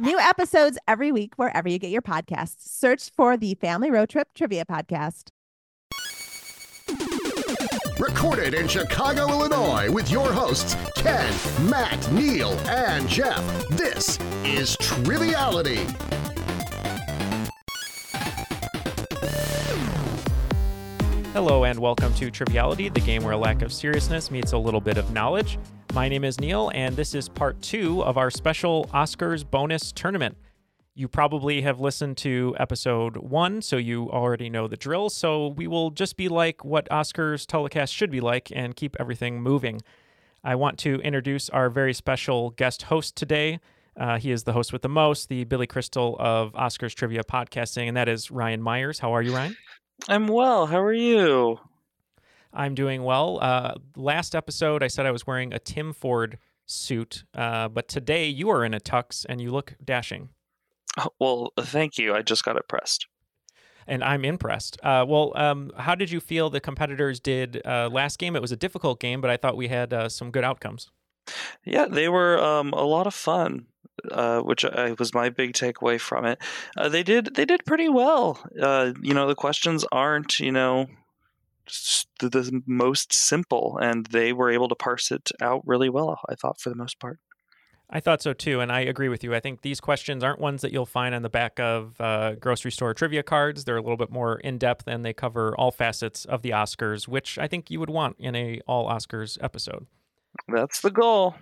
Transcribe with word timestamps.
New 0.00 0.18
episodes 0.18 0.76
every 0.88 1.12
week 1.12 1.34
wherever 1.36 1.68
you 1.68 1.78
get 1.78 1.90
your 1.90 2.02
podcasts. 2.02 2.68
Search 2.68 3.10
for 3.16 3.36
the 3.36 3.54
Family 3.54 3.92
Road 3.92 4.08
Trip 4.08 4.28
Trivia 4.34 4.64
Podcast. 4.64 5.28
Recorded 8.00 8.54
in 8.54 8.66
Chicago, 8.66 9.28
Illinois, 9.28 9.90
with 9.92 10.10
your 10.10 10.32
hosts, 10.32 10.74
Ken, 10.96 11.32
Matt, 11.70 12.10
Neal, 12.10 12.50
and 12.68 13.08
Jeff. 13.08 13.68
This 13.68 14.18
is 14.44 14.76
Triviality. 14.78 15.86
Hello, 21.34 21.64
and 21.64 21.80
welcome 21.80 22.14
to 22.14 22.30
Triviality, 22.30 22.88
the 22.88 23.00
game 23.00 23.24
where 23.24 23.32
a 23.32 23.36
lack 23.36 23.62
of 23.62 23.72
seriousness 23.72 24.30
meets 24.30 24.52
a 24.52 24.56
little 24.56 24.80
bit 24.80 24.96
of 24.96 25.12
knowledge. 25.12 25.58
My 25.92 26.08
name 26.08 26.22
is 26.22 26.38
Neal, 26.38 26.70
and 26.76 26.94
this 26.94 27.12
is 27.12 27.28
part 27.28 27.60
two 27.60 28.04
of 28.04 28.16
our 28.16 28.30
special 28.30 28.84
Oscars 28.94 29.44
bonus 29.44 29.90
tournament. 29.90 30.36
You 30.94 31.08
probably 31.08 31.62
have 31.62 31.80
listened 31.80 32.18
to 32.18 32.54
episode 32.60 33.16
one, 33.16 33.62
so 33.62 33.76
you 33.78 34.08
already 34.12 34.48
know 34.48 34.68
the 34.68 34.76
drill. 34.76 35.10
So 35.10 35.48
we 35.48 35.66
will 35.66 35.90
just 35.90 36.16
be 36.16 36.28
like 36.28 36.64
what 36.64 36.88
Oscars 36.88 37.46
telecast 37.48 37.92
should 37.92 38.12
be 38.12 38.20
like 38.20 38.52
and 38.54 38.76
keep 38.76 38.94
everything 39.00 39.42
moving. 39.42 39.82
I 40.44 40.54
want 40.54 40.78
to 40.78 41.00
introduce 41.00 41.50
our 41.50 41.68
very 41.68 41.94
special 41.94 42.50
guest 42.50 42.82
host 42.82 43.16
today. 43.16 43.58
Uh, 43.98 44.18
he 44.20 44.30
is 44.30 44.44
the 44.44 44.52
host 44.52 44.72
with 44.72 44.82
the 44.82 44.88
most, 44.88 45.28
the 45.28 45.42
Billy 45.42 45.66
Crystal 45.66 46.14
of 46.20 46.52
Oscars 46.52 46.94
Trivia 46.94 47.24
Podcasting, 47.24 47.88
and 47.88 47.96
that 47.96 48.08
is 48.08 48.30
Ryan 48.30 48.62
Meyers. 48.62 49.00
How 49.00 49.12
are 49.12 49.22
you, 49.22 49.34
Ryan? 49.34 49.56
I'm 50.08 50.28
well. 50.28 50.66
How 50.66 50.80
are 50.80 50.92
you? 50.92 51.60
I'm 52.52 52.74
doing 52.74 53.02
well. 53.02 53.38
Uh, 53.40 53.74
last 53.96 54.34
episode, 54.34 54.82
I 54.82 54.88
said 54.88 55.06
I 55.06 55.10
was 55.10 55.26
wearing 55.26 55.52
a 55.52 55.58
Tom 55.58 55.92
Ford 55.92 56.38
suit, 56.66 57.24
uh, 57.34 57.68
but 57.68 57.88
today 57.88 58.26
you 58.26 58.48
are 58.50 58.64
in 58.64 58.74
a 58.74 58.80
tux 58.80 59.26
and 59.28 59.40
you 59.40 59.50
look 59.50 59.74
dashing. 59.84 60.30
Oh, 60.98 61.10
well, 61.18 61.52
thank 61.58 61.98
you. 61.98 62.14
I 62.14 62.22
just 62.22 62.44
got 62.44 62.56
it 62.56 62.68
pressed. 62.68 63.06
And 63.86 64.02
I'm 64.02 64.24
impressed. 64.24 64.78
Uh, 64.82 65.04
well, 65.06 65.32
um, 65.34 65.70
how 65.76 65.94
did 65.94 66.10
you 66.10 66.20
feel 66.20 66.48
the 66.48 66.60
competitors 66.60 67.20
did 67.20 67.60
uh, 67.66 67.90
last 67.92 68.18
game? 68.18 68.36
It 68.36 68.42
was 68.42 68.52
a 68.52 68.56
difficult 68.56 69.00
game, 69.00 69.20
but 69.20 69.30
I 69.30 69.36
thought 69.36 69.56
we 69.56 69.68
had 69.68 69.92
uh, 69.92 70.08
some 70.08 70.30
good 70.30 70.44
outcomes. 70.44 70.90
Yeah, 71.64 71.86
they 71.86 72.08
were 72.08 72.38
um, 72.38 72.72
a 72.72 72.84
lot 72.84 73.06
of 73.06 73.14
fun. 73.14 73.66
Uh, 74.10 74.40
which 74.40 74.64
I, 74.64 74.92
was 74.98 75.14
my 75.14 75.30
big 75.30 75.52
takeaway 75.52 76.00
from 76.00 76.24
it. 76.24 76.38
Uh, 76.76 76.88
they 76.88 77.04
did 77.04 77.36
they 77.36 77.44
did 77.44 77.64
pretty 77.64 77.88
well. 77.88 78.40
Uh, 78.60 78.92
you 79.00 79.14
know, 79.14 79.28
the 79.28 79.36
questions 79.36 79.84
aren't 79.92 80.40
you 80.40 80.50
know 80.50 80.88
the, 82.20 82.28
the, 82.28 82.62
most 82.66 83.12
simple, 83.12 83.78
and 83.80 84.06
they 84.06 84.32
were 84.32 84.50
able 84.50 84.68
to 84.68 84.74
parse 84.74 85.10
it 85.10 85.30
out 85.40 85.62
really 85.64 85.88
well. 85.88 86.20
I 86.28 86.34
thought 86.34 86.60
for 86.60 86.70
the 86.70 86.76
most 86.76 86.98
part. 86.98 87.18
I 87.90 88.00
thought 88.00 88.22
so 88.22 88.32
too, 88.32 88.60
and 88.60 88.72
I 88.72 88.80
agree 88.80 89.08
with 89.08 89.22
you. 89.22 89.34
I 89.34 89.40
think 89.40 89.62
these 89.62 89.80
questions 89.80 90.24
aren't 90.24 90.40
ones 90.40 90.62
that 90.62 90.72
you'll 90.72 90.86
find 90.86 91.14
on 91.14 91.22
the 91.22 91.30
back 91.30 91.60
of 91.60 92.00
uh, 92.00 92.34
grocery 92.34 92.72
store 92.72 92.94
trivia 92.94 93.22
cards. 93.22 93.64
They're 93.64 93.76
a 93.76 93.82
little 93.82 93.96
bit 93.96 94.10
more 94.10 94.40
in 94.40 94.58
depth, 94.58 94.88
and 94.88 95.04
they 95.04 95.12
cover 95.12 95.54
all 95.56 95.70
facets 95.70 96.24
of 96.24 96.42
the 96.42 96.50
Oscars, 96.50 97.06
which 97.06 97.38
I 97.38 97.46
think 97.46 97.70
you 97.70 97.78
would 97.80 97.90
want 97.90 98.16
in 98.18 98.34
a 98.34 98.60
all 98.66 98.88
Oscars 98.88 99.38
episode. 99.42 99.86
That's 100.48 100.80
the 100.80 100.90
goal. 100.90 101.36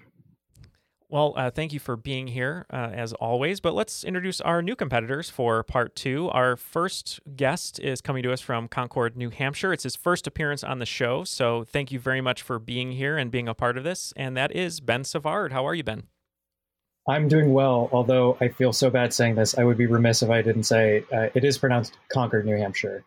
Well, 1.13 1.35
uh, 1.37 1.51
thank 1.51 1.75
you 1.75 1.79
for 1.79 1.95
being 1.95 2.29
here 2.29 2.65
uh, 2.73 2.89
as 2.95 3.13
always. 3.13 3.61
But 3.61 3.75
let's 3.75 4.03
introduce 4.03 4.41
our 4.41 4.63
new 4.63 4.75
competitors 4.75 5.29
for 5.29 5.63
part 5.63 5.95
two. 5.95 6.31
Our 6.31 6.57
first 6.57 7.21
guest 7.37 7.79
is 7.81 8.01
coming 8.01 8.23
to 8.23 8.33
us 8.33 8.41
from 8.41 8.67
Concord, 8.67 9.15
New 9.15 9.29
Hampshire. 9.29 9.75
It's 9.75 9.83
his 9.83 9.95
first 9.95 10.27
appearance 10.27 10.65
on 10.65 10.79
the 10.79 10.87
show. 10.87 11.23
So 11.25 11.65
thank 11.65 11.93
you 11.93 11.99
very 11.99 12.23
much 12.23 12.41
for 12.41 12.59
being 12.59 12.93
here 12.93 13.19
and 13.19 13.31
being 13.31 13.47
a 13.47 13.53
part 13.53 13.77
of 13.77 13.85
this. 13.85 14.15
And 14.17 14.39
that 14.39 14.57
is 14.57 14.81
Ben 14.81 15.05
Savard. 15.05 15.53
How 15.53 15.67
are 15.67 15.75
you, 15.75 15.85
Ben? 15.85 16.05
I'm 17.07 17.29
doing 17.29 17.53
well, 17.53 17.91
although 17.93 18.39
I 18.41 18.49
feel 18.49 18.73
so 18.73 18.89
bad 18.89 19.13
saying 19.13 19.35
this. 19.35 19.59
I 19.59 19.65
would 19.65 19.77
be 19.77 19.85
remiss 19.85 20.23
if 20.23 20.31
I 20.31 20.41
didn't 20.41 20.63
say 20.63 21.05
uh, 21.13 21.29
it 21.35 21.45
is 21.45 21.59
pronounced 21.59 21.99
Concord, 22.11 22.47
New 22.47 22.57
Hampshire. 22.57 23.05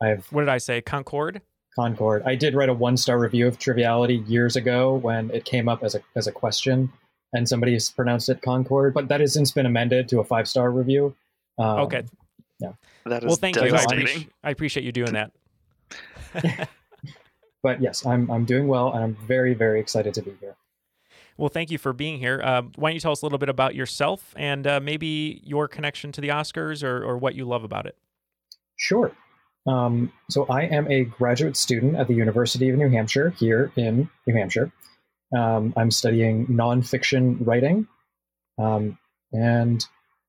I've 0.00 0.24
what 0.30 0.42
did 0.42 0.50
I 0.50 0.58
say? 0.58 0.82
Concord. 0.82 1.42
Concord. 1.74 2.22
I 2.24 2.36
did 2.36 2.54
write 2.54 2.68
a 2.68 2.74
one 2.74 2.96
star 2.96 3.18
review 3.18 3.48
of 3.48 3.58
Triviality 3.58 4.18
years 4.28 4.54
ago 4.54 4.94
when 4.94 5.32
it 5.32 5.44
came 5.44 5.68
up 5.68 5.82
as 5.82 5.96
a 5.96 6.02
as 6.14 6.28
a 6.28 6.32
question 6.32 6.92
and 7.32 7.48
somebody 7.48 7.72
has 7.72 7.90
pronounced 7.90 8.28
it 8.28 8.42
Concord, 8.42 8.94
but 8.94 9.08
that 9.08 9.20
has 9.20 9.32
since 9.32 9.52
been 9.52 9.66
amended 9.66 10.08
to 10.08 10.20
a 10.20 10.24
five 10.24 10.48
star 10.48 10.70
review. 10.70 11.14
Um, 11.58 11.80
okay. 11.80 12.04
Yeah. 12.58 12.72
That 13.06 13.22
is 13.24 13.28
well, 13.28 13.36
thank 13.36 13.56
you. 13.56 13.62
I 13.62 13.82
appreciate, 13.82 14.28
I 14.42 14.50
appreciate 14.50 14.84
you 14.84 14.92
doing 14.92 15.14
that. 15.14 15.32
but 17.62 17.80
yes, 17.80 18.04
I'm 18.06 18.30
I'm 18.30 18.44
doing 18.44 18.68
well, 18.68 18.92
and 18.92 19.02
I'm 19.02 19.16
very 19.26 19.54
very 19.54 19.80
excited 19.80 20.14
to 20.14 20.22
be 20.22 20.32
here. 20.40 20.56
Well, 21.36 21.48
thank 21.48 21.70
you 21.70 21.78
for 21.78 21.94
being 21.94 22.18
here. 22.18 22.40
Uh, 22.44 22.62
why 22.76 22.90
don't 22.90 22.94
you 22.94 23.00
tell 23.00 23.12
us 23.12 23.22
a 23.22 23.24
little 23.24 23.38
bit 23.38 23.48
about 23.48 23.74
yourself 23.74 24.34
and 24.36 24.66
uh, 24.66 24.78
maybe 24.78 25.40
your 25.42 25.68
connection 25.68 26.12
to 26.12 26.20
the 26.20 26.28
Oscars 26.28 26.84
or, 26.84 27.02
or 27.02 27.16
what 27.16 27.34
you 27.34 27.46
love 27.46 27.64
about 27.64 27.86
it? 27.86 27.96
Sure. 28.76 29.10
Um, 29.66 30.12
so 30.28 30.44
I 30.50 30.64
am 30.64 30.90
a 30.90 31.04
graduate 31.04 31.56
student 31.56 31.96
at 31.96 32.08
the 32.08 32.14
University 32.14 32.68
of 32.68 32.76
New 32.76 32.90
Hampshire 32.90 33.30
here 33.30 33.72
in 33.76 34.10
New 34.26 34.34
Hampshire. 34.34 34.70
Um, 35.36 35.72
I'm 35.76 35.90
studying 35.90 36.46
nonfiction 36.46 37.46
writing. 37.46 37.86
Um, 38.58 38.98
and 39.32 39.84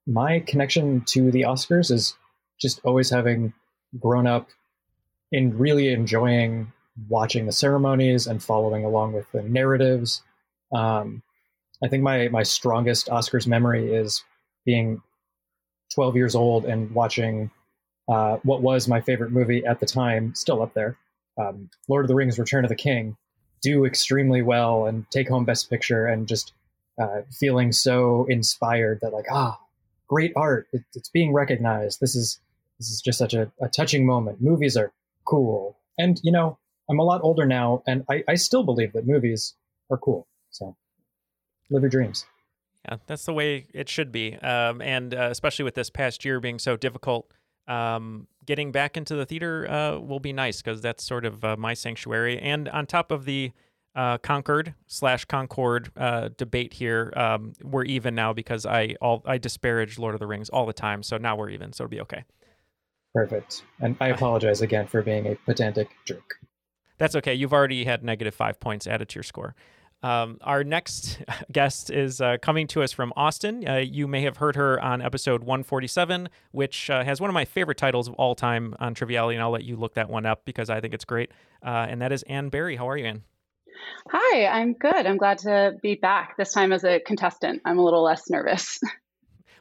my 0.07 0.39
connection 0.41 1.01
to 1.07 1.31
the 1.31 1.41
Oscars 1.41 1.91
is 1.91 2.15
just 2.59 2.81
always 2.83 3.09
having 3.09 3.53
grown 3.99 4.27
up 4.27 4.49
in 5.31 5.57
really 5.57 5.91
enjoying 5.91 6.71
watching 7.09 7.45
the 7.45 7.51
ceremonies 7.51 8.27
and 8.27 8.43
following 8.43 8.85
along 8.85 9.13
with 9.13 9.31
the 9.31 9.41
narratives. 9.41 10.21
Um, 10.73 11.23
I 11.83 11.87
think 11.87 12.03
my, 12.03 12.27
my 12.27 12.43
strongest 12.43 13.07
Oscars 13.07 13.47
memory 13.47 13.93
is 13.93 14.23
being 14.65 15.01
12 15.95 16.15
years 16.15 16.35
old 16.35 16.65
and 16.65 16.91
watching 16.91 17.49
uh, 18.09 18.37
what 18.43 18.61
was 18.61 18.87
my 18.87 19.01
favorite 19.01 19.31
movie 19.31 19.65
at 19.65 19.79
the 19.79 19.85
time, 19.85 20.35
still 20.35 20.61
up 20.61 20.73
there, 20.73 20.97
um, 21.39 21.69
Lord 21.87 22.03
of 22.05 22.09
the 22.09 22.15
Rings: 22.15 22.37
Return 22.37 22.65
of 22.65 22.69
the 22.69 22.75
King, 22.75 23.15
do 23.61 23.85
extremely 23.85 24.41
well 24.41 24.85
and 24.85 25.09
take 25.11 25.29
home 25.29 25.45
Best 25.45 25.69
Picture, 25.69 26.07
and 26.07 26.27
just 26.27 26.53
uh, 26.99 27.21
feeling 27.31 27.71
so 27.71 28.25
inspired 28.29 28.99
that 29.01 29.13
like 29.13 29.25
ah, 29.31 29.59
great 30.07 30.33
art, 30.35 30.67
it, 30.73 30.83
it's 30.93 31.09
being 31.09 31.33
recognized. 31.33 31.99
This 31.99 32.15
is 32.15 32.39
this 32.79 32.89
is 32.89 33.01
just 33.01 33.19
such 33.19 33.33
a, 33.33 33.51
a, 33.61 33.69
touching 33.69 34.05
moment. 34.05 34.41
Movies 34.41 34.75
are 34.75 34.91
cool, 35.25 35.77
and 35.97 36.19
you 36.23 36.31
know 36.31 36.57
I'm 36.89 36.99
a 36.99 37.03
lot 37.03 37.21
older 37.23 37.45
now, 37.45 37.83
and 37.87 38.03
I, 38.09 38.23
I 38.27 38.35
still 38.35 38.63
believe 38.63 38.93
that 38.93 39.07
movies 39.07 39.55
are 39.89 39.97
cool. 39.97 40.27
So 40.49 40.75
live 41.69 41.83
your 41.83 41.89
dreams. 41.89 42.25
Yeah, 42.85 42.97
that's 43.05 43.25
the 43.25 43.33
way 43.33 43.67
it 43.73 43.87
should 43.89 44.11
be, 44.11 44.35
um, 44.37 44.81
and 44.81 45.13
uh, 45.13 45.27
especially 45.31 45.63
with 45.63 45.75
this 45.75 45.89
past 45.89 46.25
year 46.25 46.39
being 46.39 46.59
so 46.59 46.75
difficult 46.75 47.31
um, 47.67 48.27
getting 48.45 48.71
back 48.71 48.97
into 48.97 49.15
the 49.15 49.25
theater 49.25 49.69
uh, 49.69 49.99
will 49.99 50.19
be 50.19 50.33
nice 50.33 50.61
because 50.61 50.81
that's 50.81 51.03
sort 51.03 51.25
of 51.25 51.43
uh, 51.43 51.55
my 51.57 51.73
sanctuary. 51.73 52.39
And 52.39 52.67
on 52.69 52.85
top 52.85 53.11
of 53.11 53.25
the 53.25 53.51
uh, 53.95 54.17
Concord 54.19 54.73
slash 54.87 55.25
Concord 55.25 55.91
uh, 55.97 56.29
debate 56.37 56.73
here, 56.73 57.13
um, 57.15 57.53
we're 57.61 57.83
even 57.85 58.15
now 58.15 58.33
because 58.33 58.65
I 58.65 58.95
all 59.01 59.21
I 59.25 59.37
disparage 59.37 59.99
Lord 59.99 60.13
of 60.13 60.19
the 60.19 60.27
Rings 60.27 60.49
all 60.49 60.65
the 60.65 60.73
time. 60.73 61.03
So 61.03 61.17
now 61.17 61.35
we're 61.35 61.49
even. 61.49 61.73
So 61.73 61.83
it'll 61.83 61.91
be 61.91 62.01
okay. 62.01 62.23
Perfect. 63.13 63.63
And 63.81 63.97
I 63.99 64.07
apologize 64.07 64.61
again 64.61 64.87
for 64.87 65.01
being 65.01 65.27
a 65.27 65.35
pedantic 65.45 65.89
jerk. 66.05 66.35
That's 66.97 67.15
okay. 67.15 67.33
You've 67.33 67.51
already 67.51 67.83
had 67.83 68.03
negative 68.03 68.33
five 68.33 68.59
points 68.59 68.87
added 68.87 69.09
to 69.09 69.15
your 69.15 69.23
score. 69.23 69.55
Um, 70.03 70.37
our 70.41 70.63
next 70.63 71.19
guest 71.51 71.91
is 71.91 72.21
uh, 72.21 72.37
coming 72.41 72.67
to 72.67 72.81
us 72.81 72.91
from 72.91 73.13
Austin. 73.15 73.67
Uh, 73.67 73.77
you 73.77 74.07
may 74.07 74.21
have 74.23 74.37
heard 74.37 74.55
her 74.55 74.81
on 74.81 75.01
episode 75.01 75.41
147, 75.43 76.29
which 76.51 76.89
uh, 76.89 77.03
has 77.03 77.21
one 77.21 77.29
of 77.29 77.33
my 77.33 77.45
favorite 77.45 77.77
titles 77.77 78.07
of 78.07 78.13
all 78.15 78.35
time 78.35 78.75
on 78.79 78.93
Triviality, 78.93 79.35
and 79.35 79.43
I'll 79.43 79.51
let 79.51 79.63
you 79.63 79.75
look 79.75 79.93
that 79.95 80.09
one 80.09 80.25
up 80.25 80.43
because 80.45 80.69
I 80.69 80.81
think 80.81 80.93
it's 80.93 81.05
great. 81.05 81.31
Uh, 81.63 81.87
and 81.89 82.01
that 82.01 82.11
is 82.11 82.23
Ann 82.23 82.49
Berry. 82.49 82.75
How 82.75 82.89
are 82.89 82.97
you, 82.97 83.05
Ann? 83.05 83.23
Hi, 84.09 84.47
I'm 84.47 84.73
good. 84.73 85.05
I'm 85.05 85.17
glad 85.17 85.39
to 85.39 85.75
be 85.81 85.95
back, 85.95 86.35
this 86.37 86.51
time 86.53 86.73
as 86.73 86.83
a 86.83 86.99
contestant. 86.99 87.61
I'm 87.65 87.77
a 87.77 87.83
little 87.83 88.03
less 88.03 88.29
nervous. 88.29 88.79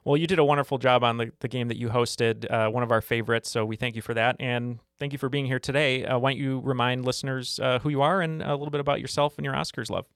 Well, 0.03 0.17
you 0.17 0.27
did 0.27 0.39
a 0.39 0.45
wonderful 0.45 0.79
job 0.79 1.05
on 1.05 1.19
the, 1.19 1.31
the 1.41 1.49
game 1.49 1.69
that 1.69 1.77
you 1.77 1.91
hosted, 1.91 2.51
uh, 2.51 2.71
one 2.71 2.83
of 2.83 2.91
our 2.91 3.03
favorites. 3.03 3.51
So 3.51 3.67
we 3.67 3.77
thank 3.77 3.97
you 3.97 4.03
for 4.03 4.15
that. 4.15 4.37
And 4.41 4.79
thank 4.99 5.13
you 5.13 5.19
for 5.19 5.29
being 5.29 5.45
here 5.45 5.59
today. 5.59 6.07
Uh, 6.07 6.19
why 6.19 6.33
don't 6.33 6.41
you 6.41 6.61
remind 6.61 7.05
listeners 7.05 7.61
uh, 7.63 7.81
who 7.81 7.91
you 7.91 8.01
are 8.01 8.23
and 8.23 8.43
a 8.43 8.53
little 8.53 8.71
bit 8.71 8.81
about 8.81 9.01
yourself 9.01 9.37
and 9.37 9.45
your 9.45 9.53
Oscars 9.53 9.91
love? 9.91 10.07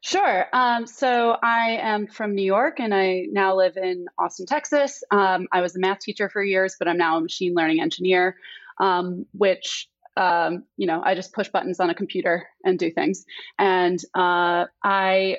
Sure. 0.00 0.46
Um, 0.52 0.86
so 0.86 1.36
I 1.42 1.78
am 1.82 2.06
from 2.06 2.34
New 2.34 2.44
York 2.44 2.78
and 2.80 2.94
I 2.94 3.26
now 3.30 3.56
live 3.56 3.76
in 3.76 4.06
Austin, 4.18 4.46
Texas. 4.46 5.02
Um, 5.10 5.48
I 5.52 5.60
was 5.60 5.74
a 5.76 5.80
math 5.80 6.00
teacher 6.00 6.28
for 6.28 6.42
years, 6.42 6.76
but 6.78 6.88
I'm 6.88 6.98
now 6.98 7.18
a 7.18 7.20
machine 7.20 7.54
learning 7.54 7.80
engineer, 7.80 8.36
um, 8.78 9.26
which, 9.32 9.88
um, 10.16 10.64
you 10.76 10.86
know, 10.86 11.02
I 11.04 11.14
just 11.14 11.32
push 11.32 11.48
buttons 11.48 11.80
on 11.80 11.90
a 11.90 11.94
computer 11.94 12.48
and 12.64 12.78
do 12.78 12.90
things. 12.90 13.24
And 13.58 13.98
uh, 14.14 14.66
I 14.84 15.38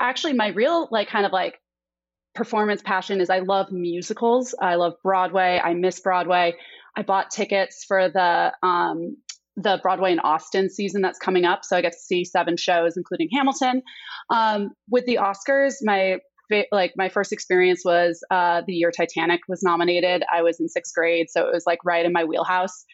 actually, 0.00 0.32
my 0.32 0.48
real, 0.48 0.88
like, 0.90 1.08
kind 1.08 1.24
of 1.24 1.32
like 1.32 1.60
performance 2.34 2.82
passion 2.82 3.20
is 3.20 3.30
I 3.30 3.40
love 3.40 3.70
musicals. 3.70 4.54
I 4.60 4.74
love 4.76 4.94
Broadway. 5.02 5.60
I 5.62 5.74
miss 5.74 6.00
Broadway. 6.00 6.54
I 6.96 7.02
bought 7.02 7.30
tickets 7.30 7.84
for 7.84 8.08
the 8.08 8.52
um, 8.66 9.16
the 9.56 9.78
Broadway 9.82 10.12
in 10.12 10.20
Austin 10.20 10.70
season 10.70 11.02
that's 11.02 11.18
coming 11.18 11.44
up. 11.44 11.64
So 11.64 11.76
I 11.76 11.82
get 11.82 11.92
to 11.92 11.98
see 11.98 12.24
seven 12.24 12.56
shows, 12.56 12.96
including 12.96 13.28
Hamilton. 13.32 13.82
Um, 14.30 14.70
with 14.88 15.06
the 15.06 15.18
Oscars, 15.18 15.74
my 15.82 16.18
like 16.72 16.94
my 16.96 17.08
first 17.08 17.32
experience 17.32 17.82
was 17.84 18.24
uh, 18.30 18.62
the 18.66 18.72
year 18.72 18.90
Titanic 18.90 19.40
was 19.48 19.62
nominated. 19.62 20.24
I 20.32 20.42
was 20.42 20.58
in 20.60 20.68
sixth 20.68 20.94
grade, 20.94 21.30
so 21.30 21.46
it 21.46 21.52
was 21.52 21.64
like 21.66 21.78
right 21.84 22.04
in 22.04 22.12
my 22.12 22.24
wheelhouse. 22.24 22.84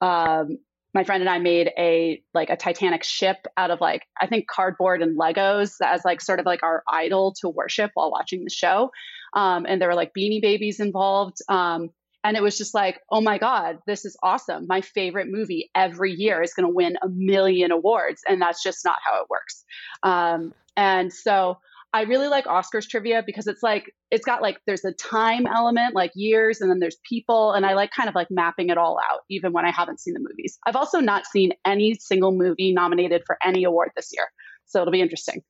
Um, 0.00 0.58
my 0.94 1.04
friend 1.04 1.22
and 1.22 1.28
I 1.28 1.38
made 1.38 1.70
a 1.78 2.22
like 2.32 2.50
a 2.50 2.56
Titanic 2.56 3.04
ship 3.04 3.36
out 3.56 3.70
of 3.70 3.80
like 3.80 4.02
I 4.20 4.26
think 4.26 4.46
cardboard 4.48 5.02
and 5.02 5.18
Legos 5.18 5.74
as 5.84 6.02
like 6.04 6.20
sort 6.20 6.40
of 6.40 6.46
like 6.46 6.62
our 6.62 6.82
idol 6.90 7.34
to 7.40 7.48
worship 7.48 7.90
while 7.94 8.10
watching 8.10 8.44
the 8.44 8.50
show. 8.50 8.90
Um, 9.34 9.66
and 9.68 9.80
there 9.80 9.88
were 9.88 9.94
like 9.94 10.12
Beanie 10.16 10.40
Babies 10.40 10.80
involved. 10.80 11.36
Um, 11.48 11.90
and 12.26 12.36
it 12.36 12.42
was 12.42 12.58
just 12.58 12.74
like, 12.74 13.00
oh 13.12 13.20
my 13.20 13.38
God, 13.38 13.78
this 13.86 14.04
is 14.04 14.16
awesome. 14.20 14.66
My 14.66 14.80
favorite 14.80 15.28
movie 15.30 15.70
every 15.76 16.12
year 16.12 16.42
is 16.42 16.54
going 16.54 16.66
to 16.66 16.74
win 16.74 16.98
a 17.00 17.08
million 17.08 17.70
awards. 17.70 18.20
And 18.28 18.42
that's 18.42 18.64
just 18.64 18.84
not 18.84 18.96
how 19.04 19.22
it 19.22 19.30
works. 19.30 19.64
Um, 20.02 20.52
and 20.76 21.12
so 21.12 21.58
I 21.92 22.02
really 22.02 22.26
like 22.26 22.46
Oscars 22.46 22.88
trivia 22.88 23.22
because 23.24 23.46
it's 23.46 23.62
like, 23.62 23.94
it's 24.10 24.24
got 24.24 24.42
like, 24.42 24.58
there's 24.66 24.84
a 24.84 24.92
time 24.92 25.46
element, 25.46 25.94
like 25.94 26.10
years, 26.16 26.60
and 26.60 26.68
then 26.68 26.80
there's 26.80 26.96
people. 27.08 27.52
And 27.52 27.64
I 27.64 27.74
like 27.74 27.92
kind 27.92 28.08
of 28.08 28.16
like 28.16 28.26
mapping 28.28 28.70
it 28.70 28.76
all 28.76 28.98
out, 29.08 29.20
even 29.30 29.52
when 29.52 29.64
I 29.64 29.70
haven't 29.70 30.00
seen 30.00 30.14
the 30.14 30.20
movies. 30.20 30.58
I've 30.66 30.74
also 30.74 30.98
not 30.98 31.26
seen 31.26 31.52
any 31.64 31.94
single 31.94 32.32
movie 32.32 32.74
nominated 32.74 33.22
for 33.24 33.38
any 33.44 33.62
award 33.62 33.90
this 33.94 34.10
year. 34.12 34.26
So 34.64 34.80
it'll 34.80 34.90
be 34.90 35.00
interesting. 35.00 35.42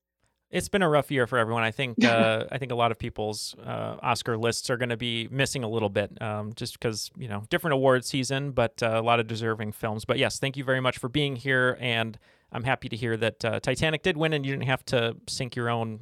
It's 0.50 0.68
been 0.68 0.82
a 0.82 0.88
rough 0.88 1.10
year 1.10 1.26
for 1.26 1.38
everyone. 1.38 1.62
I 1.62 1.70
think 1.70 2.04
uh, 2.04 2.44
I 2.50 2.58
think 2.58 2.72
a 2.72 2.74
lot 2.74 2.90
of 2.90 2.98
people's 2.98 3.54
uh, 3.64 3.96
Oscar 4.02 4.36
lists 4.36 4.70
are 4.70 4.76
going 4.76 4.90
to 4.90 4.96
be 4.96 5.28
missing 5.30 5.64
a 5.64 5.68
little 5.68 5.88
bit, 5.88 6.20
um, 6.22 6.52
just 6.54 6.78
because 6.78 7.10
you 7.16 7.28
know 7.28 7.42
different 7.48 7.74
award 7.74 8.04
season, 8.04 8.52
but 8.52 8.82
uh, 8.82 8.90
a 8.94 9.02
lot 9.02 9.20
of 9.20 9.26
deserving 9.26 9.72
films. 9.72 10.04
But 10.04 10.18
yes, 10.18 10.38
thank 10.38 10.56
you 10.56 10.64
very 10.64 10.80
much 10.80 10.98
for 10.98 11.08
being 11.08 11.36
here, 11.36 11.76
and 11.80 12.18
I'm 12.52 12.64
happy 12.64 12.88
to 12.88 12.96
hear 12.96 13.16
that 13.16 13.44
uh, 13.44 13.60
Titanic 13.60 14.02
did 14.02 14.16
win, 14.16 14.32
and 14.32 14.46
you 14.46 14.52
didn't 14.52 14.66
have 14.66 14.84
to 14.86 15.16
sink 15.28 15.56
your 15.56 15.68
own 15.68 16.00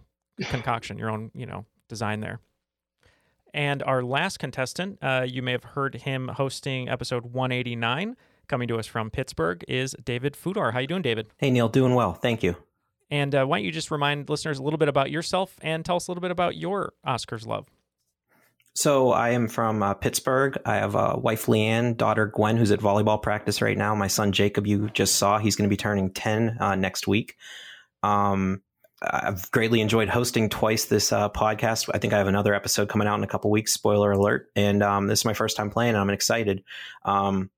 concoction, 0.48 0.98
your 0.98 1.10
own 1.10 1.30
you 1.34 1.46
know 1.46 1.64
design 1.88 2.20
there. 2.20 2.40
And 3.52 3.84
our 3.84 4.02
last 4.02 4.40
contestant, 4.40 4.98
uh, 5.00 5.24
you 5.28 5.40
may 5.40 5.52
have 5.52 5.62
heard 5.62 5.94
him 5.94 6.26
hosting 6.26 6.88
episode 6.88 7.26
189, 7.26 8.16
coming 8.48 8.66
to 8.66 8.78
us 8.80 8.86
from 8.86 9.10
Pittsburgh, 9.10 9.64
is 9.68 9.94
David 10.04 10.34
Fudor. 10.34 10.72
How 10.72 10.80
you 10.80 10.88
doing, 10.88 11.02
David? 11.02 11.28
Hey 11.36 11.50
Neal, 11.50 11.68
doing 11.68 11.94
well, 11.94 12.14
thank 12.14 12.42
you. 12.42 12.56
And 13.10 13.34
uh, 13.34 13.44
why 13.44 13.58
don't 13.58 13.64
you 13.64 13.72
just 13.72 13.90
remind 13.90 14.28
listeners 14.28 14.58
a 14.58 14.62
little 14.62 14.78
bit 14.78 14.88
about 14.88 15.10
yourself 15.10 15.56
and 15.62 15.84
tell 15.84 15.96
us 15.96 16.08
a 16.08 16.10
little 16.10 16.22
bit 16.22 16.30
about 16.30 16.56
your 16.56 16.92
Oscars 17.06 17.46
love? 17.46 17.68
So 18.76 19.12
I 19.12 19.30
am 19.30 19.46
from 19.46 19.82
uh, 19.82 19.94
Pittsburgh. 19.94 20.58
I 20.66 20.76
have 20.76 20.96
a 20.96 21.16
wife, 21.16 21.46
Leanne, 21.46 21.96
daughter, 21.96 22.26
Gwen, 22.26 22.56
who's 22.56 22.72
at 22.72 22.80
volleyball 22.80 23.22
practice 23.22 23.62
right 23.62 23.78
now. 23.78 23.94
My 23.94 24.08
son, 24.08 24.32
Jacob, 24.32 24.66
you 24.66 24.90
just 24.90 25.14
saw, 25.14 25.38
he's 25.38 25.54
going 25.54 25.68
to 25.68 25.72
be 25.72 25.76
turning 25.76 26.10
10 26.10 26.56
uh, 26.58 26.74
next 26.74 27.06
week. 27.06 27.36
Um, 28.02 28.62
I've 29.00 29.50
greatly 29.50 29.80
enjoyed 29.80 30.08
hosting 30.08 30.48
twice 30.48 30.86
this 30.86 31.12
uh, 31.12 31.28
podcast. 31.28 31.88
I 31.92 31.98
think 31.98 32.12
I 32.12 32.18
have 32.18 32.26
another 32.26 32.54
episode 32.54 32.88
coming 32.88 33.06
out 33.06 33.18
in 33.18 33.24
a 33.24 33.28
couple 33.28 33.50
weeks. 33.50 33.72
Spoiler 33.72 34.12
alert! 34.12 34.50
And 34.56 34.82
um, 34.82 35.06
this 35.06 35.20
is 35.20 35.24
my 35.24 35.34
first 35.34 35.56
time 35.56 35.70
playing, 35.70 35.90
and 35.90 35.98
I'm 35.98 36.10
excited. 36.10 36.64
Um, 37.04 37.50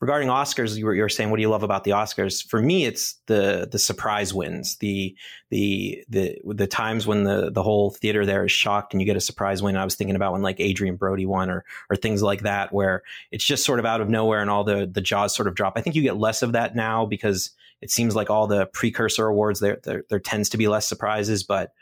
regarding 0.00 0.28
Oscars, 0.28 0.76
you 0.76 0.86
were, 0.86 0.94
you 0.94 1.02
were 1.02 1.08
saying, 1.08 1.30
what 1.30 1.36
do 1.36 1.42
you 1.42 1.48
love 1.48 1.62
about 1.62 1.84
the 1.84 1.90
Oscars? 1.90 2.46
For 2.46 2.62
me, 2.62 2.84
it's 2.84 3.14
the 3.26 3.68
the 3.70 3.78
surprise 3.78 4.32
wins, 4.32 4.76
the 4.76 5.16
the 5.50 6.04
the 6.08 6.38
the 6.44 6.66
times 6.66 7.06
when 7.06 7.24
the 7.24 7.50
the 7.50 7.62
whole 7.62 7.90
theater 7.90 8.24
there 8.24 8.44
is 8.44 8.52
shocked 8.52 8.94
and 8.94 9.00
you 9.00 9.06
get 9.06 9.16
a 9.16 9.20
surprise 9.20 9.62
win. 9.62 9.76
I 9.76 9.84
was 9.84 9.96
thinking 9.96 10.16
about 10.16 10.32
when 10.32 10.42
like 10.42 10.60
Adrien 10.60 10.96
Brody 10.96 11.26
won, 11.26 11.50
or 11.50 11.64
or 11.90 11.96
things 11.96 12.22
like 12.22 12.42
that, 12.42 12.72
where 12.72 13.02
it's 13.32 13.44
just 13.44 13.64
sort 13.64 13.78
of 13.78 13.86
out 13.86 14.00
of 14.00 14.08
nowhere 14.08 14.40
and 14.40 14.50
all 14.50 14.64
the 14.64 14.88
the 14.90 15.00
jaws 15.00 15.34
sort 15.34 15.48
of 15.48 15.54
drop. 15.54 15.74
I 15.76 15.80
think 15.80 15.96
you 15.96 16.02
get 16.02 16.16
less 16.16 16.42
of 16.42 16.52
that 16.52 16.76
now 16.76 17.04
because 17.04 17.50
it 17.80 17.90
seems 17.90 18.14
like 18.14 18.30
all 18.30 18.46
the 18.46 18.66
precursor 18.66 19.26
awards 19.26 19.60
there 19.60 19.80
there, 19.82 20.04
there 20.08 20.20
tends 20.20 20.48
to 20.50 20.56
be 20.56 20.68
less 20.68 20.86
surprises, 20.86 21.42
but. 21.42 21.72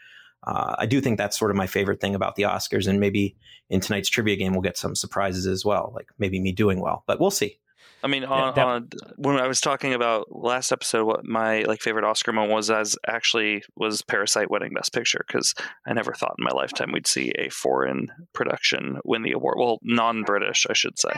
Uh, 0.47 0.77
I 0.79 0.87
do 0.87 1.01
think 1.01 1.19
that's 1.19 1.37
sort 1.37 1.51
of 1.51 1.57
my 1.57 1.67
favorite 1.67 2.01
thing 2.01 2.15
about 2.15 2.37
the 2.37 2.45
Oscars, 2.45 2.87
and 2.87 3.01
maybe 3.01 3.35
in 3.69 3.81
tonight's 3.81 4.09
trivia 4.09 4.37
game 4.37 4.53
we'll 4.53 4.63
get 4.63 4.77
some 4.77 4.95
surprises 4.95 5.45
as 5.45 5.65
well, 5.65 5.91
like 5.93 6.07
maybe 6.19 6.39
me 6.39 6.53
doing 6.53 6.79
well, 6.79 7.03
but 7.09 7.19
we'll 7.19 7.33
see. 7.33 7.59
I 8.07 8.09
mean, 8.09 8.25
on, 8.25 8.55
that, 8.55 8.65
on, 8.65 8.89
when 9.17 9.37
I 9.37 9.49
was 9.49 9.61
talking 9.61 9.93
about 9.93 10.29
last 10.31 10.71
episode, 10.71 11.07
what 11.07 11.25
my 11.25 11.63
like 11.63 11.83
favorite 11.83 12.05
Oscar 12.05 12.31
moment 12.31 12.53
was, 12.53 12.71
as 12.71 12.97
actually 13.05 13.65
was 13.75 14.03
Parasite 14.03 14.49
winning 14.49 14.73
Best 14.73 14.93
Picture 14.93 15.25
because 15.27 15.55
I 15.85 15.93
never 15.93 16.13
thought 16.13 16.37
in 16.39 16.45
my 16.45 16.53
lifetime 16.53 16.93
we'd 16.93 17.09
see 17.09 17.33
a 17.37 17.49
foreign 17.49 18.07
production 18.33 19.01
win 19.05 19.23
the 19.23 19.33
award. 19.33 19.57
Well, 19.59 19.79
non-British, 19.83 20.69
I 20.71 20.73
should 20.75 21.01
say. 21.01 21.15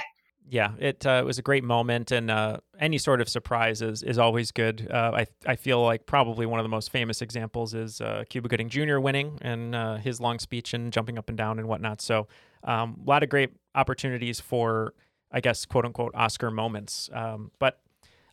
Yeah, 0.48 0.72
it 0.78 1.04
uh, 1.04 1.24
was 1.26 1.38
a 1.38 1.42
great 1.42 1.62
moment, 1.62 2.10
and 2.10 2.30
uh, 2.30 2.56
any 2.80 2.96
sort 2.96 3.20
of 3.20 3.28
surprise 3.28 3.82
is, 3.82 4.02
is 4.02 4.16
always 4.16 4.50
good. 4.50 4.88
Uh, 4.90 5.12
I 5.14 5.26
I 5.44 5.56
feel 5.56 5.82
like 5.82 6.06
probably 6.06 6.46
one 6.46 6.58
of 6.58 6.64
the 6.64 6.70
most 6.70 6.90
famous 6.90 7.20
examples 7.20 7.74
is 7.74 8.00
uh, 8.00 8.24
Cuba 8.30 8.48
Gooding 8.48 8.70
Jr. 8.70 8.98
winning 8.98 9.38
and 9.42 9.74
uh, 9.74 9.96
his 9.96 10.22
long 10.22 10.38
speech 10.38 10.72
and 10.72 10.90
jumping 10.90 11.18
up 11.18 11.28
and 11.28 11.36
down 11.36 11.58
and 11.58 11.68
whatnot. 11.68 12.00
So, 12.00 12.28
um, 12.64 12.98
a 13.04 13.10
lot 13.10 13.22
of 13.22 13.28
great 13.28 13.50
opportunities 13.74 14.40
for 14.40 14.94
I 15.32 15.40
guess, 15.40 15.66
quote 15.66 15.84
unquote, 15.84 16.14
Oscar 16.14 16.50
moments. 16.50 17.10
Um, 17.12 17.50
but 17.58 17.80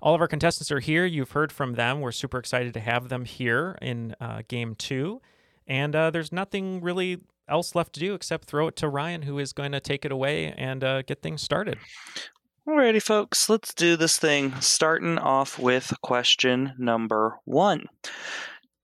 all 0.02 0.14
of 0.14 0.22
our 0.22 0.28
contestants 0.28 0.72
are 0.72 0.80
here. 0.80 1.06
You've 1.06 1.32
heard 1.32 1.52
from 1.52 1.74
them. 1.74 2.02
We're 2.02 2.12
super 2.12 2.38
excited 2.38 2.74
to 2.76 2.80
have 2.80 3.10
them 3.10 3.26
here 3.26 3.78
in 3.82 4.16
uh, 4.20 4.44
game 4.48 4.76
two. 4.76 5.22
And 5.68 5.96
uh, 5.96 6.12
there's 6.12 6.32
nothing 6.32 6.82
really 6.82 7.22
else 7.48 7.76
left 7.76 7.94
to 7.94 8.00
do 8.00 8.14
except 8.14 8.46
throw 8.46 8.68
it 8.68 8.76
to 8.78 8.90
Ryan, 8.90 9.24
who 9.24 9.40
is 9.40 9.54
going 9.54 9.72
to 9.72 9.80
take 9.80 10.06
it 10.06 10.12
away 10.12 10.54
and 10.58 10.84
uh, 10.84 11.02
get 11.02 11.22
things 11.22 11.42
started. 11.42 11.78
Alrighty, 12.68 13.02
folks, 13.02 13.48
let's 13.48 13.74
do 13.74 13.96
this 13.96 14.18
thing. 14.18 14.54
Starting 14.60 15.20
off 15.20 15.60
with 15.60 15.94
question 16.02 16.74
number 16.78 17.40
one. 17.46 17.86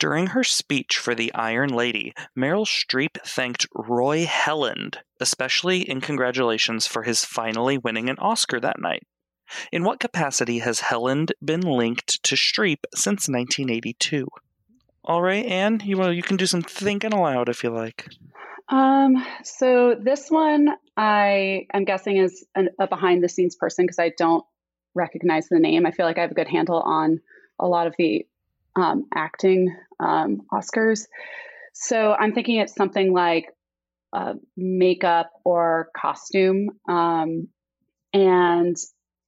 During 0.01 0.25
her 0.25 0.43
speech 0.43 0.97
for 0.97 1.13
the 1.13 1.31
Iron 1.35 1.69
Lady, 1.69 2.15
Meryl 2.35 2.65
Streep 2.65 3.21
thanked 3.23 3.67
Roy 3.75 4.25
Helland, 4.25 4.95
especially 5.19 5.87
in 5.87 6.01
congratulations 6.01 6.87
for 6.87 7.03
his 7.03 7.23
finally 7.23 7.77
winning 7.77 8.09
an 8.09 8.17
Oscar 8.17 8.59
that 8.61 8.79
night. 8.79 9.03
In 9.71 9.83
what 9.83 9.99
capacity 9.99 10.57
has 10.57 10.79
Helland 10.79 11.29
been 11.45 11.61
linked 11.61 12.23
to 12.23 12.33
Streep 12.33 12.79
since 12.95 13.29
1982? 13.29 14.27
All 15.05 15.21
right, 15.21 15.45
Ann, 15.45 15.83
you 15.85 16.03
you 16.09 16.23
can 16.23 16.37
do 16.37 16.47
some 16.47 16.63
thinking 16.63 17.13
aloud 17.13 17.47
if 17.47 17.63
you 17.63 17.69
like. 17.69 18.09
Um, 18.69 19.23
so 19.43 19.95
this 20.03 20.31
one 20.31 20.69
I 20.97 21.67
am 21.75 21.85
guessing 21.85 22.17
is 22.17 22.43
an, 22.55 22.69
a 22.79 22.87
behind 22.87 23.23
the 23.23 23.29
scenes 23.29 23.55
person 23.55 23.85
because 23.85 23.99
I 23.99 24.13
don't 24.17 24.45
recognize 24.95 25.47
the 25.47 25.59
name. 25.59 25.85
I 25.85 25.91
feel 25.91 26.07
like 26.07 26.17
I 26.17 26.21
have 26.21 26.31
a 26.31 26.33
good 26.41 26.47
handle 26.47 26.81
on 26.81 27.19
a 27.59 27.67
lot 27.67 27.85
of 27.85 27.93
the 27.99 28.25
um, 28.75 29.05
acting 29.13 29.75
um, 29.99 30.41
Oscars. 30.51 31.07
So 31.73 32.13
I'm 32.13 32.33
thinking 32.33 32.57
it's 32.57 32.75
something 32.75 33.13
like 33.13 33.47
uh, 34.13 34.33
makeup 34.57 35.31
or 35.43 35.89
costume. 35.95 36.69
Um, 36.87 37.47
and 38.13 38.75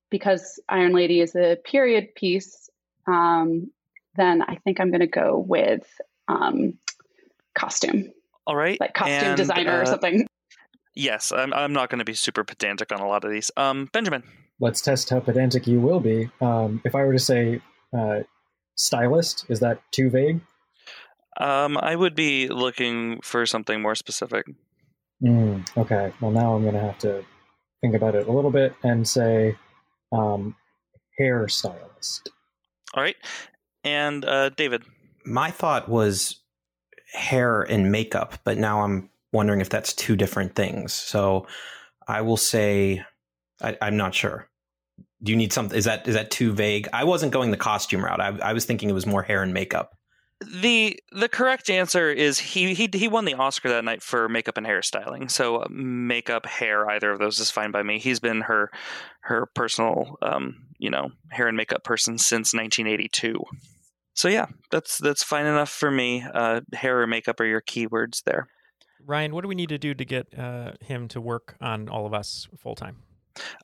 because 0.09 0.59
Iron 0.69 0.93
Lady 0.93 1.21
is 1.21 1.35
a 1.35 1.57
period 1.63 2.15
piece, 2.15 2.69
um, 3.07 3.71
then 4.15 4.41
I 4.41 4.57
think 4.63 4.79
I'm 4.79 4.91
going 4.91 5.01
to 5.01 5.07
go 5.07 5.37
with 5.37 5.87
um, 6.27 6.77
costume. 7.57 8.11
All 8.45 8.55
right. 8.55 8.79
Like 8.79 8.93
costume 8.93 9.29
and, 9.29 9.37
designer 9.37 9.77
uh, 9.77 9.81
or 9.81 9.85
something. 9.85 10.27
Yes, 10.95 11.31
I'm, 11.31 11.53
I'm 11.53 11.73
not 11.73 11.89
going 11.89 11.99
to 11.99 12.05
be 12.05 12.13
super 12.13 12.43
pedantic 12.43 12.91
on 12.91 12.99
a 12.99 13.07
lot 13.07 13.23
of 13.23 13.31
these. 13.31 13.49
Um, 13.57 13.89
Benjamin. 13.91 14.23
Let's 14.59 14.81
test 14.81 15.09
how 15.09 15.19
pedantic 15.19 15.65
you 15.65 15.79
will 15.79 15.99
be. 15.99 16.29
Um, 16.39 16.81
if 16.85 16.93
I 16.93 17.03
were 17.03 17.13
to 17.13 17.19
say 17.19 17.61
uh, 17.97 18.19
stylist, 18.75 19.45
is 19.49 19.59
that 19.59 19.81
too 19.91 20.09
vague? 20.09 20.41
Um, 21.39 21.77
I 21.77 21.95
would 21.95 22.15
be 22.15 22.47
looking 22.47 23.19
for 23.21 23.45
something 23.45 23.81
more 23.81 23.95
specific. 23.95 24.45
Mm, 25.23 25.65
okay. 25.77 26.13
Well, 26.21 26.31
now 26.31 26.55
I'm 26.55 26.61
going 26.61 26.75
to 26.75 26.79
have 26.79 26.99
to 26.99 27.23
think 27.81 27.95
about 27.95 28.15
it 28.15 28.27
a 28.27 28.31
little 28.31 28.51
bit 28.51 28.75
and 28.83 29.07
say 29.07 29.55
um, 30.11 30.55
hairstylist. 31.19 32.21
All 32.93 33.03
right. 33.03 33.15
And 33.83 34.23
uh, 34.25 34.49
David. 34.49 34.83
My 35.25 35.49
thought 35.49 35.89
was 35.89 36.41
hair 37.13 37.61
and 37.61 37.91
makeup, 37.91 38.39
but 38.43 38.57
now 38.57 38.83
I'm 38.83 39.09
wondering 39.31 39.61
if 39.61 39.69
that's 39.69 39.93
two 39.93 40.15
different 40.15 40.55
things. 40.55 40.93
So 40.93 41.47
I 42.07 42.21
will 42.21 42.37
say 42.37 43.03
I, 43.61 43.77
am 43.81 43.97
not 43.97 44.13
sure. 44.13 44.47
Do 45.23 45.31
you 45.31 45.37
need 45.37 45.53
something? 45.53 45.77
Is 45.77 45.85
that 45.85 46.07
is 46.07 46.15
that 46.15 46.31
too 46.31 46.53
vague? 46.53 46.87
I 46.91 47.05
wasn't 47.05 47.31
going 47.31 47.51
the 47.51 47.57
costume 47.57 48.03
route. 48.03 48.19
I, 48.19 48.37
I 48.39 48.53
was 48.53 48.65
thinking 48.65 48.89
it 48.89 48.93
was 48.93 49.05
more 49.05 49.23
hair 49.23 49.41
and 49.41 49.53
makeup. 49.53 49.97
The 50.45 50.99
the 51.13 51.29
correct 51.29 51.69
answer 51.69 52.11
is 52.11 52.37
he 52.37 52.73
he 52.73 52.89
he 52.91 53.07
won 53.07 53.23
the 53.23 53.35
Oscar 53.35 53.69
that 53.69 53.85
night 53.85 54.03
for 54.03 54.27
makeup 54.27 54.57
and 54.57 54.67
hairstyling. 54.67 55.31
So 55.31 55.57
uh, 55.57 55.67
makeup, 55.69 56.45
hair, 56.45 56.89
either 56.89 57.11
of 57.11 57.19
those 57.19 57.39
is 57.39 57.49
fine 57.49 57.71
by 57.71 57.83
me. 57.83 57.99
He's 57.99 58.19
been 58.19 58.41
her 58.41 58.69
her 59.21 59.45
personal 59.55 60.17
um, 60.21 60.65
you 60.77 60.89
know 60.89 61.11
hair 61.29 61.47
and 61.47 61.55
makeup 61.55 61.85
person 61.85 62.17
since 62.17 62.53
1982. 62.53 63.41
So 64.13 64.27
yeah, 64.27 64.47
that's 64.71 64.97
that's 64.97 65.23
fine 65.23 65.45
enough 65.45 65.69
for 65.69 65.89
me. 65.89 66.25
Uh, 66.33 66.61
hair 66.73 67.01
or 67.01 67.07
makeup 67.07 67.39
are 67.39 67.45
your 67.45 67.61
keywords 67.61 68.23
there. 68.23 68.47
Ryan, 69.05 69.33
what 69.33 69.41
do 69.41 69.47
we 69.47 69.55
need 69.55 69.69
to 69.69 69.77
do 69.77 69.93
to 69.93 70.05
get 70.05 70.37
uh, 70.37 70.73
him 70.81 71.07
to 71.09 71.21
work 71.21 71.55
on 71.61 71.87
all 71.87 72.05
of 72.05 72.13
us 72.13 72.47
full 72.57 72.75
time? 72.75 72.97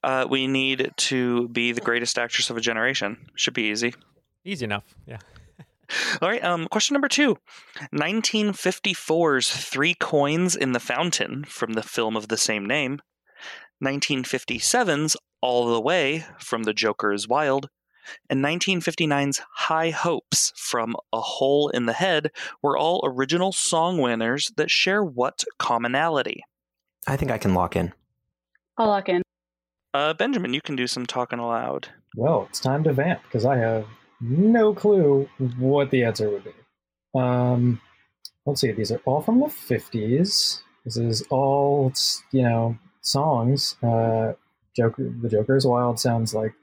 Uh, 0.04 0.28
we 0.30 0.48
need 0.48 0.92
to 0.98 1.48
be 1.50 1.72
the 1.72 1.82
greatest 1.82 2.18
actress 2.18 2.50
of 2.50 2.58
a 2.58 2.62
generation. 2.62 3.18
Should 3.36 3.54
be 3.54 3.70
easy. 3.70 3.94
Easy 4.44 4.66
enough. 4.66 4.84
Yeah. 5.06 5.20
All 6.22 6.30
right. 6.30 6.44
Um, 6.44 6.68
question 6.68 6.94
number 6.94 7.08
two 7.08 7.38
1954's 7.94 9.52
Three 9.52 9.94
Coins 9.94 10.56
in 10.56 10.72
the 10.72 10.80
Fountain 10.80 11.44
from 11.46 11.74
the 11.74 11.84
film 11.84 12.16
of 12.16 12.28
the 12.28 12.38
same 12.38 12.66
name. 12.66 13.02
1957's 13.84 15.16
All 15.42 15.72
the 15.72 15.82
Way 15.82 16.26
from 16.40 16.64
The 16.64 16.74
Joker 16.74 17.14
is 17.14 17.28
Wild. 17.28 17.70
And 18.30 18.44
1959's 18.44 19.42
High 19.54 19.92
Hopes 19.92 20.52
from 20.56 20.96
A 21.14 21.22
Hole 21.22 21.70
in 21.70 21.86
the 21.86 21.94
Head 21.94 22.32
were 22.62 22.78
all 22.78 23.02
original 23.04 23.52
song 23.52 24.00
winners 24.00 24.52
that 24.58 24.72
share 24.72 25.04
what 25.04 25.44
commonality? 25.60 26.44
I 27.08 27.18
think 27.18 27.30
I 27.32 27.38
can 27.38 27.54
lock 27.54 27.76
in. 27.76 27.94
I'll 28.78 28.88
lock 28.88 29.10
in. 29.10 29.22
Uh, 29.94 30.14
Benjamin, 30.14 30.54
you 30.54 30.62
can 30.62 30.76
do 30.76 30.88
some 30.88 31.06
talking 31.06 31.40
aloud. 31.40 31.90
Well, 32.16 32.48
it's 32.50 32.60
time 32.60 32.84
to 32.84 32.94
vamp 32.94 33.22
because 33.24 33.46
I 33.46 33.58
have 33.58 33.86
no 34.22 34.74
clue 34.74 35.30
what 35.58 35.90
the 35.90 36.04
answer 36.04 36.30
would 36.30 36.44
be. 36.44 36.52
Um, 37.16 37.82
let's 38.46 38.62
see. 38.62 38.72
These 38.72 38.92
are 38.92 39.02
all 39.06 39.22
from 39.22 39.40
the 39.40 39.50
fifties. 39.50 40.62
This 40.86 40.98
is 40.98 41.24
all 41.30 41.92
you 42.32 42.44
know 42.44 42.78
songs. 43.02 43.76
Uh, 43.82 44.34
Joker, 44.76 45.12
the 45.22 45.30
Joker 45.30 45.56
is 45.56 45.66
Wild 45.66 46.00
sounds 46.00 46.34
like 46.34 46.54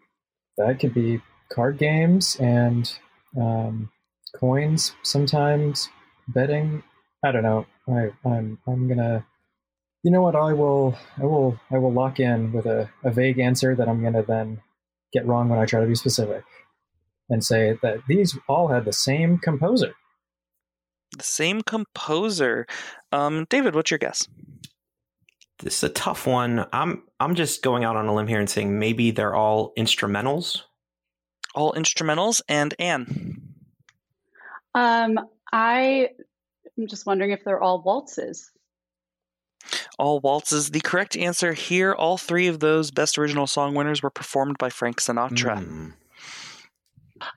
that 0.57 0.79
could 0.79 0.95
be 0.95 1.21
card 1.51 1.79
games 1.79 2.37
and 2.37 2.93
um, 3.41 3.91
coins. 4.37 4.95
Sometimes 5.03 5.89
betting. 6.29 6.83
I 7.25 7.33
don't 7.33 7.43
know. 7.43 7.67
I, 7.89 8.11
I'm 8.25 8.59
I'm 8.67 8.89
gonna 8.89 9.27
you 10.07 10.13
know 10.13 10.23
what? 10.23 10.37
I 10.37 10.53
will, 10.53 10.97
I 11.21 11.25
will, 11.25 11.59
I 11.69 11.79
will 11.79 11.93
lock 11.93 12.21
in 12.21 12.53
with 12.53 12.65
a, 12.65 12.89
a 13.03 13.11
vague 13.11 13.41
answer 13.41 13.75
that 13.75 13.89
I'm 13.89 14.03
going 14.03 14.13
to 14.13 14.23
then 14.23 14.61
get 15.13 15.27
wrong 15.27 15.49
when 15.49 15.59
I 15.59 15.67
try 15.67 15.81
to 15.81 15.87
be 15.87 15.97
specific, 15.97 16.45
and 17.29 17.43
say 17.43 17.77
that 17.83 17.99
these 18.07 18.39
all 18.49 18.69
had 18.69 18.85
the 18.85 18.93
same 18.93 19.37
composer. 19.39 19.95
The 21.19 21.25
same 21.25 21.61
composer. 21.61 22.69
Um, 23.11 23.49
David, 23.51 23.75
what's 23.75 23.91
your 23.91 23.99
guess? 23.99 24.29
This 25.59 25.79
is 25.79 25.83
a 25.83 25.89
tough 25.89 26.25
one. 26.25 26.67
I'm 26.73 27.03
I'm 27.19 27.35
just 27.35 27.65
going 27.65 27.83
out 27.83 27.97
on 27.97 28.07
a 28.07 28.15
limb 28.15 28.29
here 28.29 28.39
and 28.39 28.49
saying 28.49 28.79
maybe 28.79 29.11
they're 29.11 29.35
all 29.35 29.73
instrumentals. 29.77 30.63
All 31.53 31.73
instrumentals, 31.73 32.43
and 32.49 32.75
Ann. 32.79 33.43
Um, 34.73 35.19
I 35.53 36.11
am 36.79 36.87
just 36.87 37.07
wondering 37.07 37.33
if 37.33 37.43
they're 37.43 37.61
all 37.61 37.83
waltzes. 37.83 38.53
All 39.99 40.21
waltzes. 40.21 40.71
The 40.71 40.81
correct 40.81 41.17
answer 41.17 41.53
here, 41.53 41.93
all 41.93 42.19
three 42.19 42.47
of 42.47 42.61
those 42.61 42.91
Best 42.91 43.19
Original 43.19 43.47
Song 43.47 43.75
winners 43.75 44.03
were 44.03 44.11
performed 44.11 44.59
by 44.59 44.71
Frank 44.71 45.01
Sinatra. 45.01 45.65
Mm. 45.65 45.93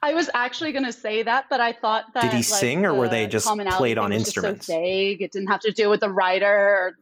I 0.01 0.13
was 0.13 0.29
actually 0.33 0.71
going 0.71 0.85
to 0.85 0.91
say 0.91 1.23
that, 1.23 1.45
but 1.49 1.59
I 1.61 1.71
thought 1.71 2.05
that. 2.13 2.23
Did 2.23 2.31
he 2.31 2.37
like, 2.37 2.45
sing, 2.45 2.85
or 2.85 2.93
were 2.93 3.07
they 3.07 3.27
just 3.27 3.47
played 3.47 3.97
on 3.97 4.11
instruments? 4.11 4.67
so 4.67 4.73
vague. 4.73 5.21
It 5.21 5.31
didn't 5.31 5.47
have 5.47 5.61
to 5.61 5.71
do 5.71 5.89
with 5.89 6.01
the 6.01 6.09
writer. 6.09 6.97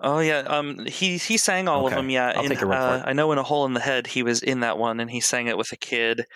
Oh 0.00 0.20
yeah, 0.20 0.40
um, 0.40 0.84
he 0.84 1.16
he 1.16 1.36
sang 1.38 1.68
all 1.68 1.86
Okay. 1.86 1.94
of 1.94 1.98
them. 1.98 2.10
Yeah, 2.10 2.32
I'll 2.36 2.44
in, 2.44 2.50
take 2.50 2.60
your 2.60 2.68
word 2.68 2.76
for 2.76 2.80
uh. 2.80 3.02
I 3.04 3.14
know 3.14 3.32
in 3.32 3.38
a 3.38 3.42
hole 3.42 3.64
in 3.64 3.72
the 3.72 3.80
head 3.80 4.06
he 4.06 4.22
was 4.22 4.42
in 4.42 4.60
that 4.60 4.78
one, 4.78 5.00
and 5.00 5.10
he 5.10 5.20
sang 5.20 5.46
it 5.46 5.56
with 5.56 5.72
a 5.72 5.76
kid. 5.76 6.26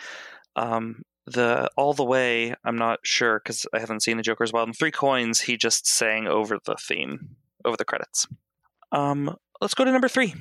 Um, 0.56 1.02
the 1.26 1.70
all 1.76 1.92
the 1.92 2.04
way, 2.04 2.54
I'm 2.64 2.76
not 2.76 3.00
sure 3.04 3.38
because 3.38 3.66
I 3.72 3.78
haven't 3.78 4.02
seen 4.02 4.16
the 4.16 4.22
Joker's 4.22 4.52
Wild. 4.52 4.68
And 4.68 4.76
Three 4.76 4.90
Coins, 4.90 5.42
he 5.42 5.56
just 5.56 5.87
sang 5.87 6.26
over 6.26 6.58
the 6.64 6.76
theme, 6.76 7.37
over 7.64 7.76
the 7.76 7.84
credits. 7.84 8.26
Um, 8.92 9.36
let's 9.60 9.74
go 9.74 9.84
to 9.84 9.92
number 9.92 10.08
three. 10.08 10.34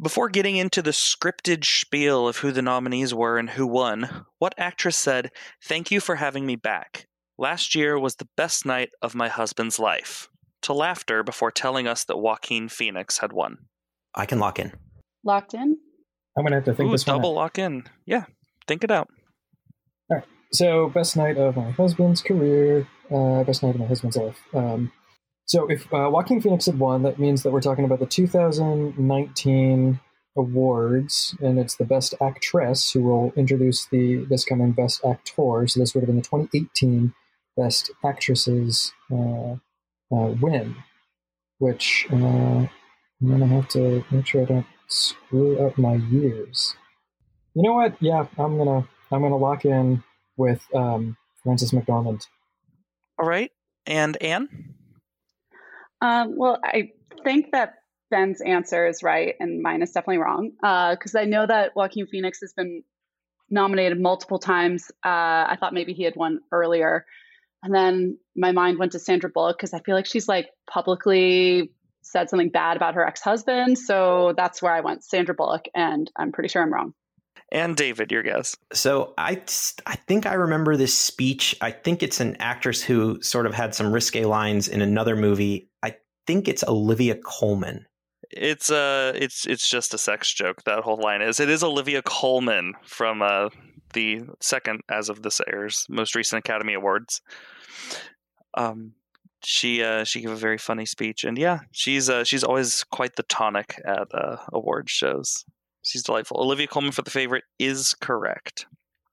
Before 0.00 0.28
getting 0.28 0.56
into 0.56 0.80
the 0.80 0.92
scripted 0.92 1.64
spiel 1.64 2.28
of 2.28 2.38
who 2.38 2.52
the 2.52 2.62
nominees 2.62 3.12
were 3.12 3.38
and 3.38 3.50
who 3.50 3.66
won, 3.66 4.24
what 4.38 4.54
actress 4.56 4.96
said, 4.96 5.32
"Thank 5.62 5.90
you 5.90 6.00
for 6.00 6.16
having 6.16 6.46
me 6.46 6.56
back. 6.56 7.06
Last 7.36 7.74
year 7.74 7.98
was 7.98 8.16
the 8.16 8.28
best 8.36 8.64
night 8.64 8.90
of 9.02 9.14
my 9.14 9.28
husband's 9.28 9.78
life." 9.78 10.28
To 10.62 10.72
laughter 10.74 11.22
before 11.22 11.50
telling 11.50 11.88
us 11.88 12.04
that 12.04 12.18
Joaquin 12.18 12.68
Phoenix 12.68 13.18
had 13.18 13.32
won. 13.32 13.66
I 14.14 14.26
can 14.26 14.38
lock 14.38 14.58
in. 14.58 14.72
Locked 15.24 15.54
in. 15.54 15.78
I'm 16.36 16.44
going 16.44 16.50
to 16.50 16.56
have 16.56 16.64
to 16.66 16.74
think 16.74 16.88
Ooh, 16.88 16.92
this 16.92 17.06
one 17.06 17.14
out. 17.14 17.18
double 17.18 17.34
lock 17.34 17.58
in. 17.58 17.84
Yeah, 18.04 18.24
think 18.66 18.84
it 18.84 18.90
out. 18.90 19.08
All 20.10 20.18
right. 20.18 20.26
So, 20.52 20.90
best 20.90 21.16
night 21.16 21.38
of 21.38 21.56
my 21.56 21.70
husband's 21.70 22.22
career, 22.22 22.86
uh, 23.10 23.42
best 23.44 23.62
night 23.62 23.74
of 23.74 23.80
my 23.80 23.86
husband's 23.86 24.16
life. 24.16 24.38
Um, 24.54 24.92
so, 25.50 25.68
if 25.68 25.92
uh, 25.92 26.08
Joaquin 26.08 26.40
Phoenix 26.40 26.66
had 26.66 26.78
won, 26.78 27.02
that 27.02 27.18
means 27.18 27.42
that 27.42 27.50
we're 27.50 27.60
talking 27.60 27.84
about 27.84 27.98
the 27.98 28.06
2019 28.06 30.00
awards, 30.36 31.34
and 31.42 31.58
it's 31.58 31.74
the 31.74 31.84
best 31.84 32.14
actress 32.20 32.92
who 32.92 33.02
will 33.02 33.32
introduce 33.34 33.86
the 33.86 34.24
this 34.26 34.44
coming 34.44 34.70
best 34.70 35.04
actor. 35.04 35.66
So, 35.66 35.80
this 35.80 35.92
would 35.92 36.02
have 36.02 36.06
been 36.06 36.18
the 36.18 36.22
2018 36.22 37.12
best 37.56 37.90
actresses 38.04 38.92
uh, 39.10 39.54
uh, 40.14 40.34
win, 40.40 40.76
which 41.58 42.06
uh, 42.12 42.14
I'm 42.16 42.70
gonna 43.20 43.48
have 43.48 43.66
to 43.70 44.04
make 44.12 44.28
sure 44.28 44.42
I 44.42 44.44
don't 44.44 44.66
screw 44.86 45.66
up 45.66 45.76
my 45.76 45.94
years. 45.94 46.76
You 47.54 47.64
know 47.64 47.72
what? 47.72 47.96
Yeah, 48.00 48.24
I'm 48.38 48.56
gonna 48.56 48.88
I'm 49.10 49.20
gonna 49.20 49.36
lock 49.36 49.64
in 49.64 50.04
with 50.36 50.64
um, 50.72 51.16
Frances 51.42 51.72
McDormand. 51.72 52.28
All 53.18 53.26
right. 53.26 53.50
And 53.84 54.16
Ann? 54.22 54.76
Um, 56.00 56.34
well, 56.36 56.58
I 56.64 56.92
think 57.24 57.52
that 57.52 57.74
Ben's 58.10 58.40
answer 58.40 58.86
is 58.86 59.02
right, 59.02 59.34
and 59.38 59.62
mine 59.62 59.82
is 59.82 59.92
definitely 59.92 60.18
wrong. 60.18 60.52
Because 60.60 61.14
I 61.14 61.24
know 61.24 61.46
that 61.46 61.76
Joaquin 61.76 62.06
Phoenix 62.06 62.40
has 62.40 62.52
been 62.52 62.82
nominated 63.50 64.00
multiple 64.00 64.38
times. 64.38 64.90
Uh, 65.04 65.46
I 65.48 65.56
thought 65.60 65.74
maybe 65.74 65.92
he 65.92 66.04
had 66.04 66.16
won 66.16 66.40
earlier, 66.50 67.04
and 67.62 67.74
then 67.74 68.18
my 68.34 68.52
mind 68.52 68.78
went 68.78 68.92
to 68.92 68.98
Sandra 68.98 69.30
Bullock 69.30 69.58
because 69.58 69.74
I 69.74 69.80
feel 69.80 69.94
like 69.94 70.06
she's 70.06 70.28
like 70.28 70.48
publicly 70.68 71.72
said 72.02 72.30
something 72.30 72.48
bad 72.48 72.76
about 72.76 72.94
her 72.94 73.06
ex-husband. 73.06 73.78
So 73.78 74.32
that's 74.36 74.62
where 74.62 74.72
I 74.72 74.80
went, 74.80 75.04
Sandra 75.04 75.34
Bullock, 75.34 75.66
and 75.74 76.10
I'm 76.16 76.32
pretty 76.32 76.48
sure 76.48 76.62
I'm 76.62 76.72
wrong. 76.72 76.94
And 77.52 77.76
David, 77.76 78.12
your 78.12 78.22
guess. 78.22 78.56
So 78.72 79.12
I, 79.18 79.42
I 79.84 79.96
think 79.96 80.24
I 80.24 80.34
remember 80.34 80.76
this 80.76 80.96
speech. 80.96 81.56
I 81.60 81.72
think 81.72 82.02
it's 82.02 82.20
an 82.20 82.36
actress 82.38 82.82
who 82.82 83.20
sort 83.22 83.46
of 83.46 83.54
had 83.54 83.74
some 83.74 83.92
risque 83.92 84.24
lines 84.24 84.68
in 84.68 84.80
another 84.80 85.16
movie. 85.16 85.69
Think 86.30 86.46
it's 86.46 86.62
Olivia 86.62 87.16
Colman. 87.16 87.86
It's 88.30 88.70
uh 88.70 89.10
it's 89.16 89.46
it's 89.48 89.68
just 89.68 89.94
a 89.94 89.98
sex 89.98 90.32
joke, 90.32 90.62
that 90.62 90.84
whole 90.84 91.00
line 91.02 91.22
is. 91.22 91.40
It 91.40 91.50
is 91.50 91.64
Olivia 91.64 92.02
Colman 92.02 92.74
from 92.84 93.20
uh 93.20 93.48
the 93.94 94.20
second 94.40 94.82
as 94.88 95.08
of 95.08 95.22
this 95.22 95.40
airs, 95.52 95.86
most 95.88 96.14
recent 96.14 96.38
Academy 96.38 96.74
Awards. 96.74 97.20
Um 98.56 98.92
she 99.42 99.82
uh 99.82 100.04
she 100.04 100.20
gave 100.20 100.30
a 100.30 100.36
very 100.36 100.56
funny 100.56 100.86
speech 100.86 101.24
and 101.24 101.36
yeah, 101.36 101.62
she's 101.72 102.08
uh 102.08 102.22
she's 102.22 102.44
always 102.44 102.84
quite 102.84 103.16
the 103.16 103.24
tonic 103.24 103.82
at 103.84 104.14
uh 104.14 104.36
award 104.52 104.88
shows. 104.88 105.44
She's 105.82 106.04
delightful. 106.04 106.40
Olivia 106.40 106.68
Colman 106.68 106.92
for 106.92 107.02
the 107.02 107.10
favorite 107.10 107.42
is 107.58 107.92
correct. 108.00 108.66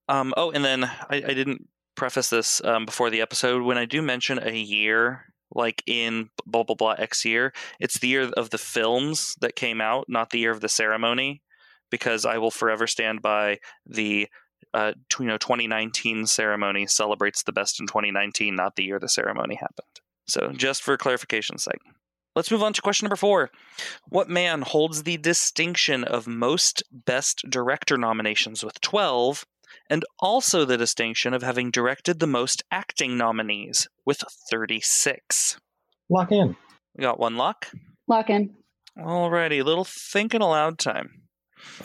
Um, 0.08 0.36
oh, 0.38 0.52
and 0.52 0.64
then 0.64 0.84
I, 0.84 1.16
I 1.16 1.34
didn't 1.34 1.68
preface 1.96 2.30
this 2.30 2.64
um, 2.64 2.86
before 2.86 3.10
the 3.10 3.22
episode. 3.22 3.64
When 3.64 3.80
I 3.80 3.86
do 3.86 4.04
mention 4.04 4.38
a 4.38 4.56
year, 4.56 5.34
like 5.54 5.84
in 5.86 6.30
blah 6.46 6.64
blah 6.64 6.76
blah 6.76 6.96
X 6.98 7.26
year, 7.26 7.54
it's 7.80 8.00
the 8.00 8.08
year 8.08 8.30
of 8.36 8.50
the 8.50 8.58
films 8.58 9.36
that 9.42 9.56
came 9.56 9.82
out, 9.82 10.06
not 10.08 10.30
the 10.30 10.40
year 10.40 10.52
of 10.52 10.62
the 10.62 10.70
ceremony, 10.70 11.42
because 11.90 12.26
I 12.26 12.38
will 12.38 12.52
forever 12.52 12.88
stand 12.88 13.22
by 13.22 13.60
the 13.86 14.28
uh, 14.74 14.94
you 15.20 15.26
know 15.26 15.38
2019 15.38 16.28
ceremony 16.28 16.88
celebrates 16.88 17.44
the 17.44 17.54
best 17.54 17.80
in 17.80 17.88
2019, 17.88 18.56
not 18.56 18.76
the 18.76 18.84
year 18.84 19.00
the 19.00 19.10
ceremony 19.10 19.56
happened. 19.56 20.02
So 20.28 20.52
just 20.52 20.84
for 20.84 20.98
clarification's 20.98 21.64
sake. 21.64 21.82
Let's 22.36 22.52
move 22.52 22.62
on 22.62 22.74
to 22.74 22.82
question 22.84 23.06
number 23.06 23.16
four. 23.16 23.50
What 24.10 24.30
man 24.30 24.62
holds 24.62 25.02
the 25.02 25.18
distinction 25.18 26.04
of 26.04 26.28
most 26.28 26.84
Best 26.92 27.44
Director 27.50 27.98
nominations 27.98 28.64
with 28.64 28.80
12, 28.82 29.44
and 29.90 30.04
also 30.20 30.66
the 30.66 30.78
distinction 30.78 31.34
of 31.34 31.44
having 31.44 31.72
directed 31.72 32.20
the 32.20 32.28
most 32.28 32.64
acting 32.72 33.18
nominees 33.18 33.88
with 34.06 34.24
36? 34.50 35.60
Lock 36.10 36.32
in. 36.32 36.56
We 36.96 37.02
got 37.02 37.20
one 37.20 37.38
lock. 37.38 37.68
Lock 38.08 38.30
in. 38.30 38.56
Alrighty, 38.98 39.64
little 39.64 39.86
thinking 39.86 40.42
aloud 40.42 40.80
time. 40.80 41.22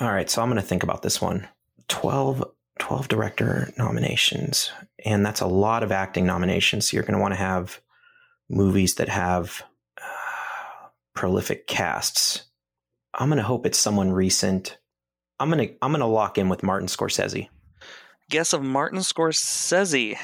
All 0.01 0.13
right, 0.13 0.31
so 0.31 0.43
I'm 0.43 0.49
going 0.49 0.61
to 0.61 0.67
think 0.67 0.83
about 0.83 1.03
this 1.03 1.21
one. 1.21 1.49
12, 1.89 2.45
12 2.79 3.09
director 3.09 3.73
nominations, 3.77 4.71
and 5.05 5.25
that's 5.25 5.41
a 5.41 5.47
lot 5.47 5.83
of 5.83 5.93
acting 5.93 6.25
nominations. 6.25 6.89
So 6.89 6.97
you're 6.97 7.05
going 7.05 7.15
to 7.15 7.21
want 7.21 7.35
to 7.35 7.39
have 7.39 7.81
movies 8.49 8.95
that 8.95 9.09
have 9.09 9.63
uh, 10.01 10.89
prolific 11.15 11.67
casts. 11.67 12.45
I'm 13.15 13.29
going 13.29 13.39
to 13.39 13.43
hope 13.43 13.67
it's 13.67 13.79
someone 13.79 14.13
recent. 14.13 14.79
I'm 15.39 15.51
going 15.51 15.69
to 15.69 15.75
I'm 15.83 15.91
going 15.91 16.01
to 16.01 16.07
lock 16.07 16.39
in 16.39 16.49
with 16.49 16.63
Martin 16.63 16.89
Scorsese. 16.89 17.49
Guess 18.33 18.55
of 18.55 18.63
Martin 18.63 19.01
Scorsese 19.01 20.17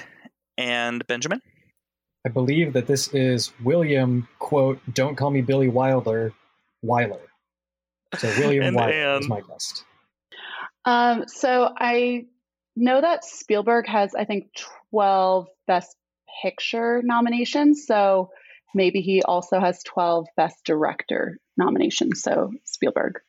and 0.56 1.06
Benjamin. 1.06 1.42
I 2.24 2.30
believe 2.30 2.72
that 2.72 2.86
this 2.86 3.08
is 3.08 3.52
William, 3.62 4.26
quote, 4.38 4.80
don't 4.94 5.14
call 5.14 5.28
me 5.30 5.42
Billy 5.42 5.68
Wilder, 5.68 6.32
Wyler. 6.82 7.20
So 8.16 8.28
William 8.38 8.64
And 8.64 8.76
Wyler 8.78 9.16
Ann. 9.16 9.20
is 9.20 9.28
my 9.28 9.42
guess. 9.42 9.84
Um, 10.86 11.24
so 11.26 11.68
I 11.76 12.24
know 12.74 12.98
that 12.98 13.26
Spielberg 13.26 13.86
has, 13.88 14.14
I 14.14 14.24
think, 14.24 14.46
12 14.90 15.46
Best 15.66 15.94
Picture 16.42 17.02
nominations. 17.04 17.84
So 17.86 18.30
maybe 18.74 19.02
he 19.02 19.20
also 19.22 19.60
has 19.60 19.82
12 19.82 20.28
Best 20.34 20.64
Director 20.64 21.38
nominations. 21.58 22.22
So 22.22 22.52
Spielberg. 22.64 23.20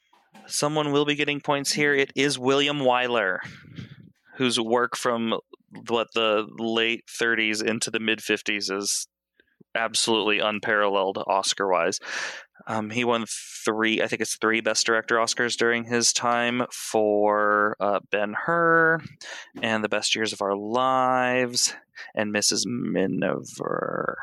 Someone 0.45 0.93
will 0.93 1.03
be 1.03 1.15
getting 1.15 1.41
points 1.41 1.73
here. 1.73 1.93
It 1.93 2.13
is 2.15 2.39
William 2.39 2.79
Wyler, 2.79 3.39
whose 4.39 4.57
work 4.57 4.95
from 4.95 5.37
what 5.89 6.07
the 6.15 6.47
late 6.57 7.03
30s 7.07 7.61
into 7.61 7.91
the 7.91 7.99
mid 7.99 8.19
50s 8.19 8.71
is 8.71 9.05
absolutely 9.75 10.39
unparalleled 10.39 11.21
Oscar 11.27 11.69
wise. 11.69 11.99
Um, 12.65 12.89
he 12.89 13.03
won 13.03 13.25
three, 13.27 14.01
I 14.01 14.07
think 14.07 14.21
it's 14.21 14.37
three 14.37 14.61
Best 14.61 14.85
Director 14.85 15.17
Oscars 15.17 15.57
during 15.57 15.83
his 15.83 16.13
time 16.13 16.63
for 16.71 17.75
uh, 17.81 17.99
Ben 18.11 18.33
Hur 18.33 18.99
and 19.61 19.83
The 19.83 19.89
Best 19.89 20.15
Years 20.15 20.31
of 20.31 20.41
Our 20.41 20.55
Lives 20.55 21.75
and 22.15 22.33
Mrs. 22.33 22.65
Miniver, 22.65 24.17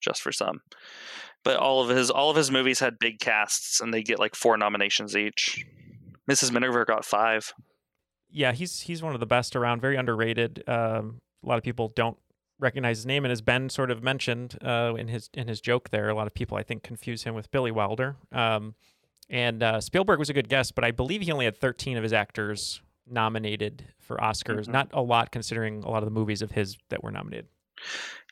just 0.00 0.22
for 0.22 0.32
some. 0.32 0.62
But 1.42 1.58
all 1.58 1.82
of 1.82 1.94
his 1.94 2.10
all 2.10 2.30
of 2.30 2.36
his 2.38 2.50
movies 2.50 2.80
had 2.80 2.98
big 2.98 3.18
casts, 3.18 3.82
and 3.82 3.92
they 3.92 4.02
get 4.02 4.18
like 4.18 4.34
four 4.34 4.56
nominations 4.56 5.14
each. 5.14 5.66
Mrs. 6.30 6.50
Miniver 6.50 6.86
got 6.86 7.04
five. 7.04 7.52
Yeah, 8.34 8.52
he's 8.52 8.80
he's 8.82 9.02
one 9.02 9.14
of 9.14 9.20
the 9.20 9.26
best 9.26 9.54
around. 9.54 9.80
Very 9.80 9.96
underrated. 9.96 10.62
Um, 10.66 11.20
a 11.44 11.48
lot 11.48 11.56
of 11.56 11.62
people 11.64 11.92
don't 11.94 12.16
recognize 12.58 12.98
his 12.98 13.06
name, 13.06 13.24
and 13.24 13.30
as 13.30 13.40
Ben 13.40 13.68
sort 13.68 13.90
of 13.90 14.02
mentioned 14.02 14.58
uh, 14.60 14.94
in 14.98 15.08
his 15.08 15.30
in 15.34 15.46
his 15.48 15.60
joke 15.60 15.90
there, 15.90 16.08
a 16.08 16.14
lot 16.14 16.26
of 16.26 16.34
people 16.34 16.56
I 16.56 16.64
think 16.64 16.82
confuse 16.82 17.22
him 17.22 17.34
with 17.34 17.50
Billy 17.52 17.70
Wilder. 17.70 18.16
Um, 18.32 18.74
and 19.30 19.62
uh, 19.62 19.80
Spielberg 19.80 20.18
was 20.18 20.28
a 20.28 20.34
good 20.34 20.48
guest, 20.48 20.74
but 20.74 20.84
I 20.84 20.90
believe 20.90 21.22
he 21.22 21.32
only 21.32 21.46
had 21.46 21.56
13 21.56 21.96
of 21.96 22.02
his 22.02 22.12
actors 22.12 22.82
nominated 23.06 23.86
for 23.98 24.16
Oscars. 24.16 24.66
Mhm. 24.66 24.68
Not 24.68 24.88
a 24.92 25.00
lot 25.00 25.30
considering 25.30 25.82
a 25.84 25.88
lot 25.90 25.98
of 26.02 26.04
the 26.06 26.10
movies 26.10 26.42
of 26.42 26.50
his 26.52 26.76
that 26.90 27.02
were 27.02 27.10
nominated. 27.10 27.46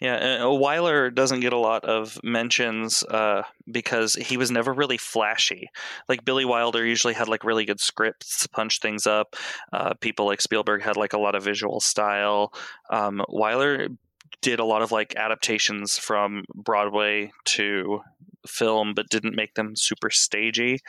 Yeah, 0.01 0.17
uh, 0.17 0.47
Wyler 0.47 1.15
doesn't 1.15 1.41
get 1.41 1.53
a 1.53 1.59
lot 1.59 1.85
of 1.85 2.19
mentions 2.25 3.05
uh, 3.05 3.43
because 3.71 4.15
he 4.15 4.37
was 4.37 4.51
never 4.51 4.73
really 4.73 4.99
flashy. 4.99 5.69
Like 6.09 6.25
Billy 6.25 6.45
Wilder 6.45 6.85
usually 6.85 7.15
had 7.15 7.29
like 7.29 7.45
really 7.45 7.65
good 7.65 7.79
scripts 7.79 8.43
to 8.43 8.49
punch 8.49 8.81
things 8.81 9.07
up. 9.07 9.37
Uh, 9.73 9.95
people 10.01 10.27
like 10.27 10.41
Spielberg 10.41 10.83
had 10.83 10.97
like 10.97 11.13
a 11.13 11.21
lot 11.21 11.37
of 11.37 11.45
visual 11.45 11.79
style. 11.79 12.53
Um, 12.91 13.23
Wyler 13.29 13.97
did 14.41 14.59
a 14.59 14.65
lot 14.65 14.83
of 14.83 14.91
like 14.91 15.15
adaptations 15.15 15.99
from 15.99 16.45
Broadway 16.53 17.31
to 17.45 18.01
film, 18.45 18.95
but 18.95 19.09
didn't 19.09 19.37
make 19.37 19.55
them 19.55 19.77
super 19.77 20.11
stagey. 20.11 20.81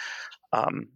Um, 0.53 0.87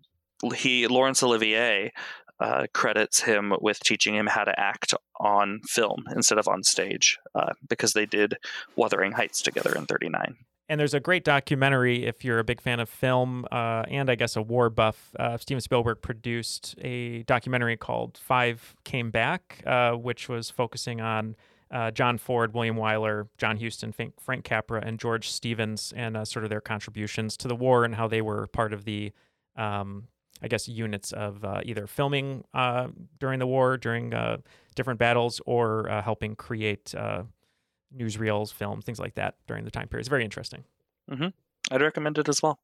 he 0.55 0.87
Laurence 0.87 1.21
Olivier 1.21 1.91
uh, 2.39 2.67
credits 2.73 3.21
him 3.21 3.53
with 3.61 3.79
teaching 3.79 4.15
him 4.15 4.27
how 4.27 4.43
to 4.43 4.57
act 4.59 4.93
on 5.19 5.59
film 5.65 6.03
instead 6.15 6.37
of 6.37 6.47
on 6.47 6.63
stage 6.63 7.17
uh, 7.35 7.53
because 7.67 7.93
they 7.93 8.05
did 8.05 8.37
Wuthering 8.75 9.13
Heights 9.13 9.41
together 9.41 9.73
in 9.75 9.85
'39. 9.85 10.37
And 10.69 10.79
there's 10.79 10.93
a 10.93 10.99
great 10.99 11.23
documentary 11.23 12.05
if 12.05 12.25
you're 12.25 12.39
a 12.39 12.43
big 12.43 12.59
fan 12.59 12.79
of 12.79 12.89
film 12.89 13.45
uh, 13.51 13.83
and 13.87 14.09
I 14.09 14.15
guess 14.15 14.35
a 14.35 14.41
war 14.41 14.69
buff. 14.69 15.15
Uh, 15.17 15.37
Steven 15.37 15.61
Spielberg 15.61 16.01
produced 16.01 16.75
a 16.81 17.23
documentary 17.23 17.77
called 17.77 18.17
Five 18.17 18.75
Came 18.83 19.09
Back, 19.09 19.63
uh, 19.65 19.91
which 19.93 20.27
was 20.27 20.49
focusing 20.49 20.99
on 20.99 21.37
uh, 21.71 21.91
John 21.91 22.17
Ford, 22.17 22.53
William 22.53 22.75
Wyler, 22.75 23.27
John 23.37 23.57
Huston, 23.57 23.93
Frank, 23.93 24.43
Capra, 24.43 24.81
and 24.85 24.99
George 24.99 25.29
Stevens, 25.29 25.93
and 25.95 26.27
sort 26.27 26.43
of 26.43 26.49
their 26.49 26.61
contributions 26.61 27.37
to 27.37 27.47
the 27.47 27.55
war 27.55 27.85
and 27.85 27.95
how 27.95 28.07
they 28.07 28.21
were 28.21 28.47
part 28.47 28.73
of 28.73 28.83
the, 28.83 29.11
um, 29.55 30.07
I 30.41 30.47
guess, 30.47 30.67
units 30.67 31.11
of 31.11 31.43
uh, 31.43 31.61
either 31.63 31.87
filming 31.87 32.43
uh, 32.53 32.87
during 33.19 33.39
the 33.39 33.47
war, 33.47 33.77
during 33.77 34.13
uh, 34.13 34.37
different 34.75 34.99
battles, 34.99 35.41
or 35.45 35.89
uh, 35.89 36.01
helping 36.01 36.35
create 36.35 36.93
uh, 36.95 37.23
newsreels, 37.95 38.53
films, 38.53 38.85
things 38.85 38.99
like 38.99 39.15
that 39.15 39.35
during 39.47 39.65
the 39.65 39.71
time 39.71 39.87
period. 39.87 40.01
It's 40.01 40.09
very 40.09 40.23
interesting. 40.23 40.63
hmm 41.09 41.27
I'd 41.69 41.81
recommend 41.81 42.17
it 42.17 42.29
as 42.29 42.41
well. 42.41 42.59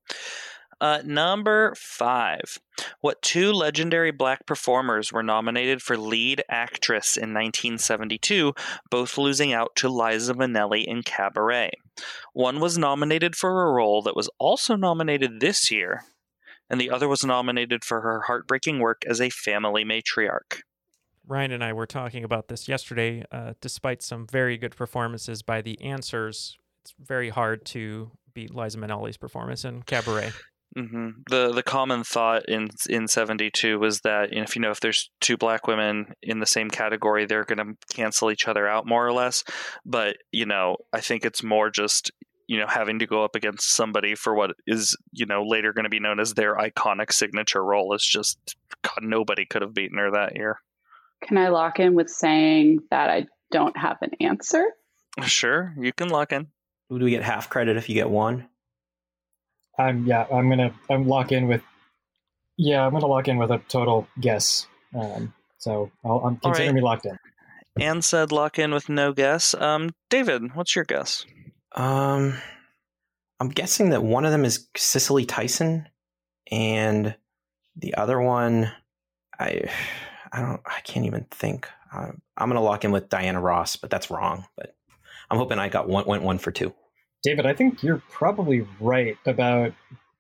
Uh, 0.80 1.02
number 1.06 1.74
five. 1.76 2.60
What 3.02 3.22
two 3.22 3.52
legendary 3.54 4.12
black 4.12 4.46
performers 4.46 5.12
were 5.12 5.24
nominated 5.24 5.82
for 5.82 5.98
lead 5.98 6.44
actress 6.50 7.16
in 7.16 7.34
1972, 7.34 8.54
both 8.90 9.18
losing 9.18 9.54
out 9.54 9.76
to 9.78 9.90
Liza 9.90 10.34
Minnelli 10.34 10.84
in 10.86 11.04
Cabaret? 11.04 11.72
One 12.34 12.60
was 12.60 12.78
nominated 12.78 13.36
for 13.36 13.68
a 13.68 13.72
role 13.72 14.02
that 14.02 14.16
was 14.16 14.30
also 14.40 14.76
nominated 14.76 15.40
this 15.40 15.70
year, 15.72 16.04
and 16.74 16.82
the 16.82 16.90
other 16.90 17.08
was 17.08 17.24
nominated 17.24 17.86
for 17.86 18.02
her 18.02 18.22
heartbreaking 18.22 18.80
work 18.80 19.04
as 19.06 19.22
a 19.22 19.30
family 19.30 19.86
matriarch. 19.86 20.62
Ryan 21.28 21.52
and 21.52 21.64
I 21.64 21.72
were 21.72 21.86
talking 21.86 22.24
about 22.24 22.48
this 22.48 22.68
yesterday. 22.68 23.24
Uh, 23.32 23.54
despite 23.62 24.02
some 24.02 24.26
very 24.26 24.58
good 24.58 24.76
performances 24.76 25.44
by 25.44 25.62
the 25.62 25.80
answers, 25.84 26.58
it's 26.82 26.96
very 27.00 27.30
hard 27.30 27.64
to 27.66 28.10
beat 28.34 28.56
Liza 28.56 28.80
Minnelli's 28.80 29.18
performance 29.18 29.64
in 29.64 29.84
Cabaret. 29.84 30.32
hmm 30.76 31.10
The 31.30 31.52
the 31.52 31.62
common 31.62 32.04
thought 32.04 32.50
in 32.50 32.70
in 32.90 33.08
seventy 33.08 33.52
two 33.52 33.78
was 33.78 34.02
that 34.02 34.34
if 34.34 34.56
you 34.56 34.62
know 34.64 34.72
if 34.72 34.80
there's 34.80 35.12
two 35.22 35.38
black 35.38 35.68
women 35.68 36.16
in 36.24 36.40
the 36.40 36.48
same 36.48 36.72
category, 36.72 37.28
they're 37.28 37.46
going 37.46 37.60
to 37.60 37.78
cancel 37.94 38.32
each 38.32 38.48
other 38.48 38.68
out 38.68 38.88
more 38.88 39.06
or 39.06 39.14
less. 39.14 39.44
But 39.86 40.18
you 40.32 40.48
know, 40.48 40.78
I 40.92 41.02
think 41.02 41.24
it's 41.24 41.44
more 41.44 41.70
just 41.70 42.10
you 42.48 42.60
know 42.60 42.68
having 42.68 43.00
to 43.00 43.08
go 43.08 43.24
up 43.24 43.36
against 43.36 43.72
somebody 43.72 44.16
for 44.16 44.34
what 44.34 44.52
is 44.68 44.96
you 45.12 45.26
know 45.26 45.44
later 45.44 45.74
going 45.74 45.84
to 45.84 45.90
be 45.90 46.00
known 46.00 46.20
as 46.20 46.34
their 46.34 46.56
iconic 46.56 47.12
signature 47.12 47.64
role. 47.64 47.94
Is 47.94 48.04
just 48.04 48.56
God, 48.82 49.04
nobody 49.04 49.46
could 49.46 49.62
have 49.62 49.74
beaten 49.74 49.98
her 49.98 50.12
that 50.12 50.36
year. 50.36 50.60
Can 51.22 51.38
I 51.38 51.50
lock 51.50 51.80
in 51.80 51.94
with 51.94 52.10
saying 52.10 52.80
that 52.92 53.10
I 53.10 53.28
don't 53.52 53.78
have 53.78 53.98
an 54.02 54.12
answer? 54.20 54.66
Sure, 55.26 55.74
you 55.78 55.94
can 55.94 56.10
lock 56.10 56.32
in. 56.32 56.48
Do 56.90 56.98
we 57.04 57.12
get 57.12 57.24
half 57.24 57.50
credit 57.50 57.78
if 57.78 57.90
you 57.90 57.96
get 57.96 58.10
one? 58.10 58.48
I'm 59.78 60.06
yeah. 60.06 60.26
I'm 60.32 60.50
gonna 60.50 60.74
I'm 60.90 61.08
lock 61.08 61.32
in 61.32 61.48
with 61.48 61.64
yeah. 62.58 62.86
I'm 62.86 62.92
gonna 62.92 63.08
lock 63.08 63.28
in 63.28 63.38
with 63.38 63.52
a 63.52 63.60
total 63.68 64.08
guess. 64.20 64.68
Um, 64.94 65.34
so 65.58 65.92
I'll, 66.04 66.18
I'm 66.18 66.40
All 66.44 66.52
consider 66.52 66.68
right. 66.68 66.76
me 66.76 66.82
locked 66.82 67.06
in. 67.06 67.18
Ann 67.80 68.02
said 68.02 68.32
lock 68.32 68.60
in 68.60 68.72
with 68.72 68.90
no 68.90 69.14
guess. 69.14 69.54
Um, 69.56 69.96
David, 70.10 70.56
what's 70.56 70.76
your 70.76 70.86
guess? 70.86 71.26
Um, 71.74 72.36
I'm 73.40 73.50
guessing 73.50 73.90
that 73.90 74.04
one 74.04 74.26
of 74.26 74.32
them 74.32 74.46
is 74.46 74.68
Cicely 74.78 75.26
Tyson, 75.26 75.88
and 76.52 77.16
the 77.76 77.96
other 77.96 78.22
one, 78.22 78.72
I, 79.40 79.70
I 80.32 80.42
don't, 80.42 80.62
I 80.66 80.80
can't 80.82 81.06
even 81.06 81.26
think. 81.32 81.68
Uh, 81.94 82.12
I'm 82.38 82.50
gonna 82.50 82.62
lock 82.62 82.86
in 82.86 82.92
with 82.92 83.10
Diana 83.10 83.42
Ross, 83.42 83.76
but 83.76 83.90
that's 83.90 84.10
wrong. 84.10 84.46
But 84.56 84.76
I'm 85.30 85.38
hoping 85.38 85.60
I 85.60 85.70
got 85.70 85.88
one, 85.88 86.06
went 86.06 86.24
one 86.24 86.38
for 86.38 86.52
two. 86.52 86.74
David, 87.24 87.46
I 87.46 87.54
think 87.54 87.82
you're 87.82 88.02
probably 88.10 88.68
right 88.80 89.18
about 89.26 89.74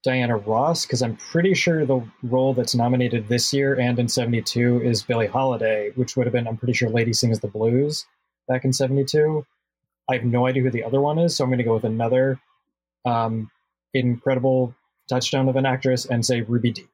Diana 0.04 0.38
Ross 0.38 0.86
because 0.86 1.02
I'm 1.02 1.16
pretty 1.16 1.54
sure 1.54 1.86
the 1.86 2.02
role 2.24 2.54
that's 2.54 2.76
nominated 2.76 3.28
this 3.28 3.54
year 3.54 3.80
and 3.80 3.98
in 4.00 4.08
72 4.08 4.82
is 4.84 5.04
Billie 5.04 5.28
Holiday, 5.28 5.92
which 5.96 6.16
would 6.16 6.26
have 6.26 6.34
been, 6.34 6.48
I'm 6.48 6.58
pretty 6.58 6.74
sure, 6.74 6.89
Lady 6.89 7.13
Sings 7.13 7.39
the 7.39 7.48
Blues 7.48 8.06
back 8.48 8.66
in 8.66 8.74
72. 8.74 9.46
I 10.10 10.16
have 10.16 10.26
no 10.26 10.46
idea 10.46 10.63
who 10.63 10.72
the 10.72 10.84
other 10.84 11.00
one 11.00 11.18
is, 11.20 11.36
so 11.36 11.44
I'm 11.44 11.50
going 11.50 11.60
to 11.60 11.63
go 11.63 11.74
with 11.74 11.86
another 11.86 12.39
um, 13.06 13.50
incredible 13.94 14.76
touchdown 15.10 15.50
of 15.50 15.56
an 15.56 15.66
actress 15.66 16.06
and 16.06 16.26
say 16.26 16.42
Ruby 16.42 16.72
Dee. 16.72 16.88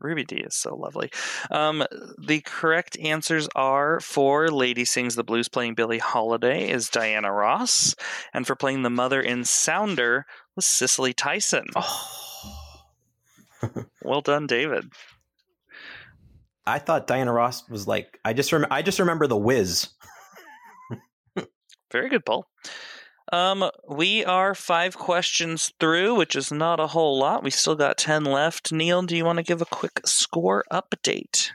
Ruby 0.00 0.24
Dee 0.24 0.36
is 0.36 0.56
so 0.56 0.74
lovely. 0.74 1.10
Um, 1.50 1.84
the 2.18 2.40
correct 2.40 2.98
answers 2.98 3.48
are 3.54 4.00
for 4.00 4.48
Lady 4.48 4.84
Sings 4.84 5.14
the 5.14 5.24
Blues 5.24 5.48
playing 5.48 5.74
Billie 5.74 5.98
Holiday 5.98 6.70
is 6.70 6.88
Diana 6.88 7.30
Ross, 7.30 7.94
and 8.32 8.46
for 8.46 8.56
playing 8.56 8.82
the 8.82 8.90
mother 8.90 9.20
in 9.20 9.44
Sounder 9.44 10.24
was 10.56 10.64
Cicely 10.64 11.12
Tyson. 11.12 11.66
Oh. 11.76 12.20
well 14.02 14.22
done, 14.22 14.46
David. 14.46 14.90
I 16.66 16.78
thought 16.78 17.06
Diana 17.06 17.32
Ross 17.32 17.68
was 17.68 17.86
like 17.86 18.18
I 18.24 18.32
just 18.32 18.52
rem- 18.52 18.66
I 18.70 18.82
just 18.82 18.98
remember 18.98 19.26
the 19.26 19.36
Wiz. 19.36 19.88
Very 21.92 22.08
good, 22.08 22.24
Paul. 22.24 22.46
Um, 23.32 23.70
we 23.88 24.24
are 24.24 24.54
five 24.54 24.98
questions 24.98 25.72
through, 25.78 26.16
which 26.16 26.34
is 26.34 26.50
not 26.50 26.80
a 26.80 26.88
whole 26.88 27.18
lot. 27.18 27.44
We 27.44 27.50
still 27.50 27.76
got 27.76 27.96
ten 27.98 28.24
left. 28.24 28.72
Neal, 28.72 29.02
do 29.02 29.16
you 29.16 29.24
want 29.24 29.36
to 29.38 29.44
give 29.44 29.62
a 29.62 29.66
quick 29.66 30.00
score 30.04 30.64
update? 30.72 31.50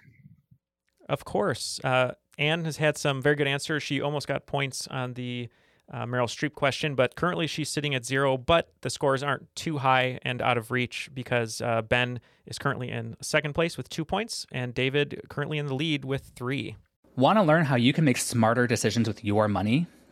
Of 1.09 1.25
course. 1.25 1.79
Uh, 1.83 2.13
Ann 2.37 2.65
has 2.65 2.77
had 2.77 2.97
some 2.97 3.21
very 3.21 3.35
good 3.35 3.47
answers. 3.47 3.83
She 3.83 4.01
almost 4.01 4.27
got 4.27 4.45
points 4.45 4.87
on 4.87 5.13
the 5.13 5.49
uh, 5.91 6.05
Meryl 6.05 6.27
Streep 6.27 6.53
question, 6.53 6.95
but 6.95 7.15
currently 7.15 7.47
she's 7.47 7.69
sitting 7.69 7.93
at 7.93 8.05
zero. 8.05 8.37
But 8.37 8.69
the 8.81 8.89
scores 8.89 9.21
aren't 9.21 9.53
too 9.55 9.77
high 9.77 10.19
and 10.23 10.41
out 10.41 10.57
of 10.57 10.71
reach 10.71 11.09
because 11.13 11.61
uh, 11.61 11.81
Ben 11.81 12.19
is 12.45 12.57
currently 12.57 12.89
in 12.89 13.17
second 13.21 13.53
place 13.53 13.77
with 13.77 13.89
two 13.89 14.05
points, 14.05 14.47
and 14.51 14.73
David 14.73 15.21
currently 15.29 15.57
in 15.57 15.67
the 15.67 15.75
lead 15.75 16.05
with 16.05 16.31
three. 16.35 16.75
Want 17.15 17.37
to 17.37 17.43
learn 17.43 17.65
how 17.65 17.75
you 17.75 17.93
can 17.93 18.03
make 18.03 18.17
smarter 18.17 18.65
decisions 18.65 19.07
with 19.07 19.23
your 19.23 19.47
money? 19.47 19.87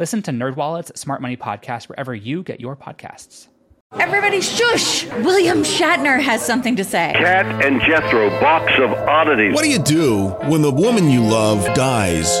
Listen 0.00 0.22
to 0.22 0.30
NerdWallet's 0.30 0.98
Smart 0.98 1.20
Money 1.20 1.36
Podcast 1.36 1.90
wherever 1.90 2.14
you 2.14 2.42
get 2.42 2.58
your 2.58 2.74
podcasts. 2.74 3.48
Everybody 3.92 4.40
shush! 4.40 5.04
William 5.04 5.62
Shatner 5.62 6.18
has 6.18 6.40
something 6.40 6.74
to 6.76 6.84
say. 6.84 7.12
Kat 7.14 7.62
and 7.62 7.82
Jethro, 7.82 8.30
box 8.40 8.72
of 8.78 8.92
oddities. 8.92 9.52
What 9.52 9.62
do 9.62 9.70
you 9.70 9.78
do 9.78 10.28
when 10.48 10.62
the 10.62 10.70
woman 10.70 11.10
you 11.10 11.20
love 11.20 11.62
dies? 11.74 12.40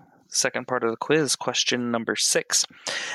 second 0.31 0.67
part 0.67 0.83
of 0.83 0.91
the 0.91 0.97
quiz, 0.97 1.35
question 1.35 1.91
number 1.91 2.15
six. 2.15 2.65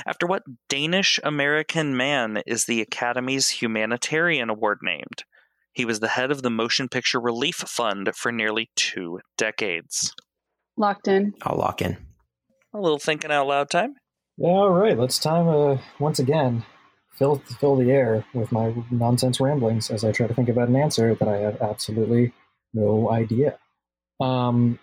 After 0.07 0.26
what 0.26 0.42
Danish 0.68 1.18
American 1.24 1.96
man 1.96 2.42
is 2.46 2.64
the 2.64 2.81
Academy's 2.81 3.48
Humanitarian 3.48 4.50
Award 4.50 4.79
named? 4.83 5.24
He 5.72 5.85
was 5.85 6.00
the 6.00 6.09
head 6.09 6.31
of 6.31 6.42
the 6.42 6.50
Motion 6.50 6.88
Picture 6.88 7.20
Relief 7.20 7.57
Fund 7.57 8.11
for 8.14 8.33
nearly 8.33 8.70
two 8.76 9.20
decades. 9.37 10.14
Locked 10.76 11.09
in. 11.09 11.35
I'll 11.42 11.59
lock 11.59 11.83
in. 11.83 11.96
A 12.74 12.81
little 12.81 12.98
thinking 12.98 13.31
out 13.31 13.46
loud 13.46 13.70
time. 13.70 13.94
Yeah, 14.38 14.48
all 14.48 14.70
right. 14.70 14.98
Let's 14.98 15.18
time 15.18 15.48
uh, 15.48 15.79
once 15.98 16.18
again 16.18 16.64
fill 17.16 17.37
fill 17.61 17.76
the 17.76 17.90
air 17.90 18.24
with 18.35 18.52
my 18.52 18.74
nonsense 18.90 19.40
ramblings 19.40 19.90
as 19.90 20.05
I 20.05 20.12
try 20.12 20.26
to 20.26 20.35
think 20.35 20.48
about 20.48 20.68
an 20.68 20.76
answer 20.76 21.14
that 21.14 21.29
I 21.29 21.38
have 21.38 21.61
absolutely 21.61 22.33
no 22.74 23.11
idea. 23.11 23.59
Um, 24.20 24.79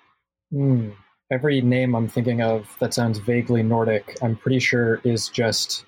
hmm, 0.51 0.89
every 1.33 1.61
name 1.61 1.95
I'm 1.95 2.07
thinking 2.07 2.41
of 2.41 2.77
that 2.79 2.93
sounds 2.93 3.17
vaguely 3.17 3.63
Nordic, 3.63 4.17
I'm 4.21 4.35
pretty 4.35 4.59
sure 4.59 5.01
is 5.03 5.29
just 5.29 5.83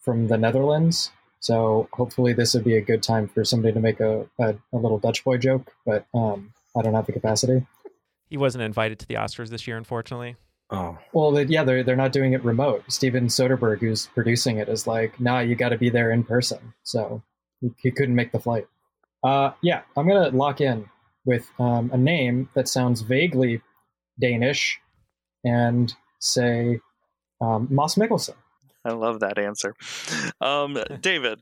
from 0.00 0.26
the 0.26 0.36
Netherlands. 0.36 1.12
So 1.38 1.88
hopefully 1.92 2.32
this 2.32 2.54
would 2.54 2.64
be 2.64 2.76
a 2.76 2.80
good 2.80 3.02
time 3.02 3.28
for 3.28 3.44
somebody 3.44 3.72
to 3.72 3.80
make 3.80 4.00
a, 4.00 4.26
a, 4.40 4.56
a 4.72 4.76
little 4.76 4.98
Dutch 4.98 5.22
boy 5.24 5.38
joke, 5.38 5.72
but 5.86 6.06
um, 6.12 6.52
I 6.76 6.82
don't 6.82 6.94
have 6.94 7.06
the 7.06 7.12
capacity. 7.12 7.64
He 8.28 8.36
wasn't 8.36 8.64
invited 8.64 8.98
to 8.98 9.06
the 9.06 9.14
Oscars 9.14 9.48
this 9.48 9.66
year, 9.66 9.76
unfortunately. 9.76 10.34
Oh. 10.70 10.98
Well, 11.12 11.30
they, 11.30 11.44
yeah, 11.44 11.64
they're 11.64 11.82
they're 11.82 11.96
not 11.96 12.12
doing 12.12 12.32
it 12.32 12.44
remote. 12.44 12.84
Steven 12.88 13.26
Soderbergh, 13.26 13.80
who's 13.80 14.06
producing 14.08 14.58
it, 14.58 14.68
is 14.68 14.86
like, 14.86 15.20
nah, 15.20 15.40
you 15.40 15.54
got 15.54 15.70
to 15.70 15.78
be 15.78 15.88
there 15.88 16.10
in 16.10 16.24
person. 16.24 16.74
So 16.82 17.22
he, 17.60 17.70
he 17.78 17.90
couldn't 17.90 18.14
make 18.14 18.32
the 18.32 18.38
flight. 18.40 18.66
Uh, 19.24 19.52
yeah, 19.62 19.82
I'm 19.96 20.06
gonna 20.06 20.30
lock 20.30 20.60
in 20.60 20.88
with 21.24 21.50
um, 21.58 21.90
a 21.92 21.98
name 21.98 22.48
that 22.54 22.68
sounds 22.68 23.02
vaguely 23.02 23.62
Danish, 24.20 24.78
and 25.44 25.92
say 26.18 26.80
um, 27.40 27.68
Moss 27.70 27.94
Mikkelsen. 27.94 28.34
I 28.84 28.92
love 28.92 29.20
that 29.20 29.38
answer. 29.38 29.74
Um, 30.40 30.78
David. 31.00 31.40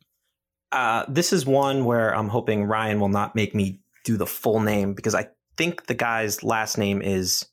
Uh, 0.71 1.05
this 1.09 1.33
is 1.33 1.47
one 1.47 1.85
where 1.85 2.14
I'm 2.14 2.29
hoping 2.29 2.64
Ryan 2.64 3.01
will 3.01 3.09
not 3.09 3.35
make 3.35 3.55
me 3.55 3.81
do 4.05 4.17
the 4.17 4.27
full 4.27 4.61
name 4.61 4.95
because 4.95 5.14
I 5.14 5.29
think 5.57 5.87
the 5.87 5.95
guy's 5.95 6.43
last 6.43 6.79
name 6.79 7.01
is 7.01 7.47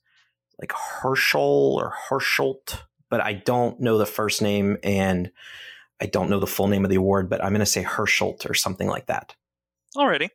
like 0.60 0.72
Herschel 0.74 1.76
or 1.80 1.94
Herschelt, 2.10 2.84
but 3.10 3.22
I 3.22 3.34
don't 3.34 3.80
know 3.80 3.98
the 3.98 4.06
first 4.06 4.42
name 4.42 4.78
and 4.84 5.32
I 6.02 6.08
don't 6.08 6.30
know 6.30 6.40
the 6.40 6.48
full 6.48 6.68
name 6.68 6.84
of 6.84 6.90
the 6.90 6.98
award, 6.98 7.30
but 7.30 7.44
I'm 7.44 7.52
going 7.52 7.60
to 7.60 7.66
say 7.66 7.84
Herschelt 7.84 8.50
or 8.50 8.54
something 8.54 8.88
like 8.88 9.06
that. 9.08 9.36
Alrighty. 9.96 10.30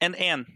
And 0.00 0.16
Ann. 0.16 0.46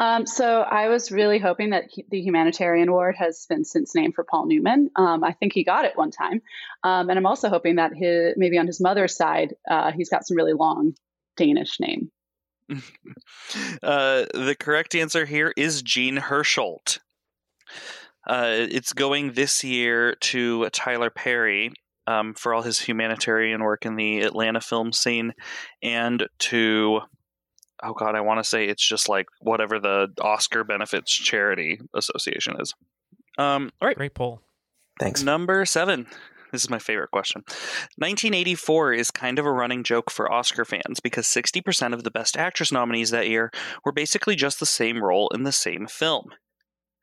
Um, 0.00 0.26
so 0.26 0.62
I 0.62 0.88
was 0.88 1.10
really 1.10 1.38
hoping 1.38 1.70
that 1.70 1.84
he, 1.90 2.04
the 2.10 2.20
humanitarian 2.20 2.88
award 2.88 3.16
has 3.16 3.46
been 3.48 3.64
since 3.64 3.94
named 3.94 4.14
for 4.14 4.24
Paul 4.24 4.46
Newman. 4.46 4.90
Um, 4.94 5.24
I 5.24 5.32
think 5.32 5.52
he 5.52 5.64
got 5.64 5.84
it 5.84 5.96
one 5.96 6.10
time, 6.10 6.40
um, 6.84 7.10
and 7.10 7.18
I'm 7.18 7.26
also 7.26 7.48
hoping 7.48 7.76
that 7.76 7.92
his, 7.94 8.34
maybe 8.36 8.58
on 8.58 8.66
his 8.66 8.80
mother's 8.80 9.16
side, 9.16 9.54
uh, 9.68 9.90
he's 9.92 10.08
got 10.08 10.26
some 10.26 10.36
really 10.36 10.52
long 10.52 10.94
Danish 11.36 11.80
name. 11.80 12.10
uh, 12.70 14.26
the 14.34 14.56
correct 14.58 14.94
answer 14.94 15.24
here 15.24 15.52
is 15.56 15.82
Jean 15.82 16.16
Hersholt. 16.16 16.98
Uh, 18.26 18.66
it's 18.70 18.92
going 18.92 19.32
this 19.32 19.64
year 19.64 20.14
to 20.16 20.68
Tyler 20.70 21.10
Perry 21.10 21.72
um, 22.06 22.34
for 22.34 22.54
all 22.54 22.62
his 22.62 22.78
humanitarian 22.78 23.62
work 23.62 23.86
in 23.86 23.96
the 23.96 24.20
Atlanta 24.20 24.60
film 24.60 24.92
scene, 24.92 25.32
and 25.82 26.26
to 26.38 27.00
oh 27.82 27.92
god, 27.92 28.14
I 28.14 28.20
want 28.20 28.38
to 28.38 28.48
say 28.48 28.66
it's 28.66 28.86
just 28.86 29.08
like 29.08 29.26
whatever 29.40 29.78
the 29.78 30.08
Oscar 30.20 30.64
benefits 30.64 31.12
charity 31.12 31.80
association 31.94 32.56
is. 32.60 32.74
Um, 33.38 33.70
all 33.80 33.88
right, 33.88 33.96
great 33.96 34.14
poll. 34.14 34.42
Thanks. 34.98 35.22
Number 35.22 35.64
seven. 35.64 36.06
This 36.52 36.62
is 36.62 36.70
my 36.70 36.78
favorite 36.78 37.10
question. 37.10 37.42
1984 37.96 38.94
is 38.94 39.10
kind 39.10 39.38
of 39.38 39.44
a 39.44 39.52
running 39.52 39.84
joke 39.84 40.10
for 40.10 40.32
Oscar 40.32 40.64
fans 40.64 40.98
because 40.98 41.26
60% 41.26 41.92
of 41.92 42.04
the 42.04 42.10
Best 42.10 42.38
Actress 42.38 42.72
nominees 42.72 43.10
that 43.10 43.28
year 43.28 43.50
were 43.84 43.92
basically 43.92 44.34
just 44.34 44.58
the 44.58 44.66
same 44.66 45.02
role 45.04 45.28
in 45.34 45.42
the 45.42 45.52
same 45.52 45.86
film. 45.86 46.30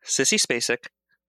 Sissy 0.03 0.39
Spacek, 0.39 0.87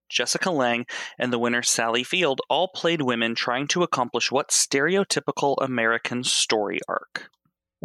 Jessica 0.09 0.49
Lange, 0.49 0.85
and 1.19 1.31
the 1.31 1.39
winner 1.39 1.61
Sally 1.61 2.03
Field 2.03 2.41
all 2.49 2.69
played 2.69 3.01
women 3.01 3.35
trying 3.35 3.67
to 3.67 3.83
accomplish 3.83 4.31
what 4.31 4.49
stereotypical 4.49 5.55
American 5.61 6.23
story 6.23 6.79
arc? 6.87 7.29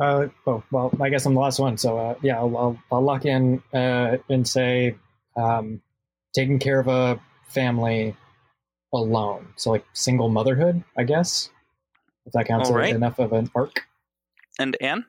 Uh, 0.00 0.28
oh, 0.46 0.62
well, 0.70 0.92
I 1.00 1.11
guess 1.11 1.26
I'm 1.26 1.35
the 1.35 1.40
last 1.40 1.59
one. 1.59 1.76
So, 1.76 1.98
uh, 1.98 2.14
yeah, 2.22 2.38
I'll, 2.38 2.57
I'll, 2.57 2.83
I'll 2.90 3.02
lock 3.02 3.24
in 3.24 3.62
uh, 3.74 4.18
and 4.28 4.46
say 4.48 4.96
um, 5.37 5.83
taking 6.35 6.59
care 6.59 6.81
of 6.81 6.88
a 6.88 7.20
family 7.48 8.16
alone. 8.92 9.48
So, 9.57 9.70
like 9.70 9.85
single 9.92 10.28
motherhood, 10.28 10.83
I 10.96 11.05
guess, 11.05 11.50
if 12.26 12.33
that 12.33 12.46
counts 12.46 12.70
All 12.70 12.76
as 12.76 12.81
right. 12.81 12.94
enough 12.94 13.18
of 13.18 13.33
an 13.33 13.50
arc. 13.55 13.85
And 14.59 14.76
Ann? 14.81 15.05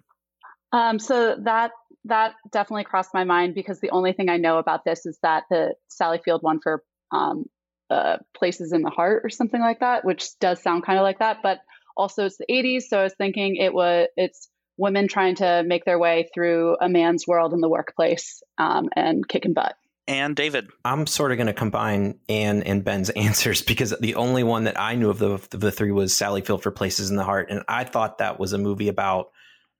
Um, 0.71 0.99
so 0.99 1.35
that 1.39 1.71
that 2.05 2.33
definitely 2.51 2.83
crossed 2.83 3.13
my 3.13 3.23
mind 3.23 3.55
because 3.55 3.79
the 3.79 3.91
only 3.91 4.11
thing 4.11 4.27
I 4.29 4.37
know 4.37 4.57
about 4.57 4.83
this 4.83 5.05
is 5.05 5.17
that 5.23 5.43
the 5.49 5.75
Sally 5.87 6.19
Field 6.23 6.41
one 6.41 6.59
for 6.61 6.83
um, 7.11 7.45
uh, 7.89 8.17
Places 8.35 8.73
in 8.73 8.81
the 8.81 8.89
Heart 8.89 9.21
or 9.23 9.29
something 9.29 9.61
like 9.61 9.79
that, 9.79 10.03
which 10.03 10.37
does 10.39 10.61
sound 10.61 10.83
kind 10.83 10.97
of 10.97 11.03
like 11.03 11.19
that. 11.19 11.37
But 11.43 11.59
also, 11.95 12.25
it's 12.25 12.37
the 12.37 12.45
'80s, 12.49 12.83
so 12.83 12.99
I 12.99 13.03
was 13.03 13.13
thinking 13.13 13.55
it 13.55 13.73
was 13.73 14.07
it's 14.17 14.49
women 14.77 15.07
trying 15.07 15.36
to 15.36 15.63
make 15.65 15.86
their 15.86 15.99
way 15.99 16.29
through 16.33 16.77
a 16.81 16.89
man's 16.89 17.27
world 17.27 17.53
in 17.53 17.62
the 17.62 17.69
workplace 17.69 18.41
um, 18.57 18.89
and 18.95 19.27
kicking 19.27 19.53
butt. 19.53 19.75
And 20.07 20.36
David. 20.36 20.69
I'm 20.83 21.07
sort 21.07 21.31
of 21.31 21.38
going 21.38 21.47
to 21.47 21.53
combine 21.53 22.19
Ann 22.27 22.63
and 22.63 22.83
Ben's 22.83 23.09
answers 23.12 23.62
because 23.62 23.93
the 23.99 24.15
only 24.15 24.43
one 24.43 24.65
that 24.65 24.79
I 24.79 24.95
knew 24.95 25.09
of 25.09 25.19
the, 25.19 25.31
of 25.31 25.49
the 25.49 25.71
three 25.71 25.91
was 25.91 26.15
Sally 26.15 26.41
Field 26.41 26.62
for 26.62 26.71
Places 26.71 27.09
in 27.09 27.15
the 27.15 27.23
Heart, 27.23 27.49
and 27.49 27.63
I 27.67 27.83
thought 27.83 28.17
that 28.17 28.39
was 28.39 28.53
a 28.53 28.57
movie 28.57 28.89
about 28.89 29.27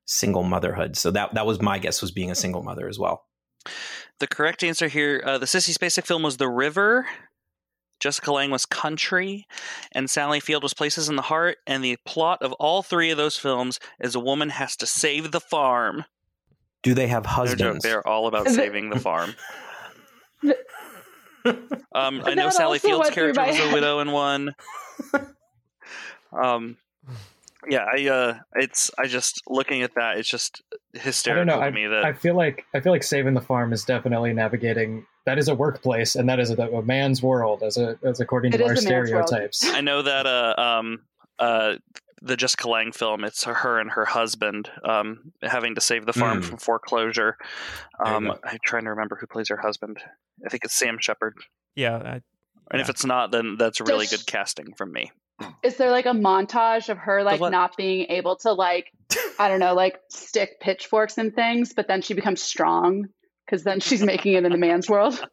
single 0.06 0.44
motherhood. 0.44 0.98
So 0.98 1.12
that 1.12 1.34
that 1.34 1.46
was 1.46 1.62
my 1.62 1.80
guess 1.80 2.02
was 2.02 2.12
being 2.12 2.32
a 2.32 2.36
single 2.36 2.64
mother 2.64 2.88
as 2.88 3.00
well. 3.00 3.26
The 4.20 4.28
correct 4.28 4.64
answer 4.64 4.88
here, 4.88 5.22
uh, 5.26 5.38
the 5.38 5.46
Sissy 5.46 5.78
Spacek 5.78 6.06
film 6.06 6.24
was 6.24 6.38
The 6.38 6.50
River. 6.50 7.06
Jessica 8.04 8.34
Lange 8.34 8.52
was 8.52 8.66
Country, 8.66 9.48
and 9.94 10.10
Sally 10.10 10.42
Field 10.42 10.62
was 10.62 10.74
Places 10.74 11.08
in 11.08 11.16
the 11.16 11.22
Heart. 11.22 11.60
And 11.66 11.82
the 11.82 11.98
plot 12.06 12.42
of 12.42 12.52
all 12.54 12.84
three 12.84 13.12
of 13.12 13.18
those 13.18 13.38
films 13.38 13.80
is 13.98 14.14
a 14.14 14.20
woman 14.20 14.50
has 14.50 14.76
to 14.76 14.86
save 14.86 15.32
the 15.32 15.40
farm. 15.40 16.04
Do 16.82 16.94
they 16.94 17.08
have 17.08 17.24
No 17.24 17.30
joke, 17.30 17.36
husbands? 17.38 17.84
they're 17.84 18.06
all 18.06 18.28
about 18.28 18.50
saving 18.50 18.90
the 18.90 19.00
farm. 19.00 19.36
Um, 21.94 22.22
I 22.26 22.36
know 22.36 22.50
Sally 22.50 22.80
Field's 22.80 23.10
character 23.10 23.40
my 23.42 23.48
was 23.48 23.60
a 23.60 23.74
widow 23.74 24.00
in 24.00 24.12
one. 24.14 24.56
um, 26.32 26.78
yeah, 27.70 27.86
I 27.86 28.08
uh, 28.08 28.40
it's 28.56 28.90
I 28.98 29.08
just 29.08 29.42
looking 29.48 29.82
at 29.82 29.94
that, 29.96 30.18
it's 30.18 30.30
just 30.30 30.62
I 30.72 30.78
don't 30.96 31.04
hysterical 31.04 31.46
know. 31.46 31.60
to 31.60 31.66
I, 31.66 31.70
me 31.72 31.88
that 31.88 32.06
I 32.06 32.14
feel 32.14 32.36
like 32.36 32.66
I 32.74 32.80
feel 32.80 32.94
like 32.94 33.04
saving 33.04 33.34
the 33.34 33.42
farm 33.42 33.74
is 33.74 33.84
definitely 33.84 34.32
navigating. 34.34 35.06
That 35.26 35.38
is 35.38 35.48
a 35.48 35.56
workplace, 35.56 36.16
and 36.16 36.28
that 36.30 36.40
is 36.40 36.50
a, 36.52 36.56
a 36.58 36.82
man's 36.82 37.22
world, 37.24 37.64
as 37.64 37.78
a 37.78 37.98
as 38.04 38.20
according 38.20 38.54
It 38.54 38.58
to 38.58 38.64
our 38.66 38.72
a 38.72 38.74
man's 38.76 38.86
world. 38.90 39.28
stereotypes. 39.30 39.66
I 39.66 39.82
know 39.82 40.02
that 40.02 40.26
uh 40.26 40.56
um 40.58 41.00
uh 41.40 41.76
the 42.22 42.38
Jessica 42.38 42.70
Lange 42.70 42.92
film, 42.94 43.24
it's 43.26 43.44
her 43.44 43.80
and 43.80 43.92
her 43.92 44.06
husband 44.06 44.70
um 44.84 45.32
having 45.42 45.76
to 45.76 45.82
save 45.82 46.06
the 46.06 46.14
farm 46.14 46.42
Mm. 46.42 46.46
from 46.46 46.58
foreclosure. 46.58 47.38
Um. 48.04 48.32
I'm 48.44 48.58
trying 48.66 48.84
to 48.86 48.90
remember 48.92 49.18
who 49.20 49.28
plays 49.28 49.50
her 49.50 49.58
husband. 49.58 49.98
I 50.46 50.50
think 50.50 50.64
it's 50.66 50.78
Sam 50.78 50.98
Shepard. 51.00 51.36
Yeah, 51.76 51.96
I, 51.98 52.22
And 52.72 52.82
if 52.82 52.90
it's 52.90 53.06
not, 53.06 53.32
then 53.32 53.56
that's 53.58 53.80
really 53.82 54.06
Does- 54.06 54.24
good 54.24 54.28
casting 54.28 54.74
from 54.74 54.92
me. 54.92 55.12
Is 55.64 55.78
there 55.78 55.90
like 55.92 56.06
a 56.06 56.10
montage 56.12 56.90
of 56.90 56.98
her 56.98 57.24
like 57.24 57.40
not 57.42 57.76
being 57.78 58.06
able 58.10 58.36
to 58.38 58.52
like 58.54 58.92
I 59.40 59.48
don't 59.48 59.60
know 59.60 59.74
like 59.74 60.00
stick 60.10 60.60
pitchforks 60.60 61.18
and 61.18 61.34
things, 61.34 61.74
but 61.74 61.88
then 61.88 62.02
she 62.02 62.14
becomes 62.14 62.42
strong 62.44 63.06
because 63.46 63.64
then 63.64 63.80
she's 63.80 64.04
making 64.04 64.34
it 64.34 64.46
in 64.46 64.52
the 64.52 64.58
man's 64.58 64.90
world. 64.90 65.24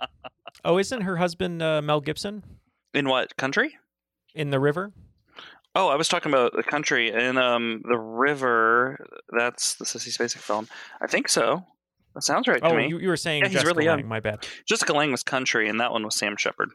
oh, 0.64 0.78
isn't 0.78 1.02
her 1.02 1.16
husband 1.16 1.62
uh, 1.62 1.82
Mel 1.82 2.00
Gibson 2.00 2.42
In 2.94 3.08
what 3.08 3.36
country? 3.36 3.76
in 4.34 4.50
The 4.50 4.60
River? 4.60 4.92
Oh, 5.74 5.88
I 5.88 5.96
was 5.96 6.08
talking 6.08 6.30
about 6.32 6.52
the 6.54 6.62
country 6.62 7.10
and 7.12 7.38
um 7.38 7.82
the 7.88 7.96
river. 7.98 9.06
That's 9.36 9.74
the 9.76 9.84
Sissy 9.86 10.08
Spacek 10.16 10.38
film. 10.38 10.68
I 11.00 11.06
think 11.06 11.28
so. 11.30 11.64
That 12.14 12.22
sounds 12.22 12.46
right 12.46 12.60
to 12.62 12.68
Oh, 12.68 12.76
me. 12.76 12.88
you, 12.88 12.98
you 12.98 13.08
were 13.08 13.16
saying 13.16 13.42
Yeah, 13.42 13.48
he's 13.48 13.54
Jessica 13.54 13.74
really 13.74 13.84
young. 13.86 13.96
Lange, 14.00 14.06
My 14.08 14.20
bad. 14.20 14.46
Jessica 14.68 14.92
Lange 14.92 15.10
was 15.12 15.22
country, 15.22 15.70
and 15.70 15.80
that 15.80 15.90
one 15.92 16.04
was 16.04 16.14
Sam 16.14 16.36
Shepard. 16.36 16.68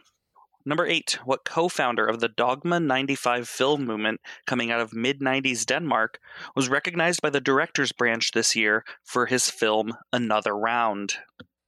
Number 0.68 0.86
eight, 0.86 1.18
what 1.24 1.46
co 1.46 1.70
founder 1.70 2.06
of 2.06 2.20
the 2.20 2.28
Dogma 2.28 2.78
95 2.82 3.48
film 3.48 3.86
movement 3.86 4.20
coming 4.46 4.70
out 4.70 4.82
of 4.82 4.94
mid 4.94 5.22
90s 5.22 5.66
Denmark 5.66 6.20
was 6.58 6.68
recognized 6.68 7.22
by 7.22 7.30
the 7.30 7.40
director's 7.40 7.94
branch 7.94 8.34
this 8.34 8.54
year 8.54 8.84
for 9.06 9.28
his 9.28 9.50
film 9.50 9.94
Another 10.12 10.54
Round? 10.54 11.14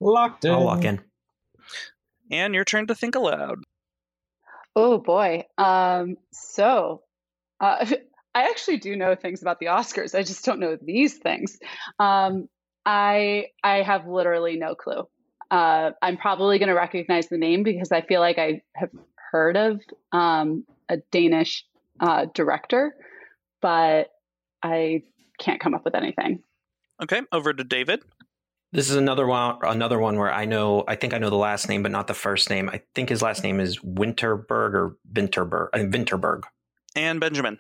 Locked 0.01 0.43
in. 0.43 0.51
I'll 0.51 0.65
lock 0.65 0.83
in. 0.83 0.99
And 2.29 2.53
your 2.53 2.65
turn 2.65 2.87
to 2.87 2.95
think 2.95 3.15
aloud. 3.15 3.59
Oh 4.75 4.97
boy. 4.97 5.45
Um, 5.57 6.17
so 6.33 7.03
uh, 7.61 7.85
I 8.35 8.49
actually 8.49 8.79
do 8.79 8.97
know 8.97 9.15
things 9.15 9.41
about 9.41 9.61
the 9.61 9.67
Oscars. 9.67 10.13
I 10.13 10.23
just 10.23 10.43
don't 10.43 10.59
know 10.59 10.77
these 10.81 11.13
things. 11.13 11.57
Um, 11.99 12.49
I 12.85 13.45
I 13.63 13.81
have 13.81 14.07
literally 14.07 14.57
no 14.57 14.75
clue. 14.75 15.07
Uh, 15.51 15.91
I'm 16.01 16.17
probably 16.17 16.59
going 16.59 16.69
to 16.69 16.75
recognize 16.75 17.27
the 17.27 17.37
name 17.37 17.63
because 17.63 17.91
I 17.91 18.01
feel 18.01 18.21
like 18.21 18.37
I 18.37 18.61
have 18.75 18.91
heard 19.31 19.57
of 19.57 19.81
um, 20.11 20.65
a 20.87 20.97
Danish 21.11 21.65
uh, 21.99 22.27
director, 22.33 22.95
but 23.61 24.11
I 24.61 25.03
can't 25.39 25.59
come 25.59 25.73
up 25.73 25.85
with 25.85 25.95
anything. 25.95 26.43
Okay, 27.01 27.21
over 27.31 27.53
to 27.53 27.63
David. 27.63 28.01
This 28.71 28.89
is 28.89 28.95
another 28.95 29.25
one. 29.25 29.57
Another 29.63 29.97
one 29.97 30.17
where 30.17 30.31
I 30.31 30.45
know. 30.45 30.83
I 30.87 30.95
think 30.95 31.13
I 31.13 31.17
know 31.17 31.31
the 31.31 31.35
last 31.35 31.67
name, 31.67 31.81
but 31.81 31.91
not 31.91 32.07
the 32.07 32.13
first 32.13 32.49
name. 32.49 32.69
I 32.69 32.81
think 32.93 33.09
his 33.09 33.21
last 33.21 33.43
name 33.43 33.59
is 33.59 33.79
Winterberg 33.79 34.73
or 34.73 34.97
Winterberg. 35.11 35.69
I 35.73 35.79
mean, 35.79 35.91
Winterberg. 35.91 36.43
And 36.95 37.19
Benjamin. 37.19 37.59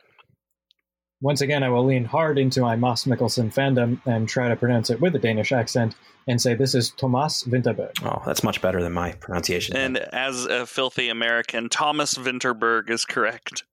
Once 1.21 1.41
again, 1.41 1.63
I 1.63 1.69
will 1.69 1.85
lean 1.85 2.05
hard 2.05 2.39
into 2.39 2.61
my 2.61 2.77
Moss 2.77 3.03
Mikkelsen 3.03 3.53
fandom 3.53 3.99
and 4.05 4.27
try 4.27 4.47
to 4.47 4.55
pronounce 4.55 4.89
it 4.89 5.01
with 5.01 5.13
a 5.15 5.19
Danish 5.19 5.51
accent 5.51 5.95
and 6.27 6.41
say 6.41 6.53
this 6.53 6.73
is 6.73 6.91
Thomas 6.91 7.43
Vinterberg. 7.43 7.91
Oh, 8.03 8.21
that's 8.25 8.43
much 8.43 8.61
better 8.61 8.81
than 8.81 8.93
my 8.93 9.11
pronunciation. 9.13 9.75
And 9.75 9.97
as 9.97 10.45
a 10.45 10.65
filthy 10.65 11.09
American, 11.09 11.67
Thomas 11.67 12.15
Vinterberg 12.15 12.89
is 12.89 13.03
correct. 13.03 13.63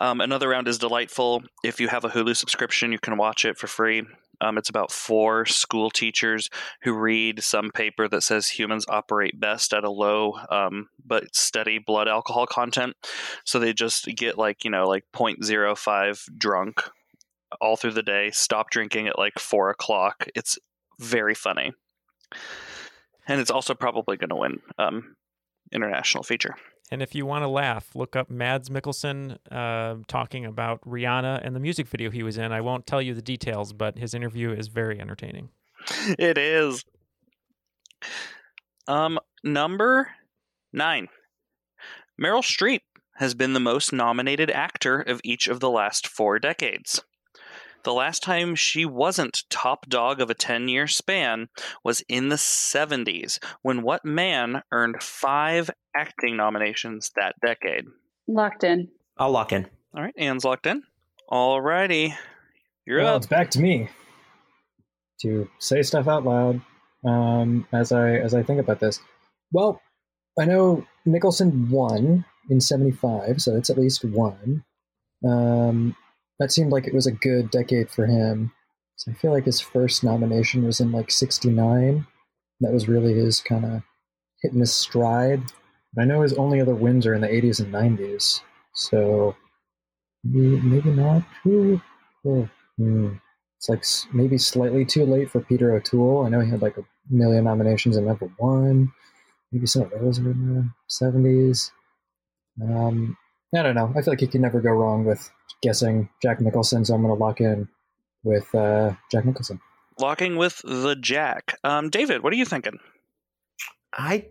Um, 0.00 0.20
another 0.20 0.48
round 0.48 0.68
is 0.68 0.78
delightful. 0.78 1.42
If 1.64 1.80
you 1.80 1.88
have 1.88 2.04
a 2.04 2.08
Hulu 2.08 2.36
subscription, 2.36 2.92
you 2.92 2.98
can 2.98 3.16
watch 3.16 3.44
it 3.44 3.58
for 3.58 3.66
free. 3.66 4.04
Um, 4.40 4.58
it's 4.58 4.68
about 4.68 4.92
four 4.92 5.46
school 5.46 5.90
teachers 5.90 6.50
who 6.82 6.92
read 6.92 7.42
some 7.42 7.70
paper 7.70 8.08
that 8.08 8.22
says 8.22 8.48
humans 8.48 8.84
operate 8.88 9.38
best 9.38 9.72
at 9.72 9.84
a 9.84 9.90
low 9.90 10.34
um, 10.50 10.88
but 11.04 11.34
steady 11.34 11.78
blood 11.78 12.08
alcohol 12.08 12.46
content. 12.46 12.94
So 13.44 13.58
they 13.58 13.72
just 13.72 14.06
get 14.06 14.38
like, 14.38 14.64
you 14.64 14.70
know, 14.70 14.86
like 14.86 15.04
0.05 15.14 16.38
drunk 16.38 16.82
all 17.60 17.76
through 17.76 17.92
the 17.92 18.02
day, 18.02 18.30
stop 18.32 18.70
drinking 18.70 19.08
at 19.08 19.18
like 19.18 19.38
four 19.38 19.70
o'clock. 19.70 20.26
It's 20.34 20.58
very 20.98 21.34
funny. 21.34 21.72
And 23.28 23.40
it's 23.40 23.50
also 23.50 23.74
probably 23.74 24.16
going 24.16 24.30
to 24.30 24.36
win 24.36 24.58
um, 24.78 25.16
international 25.72 26.22
feature. 26.22 26.54
And 26.90 27.02
if 27.02 27.14
you 27.14 27.26
want 27.26 27.42
to 27.42 27.48
laugh, 27.48 27.96
look 27.96 28.14
up 28.14 28.30
Mads 28.30 28.68
Mikkelsen 28.68 29.38
uh, 29.50 29.96
talking 30.06 30.44
about 30.44 30.80
Rihanna 30.82 31.40
and 31.44 31.54
the 31.54 31.60
music 31.60 31.88
video 31.88 32.10
he 32.10 32.22
was 32.22 32.38
in. 32.38 32.52
I 32.52 32.60
won't 32.60 32.86
tell 32.86 33.02
you 33.02 33.12
the 33.12 33.22
details, 33.22 33.72
but 33.72 33.98
his 33.98 34.14
interview 34.14 34.52
is 34.52 34.68
very 34.68 35.00
entertaining. 35.00 35.50
it 36.18 36.38
is. 36.38 36.84
Um, 38.86 39.18
number 39.42 40.08
nine. 40.72 41.08
Meryl 42.20 42.42
Streep 42.42 42.80
has 43.16 43.34
been 43.34 43.52
the 43.52 43.60
most 43.60 43.92
nominated 43.92 44.50
actor 44.50 45.00
of 45.00 45.20
each 45.24 45.48
of 45.48 45.60
the 45.60 45.70
last 45.70 46.06
four 46.06 46.38
decades. 46.38 47.02
The 47.86 47.94
last 47.94 48.24
time 48.24 48.56
she 48.56 48.84
wasn't 48.84 49.44
top 49.48 49.88
dog 49.88 50.20
of 50.20 50.28
a 50.28 50.34
10 50.34 50.66
year 50.66 50.88
span 50.88 51.46
was 51.84 52.02
in 52.08 52.30
the 52.30 52.34
70s, 52.34 53.38
when 53.62 53.82
what 53.82 54.04
man 54.04 54.64
earned 54.72 55.00
five 55.00 55.70
acting 55.96 56.36
nominations 56.36 57.12
that 57.14 57.36
decade? 57.40 57.84
Locked 58.26 58.64
in. 58.64 58.88
I'll 59.16 59.30
lock 59.30 59.52
in. 59.52 59.68
All 59.94 60.02
right, 60.02 60.14
Ann's 60.18 60.44
locked 60.44 60.66
in. 60.66 60.82
All 61.28 61.60
righty. 61.60 62.12
You're 62.88 63.02
well, 63.02 63.14
up. 63.14 63.18
it's 63.18 63.28
back 63.28 63.52
to 63.52 63.60
me 63.60 63.88
to 65.20 65.48
say 65.60 65.80
stuff 65.82 66.08
out 66.08 66.24
loud 66.24 66.60
um, 67.04 67.68
as 67.72 67.92
I 67.92 68.14
as 68.14 68.34
I 68.34 68.42
think 68.42 68.58
about 68.58 68.80
this. 68.80 68.98
Well, 69.52 69.80
I 70.36 70.44
know 70.44 70.84
Nicholson 71.04 71.70
won 71.70 72.24
in 72.50 72.60
'75, 72.60 73.40
so 73.40 73.54
that's 73.54 73.70
at 73.70 73.78
least 73.78 74.04
one. 74.04 74.64
Um, 75.24 75.94
that 76.38 76.52
seemed 76.52 76.72
like 76.72 76.86
it 76.86 76.94
was 76.94 77.06
a 77.06 77.12
good 77.12 77.50
decade 77.50 77.90
for 77.90 78.06
him. 78.06 78.52
So 78.96 79.10
I 79.10 79.14
feel 79.14 79.32
like 79.32 79.44
his 79.44 79.60
first 79.60 80.04
nomination 80.04 80.64
was 80.64 80.80
in 80.80 80.92
like 80.92 81.10
'69. 81.10 82.06
That 82.60 82.72
was 82.72 82.88
really 82.88 83.14
his 83.14 83.40
kind 83.40 83.64
of 83.64 83.82
hitting 84.42 84.60
his 84.60 84.72
stride. 84.72 85.42
I 85.98 86.04
know 86.04 86.22
his 86.22 86.34
only 86.34 86.60
other 86.60 86.74
wins 86.74 87.06
are 87.06 87.14
in 87.14 87.22
the 87.22 87.28
80s 87.28 87.60
and 87.60 87.72
90s. 87.72 88.40
So 88.74 89.34
maybe, 90.24 90.60
maybe 90.60 90.90
not. 90.90 91.22
Ooh, 91.46 91.80
oh, 92.26 92.48
hmm. 92.76 93.14
It's 93.58 93.68
like 93.68 94.14
maybe 94.14 94.36
slightly 94.36 94.84
too 94.84 95.06
late 95.06 95.30
for 95.30 95.40
Peter 95.40 95.74
O'Toole. 95.74 96.26
I 96.26 96.28
know 96.28 96.40
he 96.40 96.50
had 96.50 96.60
like 96.60 96.76
a 96.76 96.84
million 97.08 97.44
nominations 97.44 97.96
and 97.96 98.06
never 98.06 98.30
won. 98.38 98.92
Maybe 99.50 99.66
some 99.66 99.82
of 99.82 99.90
those 99.90 100.20
were 100.20 100.32
in 100.32 100.54
the 100.54 100.70
70s. 100.90 101.70
Um, 102.62 103.16
I 103.54 103.62
don't 103.62 103.74
know. 103.74 103.92
I 103.96 104.02
feel 104.02 104.12
like 104.12 104.20
you 104.20 104.28
can 104.28 104.42
never 104.42 104.60
go 104.60 104.70
wrong 104.70 105.04
with 105.04 105.30
guessing 105.62 106.08
Jack 106.22 106.40
Nicholson, 106.40 106.84
so 106.84 106.94
I'm 106.94 107.02
going 107.02 107.16
to 107.16 107.22
lock 107.22 107.40
in 107.40 107.68
with 108.24 108.52
uh, 108.54 108.94
Jack 109.10 109.24
Nicholson. 109.24 109.60
Locking 109.98 110.36
with 110.36 110.60
the 110.64 110.96
Jack. 110.96 111.58
Um, 111.64 111.88
David, 111.88 112.22
what 112.22 112.32
are 112.32 112.36
you 112.36 112.44
thinking? 112.44 112.78
I 113.92 114.26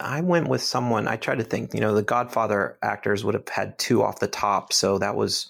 I 0.00 0.20
went 0.20 0.48
with 0.48 0.62
someone. 0.62 1.06
I 1.06 1.16
tried 1.16 1.38
to 1.38 1.44
think. 1.44 1.74
You 1.74 1.80
know, 1.80 1.94
the 1.94 2.02
Godfather 2.02 2.78
actors 2.82 3.24
would 3.24 3.34
have 3.34 3.48
had 3.48 3.78
two 3.78 4.02
off 4.02 4.18
the 4.18 4.26
top, 4.26 4.72
so 4.72 4.98
that 4.98 5.16
was 5.16 5.48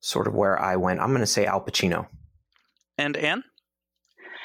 sort 0.00 0.26
of 0.26 0.34
where 0.34 0.60
I 0.60 0.76
went. 0.76 1.00
I'm 1.00 1.08
going 1.08 1.20
to 1.20 1.26
say 1.26 1.46
Al 1.46 1.60
Pacino. 1.60 2.06
And 2.96 3.16
Ann? 3.16 3.42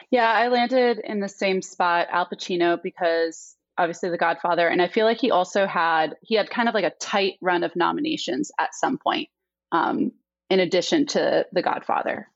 Yeah, 0.10 0.32
I 0.32 0.48
landed 0.48 1.00
in 1.04 1.20
the 1.20 1.30
same 1.30 1.62
spot, 1.62 2.08
Al 2.10 2.28
Pacino, 2.28 2.82
because 2.82 3.56
obviously 3.80 4.10
The 4.10 4.18
Godfather, 4.18 4.68
and 4.68 4.82
I 4.82 4.88
feel 4.88 5.06
like 5.06 5.20
he 5.20 5.32
also 5.32 5.66
had 5.66 6.16
he 6.22 6.36
had 6.36 6.50
kind 6.50 6.68
of 6.68 6.76
like 6.76 6.84
a 6.84 6.92
tight 7.00 7.36
run 7.42 7.64
of 7.64 7.76
nominations 7.76 8.52
at 8.60 8.76
some 8.76 8.98
point, 8.98 9.30
um, 9.72 10.12
in 10.50 10.60
addition 10.60 11.08
to 11.08 11.46
The 11.52 11.62
Godfather. 11.64 12.28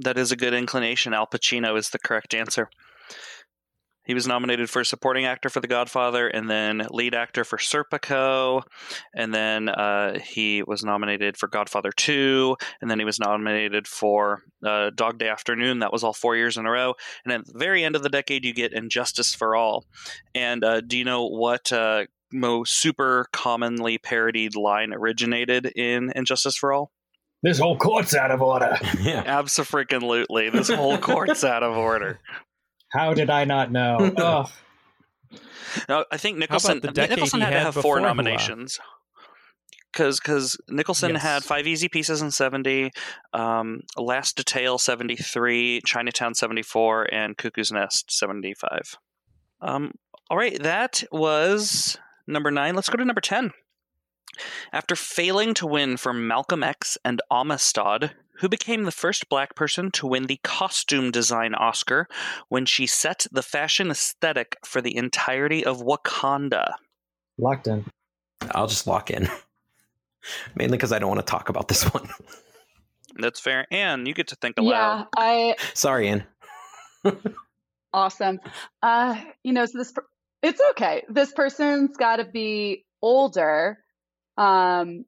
That 0.00 0.16
is 0.16 0.32
a 0.32 0.36
good 0.36 0.54
inclination. 0.54 1.12
Al 1.12 1.26
Pacino 1.26 1.76
is 1.76 1.90
the 1.90 1.98
correct 1.98 2.34
answer. 2.34 2.70
He 4.08 4.14
was 4.14 4.26
nominated 4.26 4.68
for 4.68 4.82
supporting 4.82 5.26
actor 5.26 5.50
for 5.50 5.60
The 5.60 5.68
Godfather, 5.68 6.26
and 6.26 6.50
then 6.50 6.84
lead 6.90 7.14
actor 7.14 7.44
for 7.44 7.58
Serpico, 7.58 8.62
and 9.14 9.32
then 9.32 9.68
uh, 9.68 10.18
he 10.18 10.62
was 10.64 10.82
nominated 10.82 11.36
for 11.36 11.46
Godfather 11.46 11.92
Two, 11.92 12.56
and 12.80 12.90
then 12.90 12.98
he 12.98 13.04
was 13.04 13.20
nominated 13.20 13.86
for 13.86 14.42
uh, 14.66 14.90
Dog 14.94 15.18
Day 15.18 15.28
Afternoon. 15.28 15.80
That 15.80 15.92
was 15.92 16.02
all 16.02 16.14
four 16.14 16.36
years 16.36 16.56
in 16.56 16.66
a 16.66 16.70
row. 16.70 16.94
And 17.24 17.32
at 17.32 17.46
the 17.46 17.58
very 17.58 17.84
end 17.84 17.96
of 17.96 18.02
the 18.02 18.08
decade, 18.08 18.44
you 18.44 18.54
get 18.54 18.72
And 18.72 18.90
Justice 18.90 19.34
for 19.34 19.54
All. 19.54 19.84
And 20.34 20.64
uh, 20.64 20.80
do 20.80 20.96
you 20.96 21.04
know 21.04 21.26
what 21.26 21.70
uh, 21.72 22.06
most 22.32 22.80
super 22.80 23.26
commonly 23.32 23.98
parodied 23.98 24.56
line 24.56 24.92
originated 24.92 25.66
in 25.66 26.10
And 26.14 26.26
Justice 26.26 26.56
for 26.56 26.72
All? 26.72 26.90
This 27.42 27.58
whole 27.58 27.76
court's 27.76 28.16
out 28.16 28.32
of 28.32 28.42
order. 28.42 28.76
yeah, 29.00 29.22
absolutely. 29.24 30.50
This 30.50 30.70
whole 30.70 30.98
court's 30.98 31.44
out 31.44 31.62
of 31.62 31.76
order. 31.76 32.18
How 32.90 33.14
did 33.14 33.30
I 33.30 33.44
not 33.44 33.70
know? 33.70 34.12
oh, 34.18 34.44
No, 35.88 36.04
I 36.10 36.16
think 36.16 36.38
Nicholson. 36.38 36.80
the 36.80 36.88
I 36.88 36.92
think 36.92 36.94
decade 36.94 37.10
Nicholson 37.16 37.40
he 37.40 37.44
had 37.46 37.52
to 37.52 37.60
have 37.60 37.74
four 37.74 38.00
nominations. 38.00 38.78
Because 39.92 40.20
because 40.20 40.56
Nicholson 40.68 41.12
Yes. 41.12 41.22
had 41.22 41.44
Five 41.44 41.66
Easy 41.66 41.88
Pieces 41.88 42.20
in 42.22 42.30
seventy, 42.30 42.90
um, 43.32 43.80
Last 43.96 44.36
Detail 44.36 44.78
seventy 44.78 45.16
three, 45.16 45.80
Chinatown 45.84 46.34
seventy 46.34 46.62
four, 46.62 47.12
and 47.12 47.36
Cuckoo's 47.36 47.72
Nest 47.72 48.10
seventy 48.12 48.54
five. 48.54 48.96
Um, 49.60 49.92
all 50.30 50.36
right, 50.36 50.62
that 50.62 51.02
was 51.10 51.96
number 52.26 52.50
nine. 52.50 52.74
Let's 52.74 52.90
go 52.90 52.96
to 52.98 53.04
number 53.04 53.22
ten. 53.22 53.52
After 54.72 54.94
failing 54.94 55.54
to 55.54 55.66
win 55.66 55.96
for 55.96 56.12
Malcolm 56.12 56.62
X 56.62 56.98
and 57.04 57.20
Amistad, 57.30 58.12
who 58.38 58.48
became 58.48 58.84
the 58.84 58.92
first 58.92 59.28
black 59.28 59.54
person 59.54 59.90
to 59.92 60.06
win 60.06 60.26
the 60.26 60.40
costume 60.42 61.10
design 61.10 61.54
Oscar 61.54 62.08
when 62.48 62.66
she 62.66 62.86
set 62.86 63.26
the 63.32 63.42
fashion 63.42 63.90
aesthetic 63.90 64.56
for 64.64 64.80
the 64.80 64.96
entirety 64.96 65.64
of 65.64 65.82
Wakanda? 65.82 66.74
locked 67.38 67.66
in. 67.68 67.84
I'll 68.52 68.66
just 68.66 68.86
lock 68.86 69.10
in. 69.10 69.28
Mainly 70.54 70.76
because 70.76 70.92
I 70.92 70.98
don't 70.98 71.08
want 71.08 71.24
to 71.24 71.30
talk 71.30 71.48
about 71.48 71.68
this 71.68 71.84
one. 71.84 72.08
That's 73.16 73.40
fair. 73.40 73.66
And 73.70 74.06
you 74.06 74.14
get 74.14 74.28
to 74.28 74.36
think 74.36 74.58
aloud. 74.58 74.98
Yeah, 74.98 75.04
I 75.16 75.56
Sorry, 75.74 76.08
Ann. 76.08 76.24
awesome. 77.92 78.40
Uh, 78.82 79.20
you 79.42 79.52
know, 79.52 79.66
so 79.66 79.78
this 79.78 79.92
per- 79.92 80.06
it's 80.42 80.60
okay. 80.70 81.04
This 81.08 81.32
person's 81.32 81.96
got 81.96 82.16
to 82.16 82.24
be 82.24 82.84
older, 83.02 83.78
um, 84.36 85.04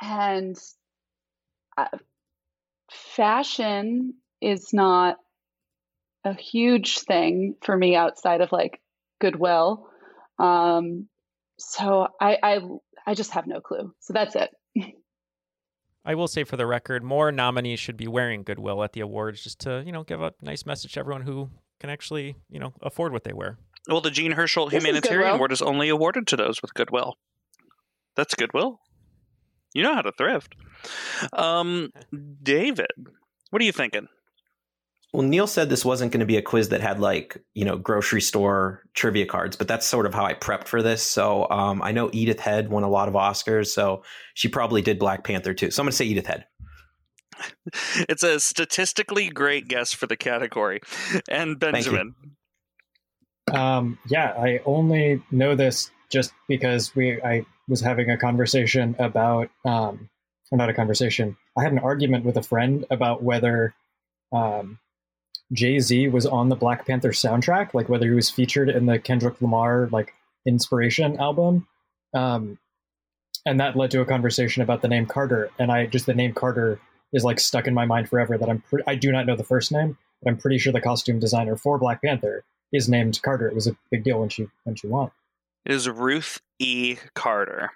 and 0.00 0.56
uh, 1.76 1.86
fashion 2.90 4.14
is 4.40 4.72
not 4.72 5.16
a 6.24 6.34
huge 6.34 7.00
thing 7.00 7.54
for 7.62 7.76
me 7.76 7.96
outside 7.96 8.40
of 8.40 8.52
like 8.52 8.80
Goodwill. 9.20 9.88
Um, 10.38 11.08
so 11.58 12.08
I, 12.20 12.38
I 12.42 12.60
I 13.06 13.14
just 13.14 13.32
have 13.32 13.46
no 13.46 13.60
clue. 13.60 13.94
So 14.00 14.12
that's 14.12 14.36
it. 14.36 14.50
I 16.04 16.14
will 16.14 16.28
say 16.28 16.44
for 16.44 16.56
the 16.56 16.66
record, 16.66 17.02
more 17.02 17.30
nominees 17.32 17.80
should 17.80 17.96
be 17.96 18.08
wearing 18.08 18.42
Goodwill 18.42 18.82
at 18.82 18.92
the 18.92 19.00
awards 19.00 19.42
just 19.42 19.60
to, 19.60 19.82
you 19.84 19.92
know, 19.92 20.04
give 20.04 20.22
a 20.22 20.32
nice 20.40 20.64
message 20.64 20.92
to 20.94 21.00
everyone 21.00 21.22
who 21.22 21.50
can 21.80 21.90
actually, 21.90 22.36
you 22.48 22.58
know, 22.58 22.72
afford 22.80 23.12
what 23.12 23.24
they 23.24 23.32
wear. 23.32 23.58
Well, 23.88 24.00
the 24.00 24.10
Jean 24.10 24.32
Hersholt 24.32 24.70
This 24.70 24.82
is 24.82 24.84
Humanitarian 24.84 25.34
Award 25.34 25.52
is 25.52 25.60
only 25.60 25.88
awarded 25.88 26.26
to 26.28 26.36
those 26.36 26.62
with 26.62 26.72
Goodwill. 26.74 27.16
That's 28.16 28.34
Goodwill. 28.34 28.80
You 29.78 29.84
know 29.84 29.94
how 29.94 30.02
to 30.02 30.10
thrift. 30.10 30.56
Um, 31.32 31.92
David, 32.42 32.90
what 33.50 33.62
are 33.62 33.64
you 33.64 33.70
thinking? 33.70 34.08
Well, 35.12 35.22
Neal 35.22 35.46
said 35.46 35.70
this 35.70 35.84
wasn't 35.84 36.10
going 36.10 36.18
to 36.18 36.26
be 36.26 36.36
a 36.36 36.42
quiz 36.42 36.70
that 36.70 36.80
had 36.80 36.98
like, 36.98 37.44
you 37.54 37.64
know, 37.64 37.78
grocery 37.78 38.20
store 38.20 38.82
trivia 38.94 39.24
cards, 39.24 39.54
but 39.54 39.68
that's 39.68 39.86
sort 39.86 40.04
of 40.04 40.14
how 40.14 40.24
I 40.24 40.34
prepped 40.34 40.66
for 40.66 40.82
this. 40.82 41.04
So 41.04 41.48
um, 41.48 41.80
I 41.80 41.92
know 41.92 42.10
Edith 42.12 42.40
Head 42.40 42.70
won 42.70 42.82
a 42.82 42.88
lot 42.88 43.06
of 43.06 43.14
Oscars, 43.14 43.68
so 43.68 44.02
she 44.34 44.48
probably 44.48 44.82
did 44.82 44.98
Black 44.98 45.22
Panther 45.22 45.54
too. 45.54 45.70
So 45.70 45.80
I'm 45.80 45.84
going 45.84 45.92
to 45.92 45.96
say 45.96 46.06
Edith 46.06 46.26
Head. 46.26 46.46
It's 48.08 48.24
a 48.24 48.40
statistically 48.40 49.28
great 49.28 49.68
guess 49.68 49.92
for 49.92 50.08
the 50.08 50.16
category. 50.16 50.80
And. 51.30 51.56
Benjamin. 51.60 52.16
Um, 53.54 53.96
yeah, 54.08 54.32
I 54.36 54.60
only 54.66 55.22
know 55.30 55.54
this 55.54 55.92
just 56.10 56.32
because 56.48 56.96
we 56.96 57.22
I 57.22 57.46
was 57.68 57.80
having 57.80 58.10
a 58.10 58.16
conversation 58.16 58.96
about 58.98 59.50
um, 59.64 60.08
or 60.50 60.58
not 60.58 60.70
a 60.70 60.74
conversation. 60.74 61.36
I 61.56 61.62
had 61.62 61.72
an 61.72 61.78
argument 61.78 62.24
with 62.24 62.36
a 62.36 62.42
friend 62.42 62.84
about 62.90 63.22
whether 63.22 63.74
um, 64.32 64.78
Jay 65.52 65.78
Z 65.78 66.08
was 66.08 66.26
on 66.26 66.48
the 66.48 66.56
Black 66.56 66.86
Panther 66.86 67.10
soundtrack, 67.10 67.74
like 67.74 67.88
whether 67.88 68.06
he 68.06 68.14
was 68.14 68.30
featured 68.30 68.68
in 68.68 68.86
the 68.86 68.98
Kendrick 68.98 69.40
Lamar 69.40 69.88
like 69.92 70.14
inspiration 70.46 71.18
album. 71.18 71.66
Um, 72.14 72.58
and 73.46 73.60
that 73.60 73.76
led 73.76 73.90
to 73.92 74.00
a 74.00 74.06
conversation 74.06 74.62
about 74.62 74.82
the 74.82 74.88
name 74.88 75.06
Carter, 75.06 75.50
and 75.58 75.70
I 75.70 75.86
just 75.86 76.06
the 76.06 76.14
name 76.14 76.32
Carter 76.32 76.80
is 77.12 77.24
like 77.24 77.40
stuck 77.40 77.66
in 77.66 77.74
my 77.74 77.86
mind 77.86 78.08
forever. 78.08 78.36
That 78.36 78.48
I'm 78.48 78.60
pre- 78.62 78.82
I 78.86 78.94
do 78.94 79.12
not 79.12 79.26
know 79.26 79.36
the 79.36 79.44
first 79.44 79.72
name, 79.72 79.96
but 80.22 80.30
I'm 80.30 80.36
pretty 80.36 80.58
sure 80.58 80.72
the 80.72 80.80
costume 80.80 81.18
designer 81.18 81.56
for 81.56 81.78
Black 81.78 82.02
Panther 82.02 82.44
is 82.72 82.88
named 82.88 83.20
Carter. 83.22 83.48
It 83.48 83.54
was 83.54 83.66
a 83.66 83.76
big 83.90 84.04
deal 84.04 84.20
when 84.20 84.28
she 84.28 84.48
when 84.64 84.76
she 84.76 84.86
won. 84.86 85.10
It 85.68 85.74
is 85.74 85.88
Ruth 85.88 86.40
E. 86.58 86.96
Carter. 87.14 87.70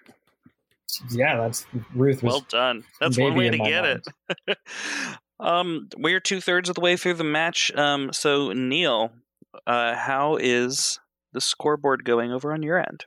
Yeah, 1.10 1.36
that's 1.36 1.66
Ruth. 1.94 2.22
Well 2.22 2.44
done. 2.48 2.84
That's 3.00 3.18
one 3.18 3.34
way 3.34 3.50
to 3.50 3.58
get 3.58 3.82
mind. 3.82 4.04
it. 4.48 4.58
um, 5.40 5.88
we're 5.98 6.20
two 6.20 6.40
thirds 6.40 6.70
of 6.70 6.74
the 6.74 6.80
way 6.80 6.96
through 6.96 7.14
the 7.14 7.24
match. 7.24 7.70
Um, 7.76 8.10
so 8.12 8.52
Neal, 8.52 9.12
uh, 9.66 9.94
how 9.94 10.36
is 10.36 11.00
the 11.34 11.40
scoreboard 11.42 12.04
going 12.04 12.32
over 12.32 12.52
on 12.52 12.62
your 12.62 12.78
end? 12.78 13.04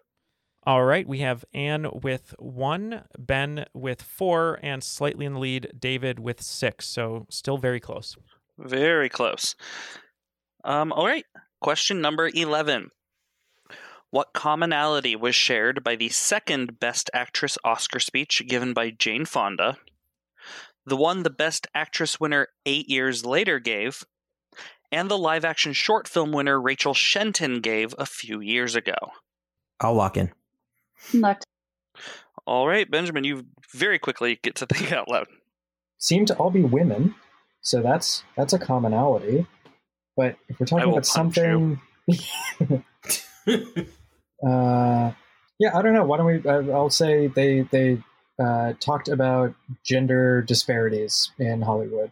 All 0.68 0.84
right, 0.84 1.08
we 1.08 1.20
have 1.20 1.46
Ann 1.54 1.88
with 2.04 2.36
one, 2.38 3.04
Ben 3.18 3.66
with 3.74 4.04
four, 4.04 4.60
and 4.62 4.84
slightly 4.84 5.26
in 5.26 5.34
the 5.34 5.40
lead, 5.40 5.72
David 5.80 6.20
with 6.20 6.42
six. 6.42 6.88
So 6.88 7.26
still 7.30 7.58
very 7.58 7.80
close. 7.80 8.16
Very 8.58 9.10
close. 9.10 9.56
Um, 10.64 10.92
all 10.92 11.06
right. 11.06 11.26
Question 11.62 12.02
number 12.02 12.30
11. 12.34 12.92
What 14.16 14.32
commonality 14.32 15.18
was 15.18 15.36
shared 15.36 15.84
by 15.84 15.98
the 15.98 16.08
second 16.08 16.80
Best 16.80 17.10
Actress 17.14 17.58
Oscar 17.66 18.00
speech 18.00 18.42
given 18.48 18.72
by 18.72 18.92
Jane 18.92 19.26
Fonda, 19.26 19.76
the 20.86 20.96
one 20.96 21.24
the 21.24 21.30
Best 21.30 21.68
Actress 21.76 22.18
winner 22.18 22.48
eight 22.66 22.90
years 22.90 23.26
later 23.26 23.60
gave, 23.60 24.06
and 24.90 25.12
the 25.12 25.18
live 25.18 25.44
action 25.44 25.74
short 25.74 26.08
film 26.08 26.32
winner 26.32 26.62
Rachel 26.62 26.94
Shenton 26.94 27.60
gave 27.60 27.94
a 27.98 28.06
few 28.06 28.40
years 28.40 28.74
ago? 28.74 28.96
I'll 29.82 29.96
lock 29.96 30.16
in. 30.16 30.32
Locked. 31.14 31.46
All 32.48 32.70
right, 32.70 32.90
Benjamin, 32.90 33.26
you 33.26 33.48
very 33.74 34.00
quickly 34.00 34.40
get 34.42 34.56
to 34.56 34.66
think 34.66 34.94
out 34.94 35.10
loud. 35.10 35.28
seem 35.98 36.26
to 36.28 36.36
all 36.38 36.52
be 36.52 36.64
women, 36.64 37.16
so 37.60 37.82
that's 37.82 38.24
that's 38.38 38.54
a 38.54 38.60
commonality. 38.60 39.46
But 40.16 40.38
if 40.48 40.58
we're 40.58 40.68
talking 40.68 40.86
about 40.86 41.06
punch 41.06 41.06
something, 41.06 41.82
uh, 44.44 45.12
yeah, 45.60 45.78
I 45.78 45.82
don't 45.82 45.94
know. 45.94 46.04
Why 46.04 46.18
don't 46.18 46.26
we? 46.26 46.72
I'll 46.72 46.90
say 46.90 47.28
they 47.28 47.62
they 47.72 48.04
uh, 48.40 48.74
talked 48.80 49.08
about 49.08 49.54
gender 49.84 50.42
disparities 50.42 51.32
in 51.40 51.62
Hollywood. 51.62 52.12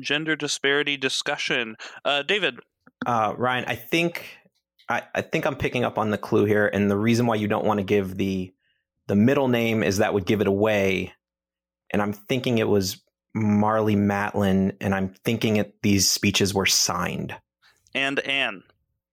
Gender 0.00 0.36
disparity 0.36 0.96
discussion. 0.96 1.76
Uh, 2.04 2.22
David, 2.22 2.58
Uh, 3.06 3.34
Ryan, 3.36 3.64
I 3.66 3.76
think 3.76 4.24
I, 4.88 5.02
I 5.14 5.22
think 5.22 5.46
I'm 5.46 5.56
picking 5.56 5.84
up 5.84 5.98
on 5.98 6.10
the 6.10 6.18
clue 6.18 6.44
here, 6.44 6.66
and 6.66 6.90
the 6.90 6.96
reason 6.96 7.26
why 7.26 7.36
you 7.36 7.48
don't 7.48 7.64
want 7.64 7.78
to 7.78 7.84
give 7.84 8.16
the 8.16 8.52
the 9.06 9.14
middle 9.16 9.48
name 9.48 9.82
is 9.82 9.98
that 9.98 10.14
would 10.14 10.26
give 10.26 10.40
it 10.40 10.46
away. 10.46 11.14
And 11.92 12.00
I'm 12.02 12.12
thinking 12.12 12.58
it 12.58 12.68
was 12.68 13.02
Marlee 13.36 13.96
Matlin, 13.96 14.76
and 14.80 14.94
I'm 14.94 15.14
thinking 15.24 15.56
it 15.56 15.82
these 15.82 16.08
speeches 16.10 16.52
were 16.54 16.66
signed. 16.66 17.34
And 17.94 18.20
Ann. 18.20 18.62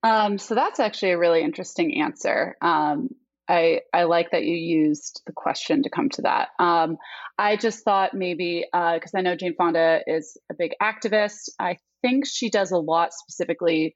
Um, 0.08 0.38
so 0.38 0.56
that's 0.56 0.80
actually 0.80 1.12
a 1.12 1.18
really 1.18 1.42
interesting 1.42 2.02
answer. 2.02 2.56
Um, 2.62 3.10
I 3.50 3.82
I 3.94 4.04
like 4.04 4.32
that 4.32 4.44
you 4.44 4.56
used 4.56 5.22
the 5.26 5.34
question 5.34 5.84
to 5.84 5.90
come 5.90 6.10
to 6.12 6.22
that. 6.22 6.50
Um, 6.60 6.98
I 7.38 7.58
just 7.58 7.84
thought 7.84 8.14
maybe 8.14 8.66
because 8.72 9.14
uh, 9.14 9.18
I 9.18 9.22
know 9.22 9.36
Jane 9.36 9.56
Fonda 9.56 10.02
is 10.08 10.38
a 10.50 10.54
big 10.54 10.72
activist. 10.82 11.50
I 11.60 11.78
think 12.02 12.26
she 12.26 12.50
does 12.50 12.72
a 12.72 12.78
lot 12.78 13.14
specifically 13.14 13.96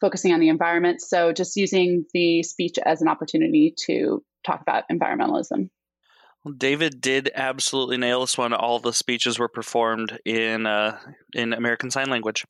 focusing 0.00 0.32
on 0.32 0.40
the 0.40 0.48
environment. 0.48 1.00
So 1.00 1.32
just 1.32 1.56
using 1.56 2.06
the 2.12 2.42
speech 2.42 2.76
as 2.84 3.00
an 3.00 3.06
opportunity 3.06 3.72
to 3.86 4.24
talk 4.44 4.62
about 4.62 4.84
environmentalism. 4.90 5.70
David 6.58 7.00
did 7.00 7.30
absolutely 7.36 7.98
nail 7.98 8.22
this 8.22 8.36
one. 8.36 8.52
All 8.52 8.80
the 8.80 8.92
speeches 8.92 9.38
were 9.38 9.48
performed 9.48 10.18
in 10.24 10.66
uh, 10.66 10.98
in 11.32 11.52
American 11.52 11.92
Sign 11.92 12.10
Language. 12.10 12.46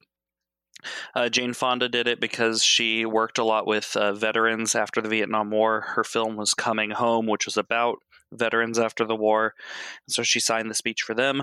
Uh, 1.14 1.28
Jane 1.28 1.54
Fonda 1.54 1.88
did 1.88 2.06
it 2.06 2.20
because 2.20 2.64
she 2.64 3.04
worked 3.04 3.38
a 3.38 3.44
lot 3.44 3.66
with 3.66 3.96
uh, 3.96 4.12
veterans 4.12 4.74
after 4.74 5.00
the 5.00 5.08
Vietnam 5.08 5.50
War. 5.50 5.80
Her 5.80 6.04
film 6.04 6.36
was 6.36 6.54
Coming 6.54 6.90
Home, 6.90 7.26
which 7.26 7.46
was 7.46 7.56
about 7.56 7.98
veterans 8.32 8.78
after 8.78 9.04
the 9.04 9.16
war. 9.16 9.54
So 10.08 10.22
she 10.22 10.40
signed 10.40 10.70
the 10.70 10.74
speech 10.74 11.02
for 11.02 11.14
them. 11.14 11.42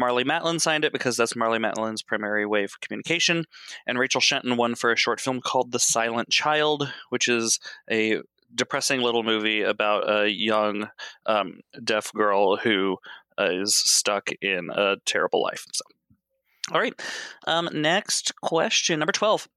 Marlee 0.00 0.24
Matlin 0.24 0.60
signed 0.60 0.84
it 0.84 0.92
because 0.92 1.16
that's 1.16 1.34
Marlee 1.34 1.60
Matlin's 1.60 2.02
primary 2.02 2.46
way 2.46 2.62
of 2.64 2.80
communication. 2.80 3.44
And 3.86 3.98
Rachel 3.98 4.20
Shenton 4.20 4.56
won 4.56 4.76
for 4.76 4.92
a 4.92 4.96
short 4.96 5.20
film 5.20 5.40
called 5.40 5.72
The 5.72 5.80
Silent 5.80 6.30
Child, 6.30 6.92
which 7.08 7.26
is 7.28 7.58
a 7.90 8.20
depressing 8.54 9.00
little 9.00 9.24
movie 9.24 9.62
about 9.62 10.08
a 10.08 10.30
young 10.30 10.88
um, 11.26 11.60
deaf 11.82 12.12
girl 12.12 12.56
who 12.56 12.98
uh, 13.38 13.50
is 13.50 13.74
stuck 13.76 14.30
in 14.40 14.70
a 14.72 14.96
terrible 15.04 15.42
life. 15.42 15.64
So. 15.72 15.84
All 16.72 16.80
right. 16.80 16.94
Um, 17.46 17.68
next 17.72 18.34
question, 18.40 18.98
number 18.98 19.12
12. 19.12 19.48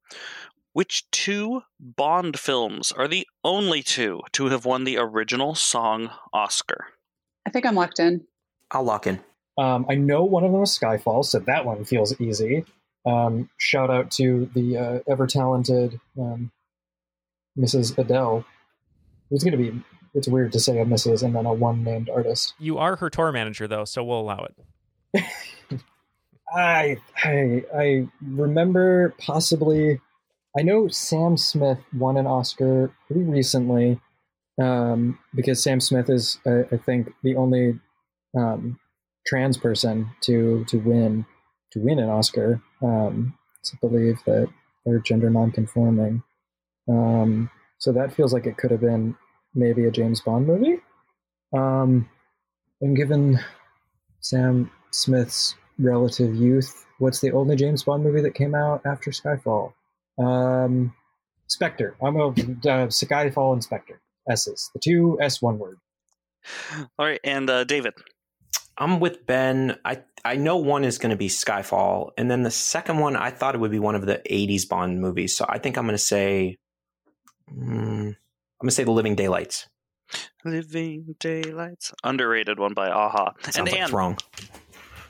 Which 0.74 1.10
two 1.12 1.62
Bond 1.80 2.40
films 2.40 2.92
are 2.94 3.08
the 3.08 3.28
only 3.44 3.84
two 3.84 4.22
to 4.34 4.46
have 4.48 4.64
won 4.64 4.86
the 4.86 4.98
original 4.98 5.54
song 5.54 6.10
Oscar? 6.32 6.86
I 7.46 7.50
think 7.50 7.66
I'm 7.66 7.76
locked 7.76 8.00
in. 8.00 8.26
I'll 8.72 8.84
lock 8.84 9.06
in. 9.06 9.20
Um, 9.58 9.86
I 9.90 9.96
know 9.96 10.24
one 10.24 10.46
of 10.46 10.52
them 10.54 10.64
is 10.64 10.78
Skyfall, 10.78 11.26
so 11.26 11.40
that 11.40 11.66
one 11.66 11.84
feels 11.84 12.20
easy. 12.22 12.66
Um, 13.06 13.50
shout 13.58 13.90
out 13.90 14.12
to 14.12 14.50
the 14.54 14.78
uh, 14.78 15.00
ever 15.12 15.28
talented 15.28 16.00
um, 16.18 16.52
Mrs. 17.58 17.98
Adele. 17.98 18.46
It's 19.30 19.44
going 19.44 19.58
to 19.58 19.72
be, 19.72 19.84
it's 20.14 20.28
weird 20.28 20.54
to 20.54 20.60
say 20.60 20.80
a 20.80 20.86
Mrs. 20.86 21.24
and 21.24 21.36
then 21.36 21.46
a 21.46 21.54
one 21.54 21.84
named 21.84 22.10
artist. 22.10 22.54
You 22.60 22.78
are 22.78 22.96
her 22.98 23.10
tour 23.10 23.32
manager, 23.34 23.68
though, 23.68 23.86
so 23.86 24.04
we'll 24.04 24.20
allow 24.22 24.48
it. 25.14 25.26
I, 26.56 26.98
I 27.24 27.64
I 27.76 28.08
remember 28.22 29.16
possibly. 29.20 30.00
I 30.58 30.64
know 30.64 30.90
Sam 30.90 31.38
Smith 31.38 31.80
won 31.98 32.18
an 32.18 32.28
Oscar 32.28 32.92
pretty 33.08 33.24
recently 33.24 34.02
um, 34.62 35.18
because 35.34 35.64
Sam 35.64 35.80
Smith 35.80 36.10
is, 36.10 36.40
I 36.46 36.76
think, 36.86 37.10
the 37.24 37.38
only 37.38 37.80
um, 38.38 38.80
trans 39.26 39.58
person 39.58 40.10
to 40.22 40.66
to 40.66 40.78
win 40.78 41.26
to 41.72 41.80
win 41.80 42.00
an 42.00 42.10
Oscar. 42.10 42.62
Um, 42.82 43.38
I 43.66 43.78
believe 43.80 44.20
that 44.26 44.48
they're 44.86 45.00
gender 45.00 45.30
nonconforming. 45.30 46.24
Um, 46.90 47.50
so 47.78 47.92
that 47.94 48.14
feels 48.14 48.34
like 48.34 48.46
it 48.46 48.58
could 48.58 48.72
have 48.72 48.82
been 48.82 49.16
maybe 49.54 49.86
a 49.86 49.92
James 49.92 50.22
Bond 50.22 50.48
movie. 50.48 50.80
Um, 51.54 52.10
and 52.82 52.96
given 52.96 53.40
Sam 54.20 54.72
Smith's 54.92 55.56
relative 55.82 56.36
youth. 56.36 56.86
What's 57.00 57.20
the 57.20 57.32
only 57.32 57.56
James 57.56 57.84
Bond 57.84 58.04
movie 58.04 58.22
that 58.22 58.36
came 58.36 58.56
out 58.56 58.82
after 58.86 59.12
Skyfall? 59.12 59.74
Um, 60.18 60.94
Spectre. 61.48 61.96
I'm 62.02 62.16
a 62.16 62.28
uh, 62.28 62.32
Skyfall 62.88 63.54
and 63.54 63.64
Spectre. 63.64 64.00
S's. 64.30 64.70
The 64.74 64.80
two 64.80 65.18
S 65.22 65.42
one 65.42 65.58
word. 65.58 65.78
All 66.98 67.06
right, 67.06 67.20
and 67.24 67.50
uh, 67.50 67.64
David. 67.64 67.94
I'm 68.78 69.00
with 69.00 69.26
Ben. 69.26 69.78
I 69.84 70.02
I 70.24 70.36
know 70.36 70.58
one 70.58 70.84
is 70.84 70.98
going 70.98 71.10
to 71.10 71.16
be 71.16 71.28
Skyfall, 71.28 72.12
and 72.18 72.30
then 72.30 72.44
the 72.44 72.52
second 72.52 73.00
one 73.00 73.16
I 73.16 73.32
thought 73.32 73.56
it 73.56 73.60
would 73.60 73.72
be 73.72 73.80
one 73.80 73.96
of 73.96 74.06
the 74.06 74.22
'80s 74.30 74.68
Bond 74.68 75.02
movies. 75.02 75.36
So 75.36 75.46
I 75.48 75.60
think 75.60 75.78
I'm 75.78 75.86
going 75.86 75.96
to 75.98 76.04
say, 76.04 76.58
mm, 77.52 77.60
I'm 77.62 78.16
going 78.62 78.70
to 78.70 78.72
say 78.72 78.84
The 78.84 78.92
Living 78.92 79.16
Daylights. 79.16 79.68
Living 80.44 81.16
Daylights, 81.20 81.94
underrated 82.04 82.60
one 82.60 82.74
by 82.74 82.88
a-ha. 82.88 83.34
Sounds 83.42 83.58
and 83.58 83.68
like 83.68 83.78
Ann. 83.78 83.84
it's 83.84 83.94
wrong. 83.94 84.18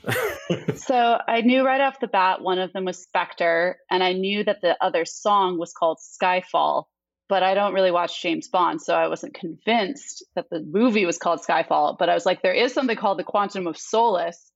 so 0.76 1.18
I 1.26 1.42
knew 1.42 1.64
right 1.64 1.80
off 1.80 2.00
the 2.00 2.08
bat 2.08 2.40
one 2.40 2.58
of 2.58 2.72
them 2.72 2.84
was 2.84 3.02
Spectre, 3.02 3.78
and 3.90 4.02
I 4.02 4.12
knew 4.12 4.44
that 4.44 4.60
the 4.62 4.76
other 4.80 5.04
song 5.04 5.58
was 5.58 5.72
called 5.72 5.98
Skyfall. 5.98 6.84
But 7.28 7.42
I 7.42 7.54
don't 7.54 7.72
really 7.72 7.92
watch 7.92 8.20
James 8.20 8.48
Bond, 8.48 8.82
so 8.82 8.94
I 8.94 9.08
wasn't 9.08 9.32
convinced 9.32 10.24
that 10.34 10.50
the 10.50 10.60
movie 10.60 11.06
was 11.06 11.16
called 11.16 11.40
Skyfall. 11.40 11.96
But 11.98 12.10
I 12.10 12.14
was 12.14 12.26
like, 12.26 12.42
there 12.42 12.52
is 12.52 12.74
something 12.74 12.96
called 12.96 13.18
the 13.18 13.24
Quantum 13.24 13.66
of 13.66 13.78
Solace 13.78 14.52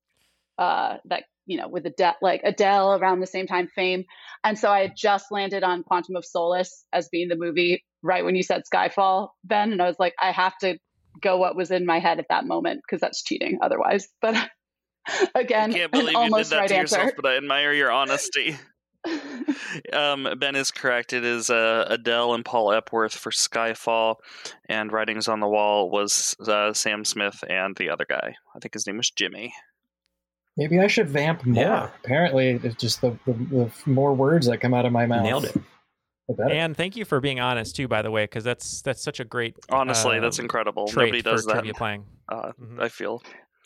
uh, 0.59 0.97
that 1.07 1.25
you 1.47 1.57
know 1.57 1.69
with 1.69 1.87
Adele, 1.87 2.17
like 2.21 2.43
Adele 2.45 2.95
around 2.95 3.21
the 3.21 3.27
same 3.27 3.47
time 3.47 3.69
fame, 3.75 4.05
and 4.45 4.59
so 4.59 4.71
I 4.71 4.81
had 4.81 4.93
just 4.97 5.27
landed 5.31 5.63
on 5.63 5.85
Quantum 5.85 6.17
of 6.17 6.25
Solace 6.25 6.85
as 6.93 7.09
being 7.09 7.29
the 7.29 7.37
movie 7.37 7.85
right 8.03 8.25
when 8.25 8.37
you 8.37 8.43
said 8.43 8.63
Skyfall, 8.73 9.29
Ben, 9.45 9.73
and 9.73 9.83
I 9.83 9.87
was 9.87 9.99
like, 9.99 10.15
I 10.21 10.33
have 10.33 10.57
to 10.59 10.79
go 11.21 11.39
what 11.39 11.57
was 11.57 11.71
in 11.71 11.87
my 11.87 11.99
head 11.99 12.19
at 12.19 12.27
that 12.29 12.47
moment 12.47 12.81
because 12.83 13.01
that's 13.01 13.23
cheating 13.23 13.59
otherwise. 13.63 14.09
But 14.21 14.51
Again, 15.35 15.71
I 15.71 15.79
can't 15.79 15.93
believe 15.93 16.13
you 16.13 16.19
almost 16.19 16.51
did 16.51 16.57
that 16.57 16.61
right 16.61 16.69
to 16.69 16.77
answer. 16.77 16.97
yourself, 16.97 17.15
but 17.17 17.27
I 17.27 17.37
admire 17.37 17.73
your 17.73 17.91
honesty. 17.91 18.57
um, 19.93 20.29
ben 20.39 20.57
is 20.57 20.71
correct. 20.71 21.13
It 21.13 21.25
is 21.25 21.49
uh, 21.51 21.87
Adele 21.89 22.35
and 22.35 22.45
Paul 22.45 22.73
Epworth 22.73 23.15
for 23.15 23.31
Skyfall, 23.31 24.17
and 24.69 24.93
Writing's 24.93 25.29
on 25.29 25.41
the 25.41 25.49
Wall 25.49 25.91
was 25.91 26.35
uh, 26.47 26.73
Sam 26.73 27.05
Smith 27.05 27.43
and 27.49 27.77
the 27.77 27.91
other 27.91 28.07
guy. 28.09 28.35
I 28.55 28.59
think 28.59 28.75
his 28.75 28.87
name 28.87 28.97
was 28.97 29.11
Jimmy. 29.11 29.55
Maybe 30.57 30.81
I 30.81 30.87
should 30.87 31.09
vamp 31.09 31.45
more. 31.45 31.63
Yeah. 31.63 31.91
Apparently, 32.03 32.59
it's 32.63 32.77
just 32.77 33.01
the, 33.03 33.17
the, 33.27 33.33
the 33.33 33.71
more 33.85 34.15
words 34.15 34.47
that 34.47 34.59
come 34.59 34.73
out 34.73 34.87
of 34.87 34.93
my 34.93 35.07
mouth. 35.07 35.23
Nailed 35.23 35.45
it. 35.45 35.57
And 36.51 36.77
thank 36.77 36.97
you 36.97 37.05
for 37.05 37.21
being 37.21 37.39
honest 37.39 37.77
too, 37.77 37.87
by 37.87 38.03
the 38.03 38.11
way, 38.11 38.25
because 38.25 38.43
that's 38.43 38.83
that's 38.83 39.01
such 39.03 39.21
a 39.21 39.25
great 39.25 39.55
Honestly, 39.69 40.19
uh, 40.19 40.21
that's 40.21 40.41
incredible. 40.41 40.89
trait 40.89 41.07
Nobody 41.13 41.23
does 41.23 41.45
for 41.45 41.63
that. 41.63 41.75
playing. 41.77 42.05
Uh, 42.29 42.51
Mhm. 42.61 42.83
I 42.83 42.89
feel. 42.89 43.23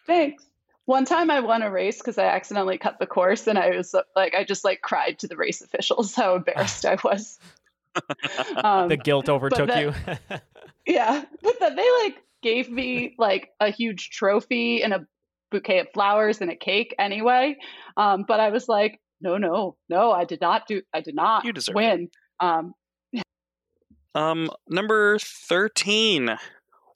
Thanks. 0.06 0.49
One 0.90 1.04
time 1.04 1.30
I 1.30 1.38
won 1.38 1.62
a 1.62 1.70
race 1.70 1.98
because 1.98 2.18
I 2.18 2.24
accidentally 2.24 2.76
cut 2.76 2.98
the 2.98 3.06
course 3.06 3.46
and 3.46 3.56
I 3.56 3.76
was 3.76 3.94
like, 4.16 4.34
I 4.34 4.42
just 4.42 4.64
like 4.64 4.80
cried 4.80 5.20
to 5.20 5.28
the 5.28 5.36
race 5.36 5.60
officials 5.60 6.16
how 6.16 6.34
embarrassed 6.34 6.84
I 6.84 6.98
was. 7.04 7.38
Um, 8.56 8.88
the 8.88 8.96
guilt 8.96 9.28
overtook 9.28 9.68
that- 9.68 9.80
you. 9.80 9.92
yeah. 10.86 11.24
But 11.42 11.60
then 11.60 11.76
they 11.76 11.86
like 12.04 12.16
gave 12.42 12.68
me 12.68 13.14
like 13.18 13.50
a 13.60 13.70
huge 13.70 14.10
trophy 14.10 14.82
and 14.82 14.92
a 14.92 15.06
bouquet 15.52 15.78
of 15.78 15.88
flowers 15.92 16.40
and 16.40 16.50
a 16.50 16.56
cake 16.56 16.94
anyway. 16.98 17.56
Um, 17.96 18.24
but 18.26 18.40
I 18.40 18.50
was 18.50 18.68
like, 18.68 19.00
no, 19.20 19.38
no, 19.38 19.76
no, 19.88 20.10
I 20.10 20.24
did 20.24 20.40
not 20.40 20.66
do, 20.66 20.82
I 20.92 21.02
did 21.02 21.14
not 21.14 21.44
You 21.44 21.52
deserve 21.52 21.76
win. 21.76 22.08
Um, 22.40 22.74
Um, 24.14 24.50
number 24.68 25.18
13. 25.20 26.36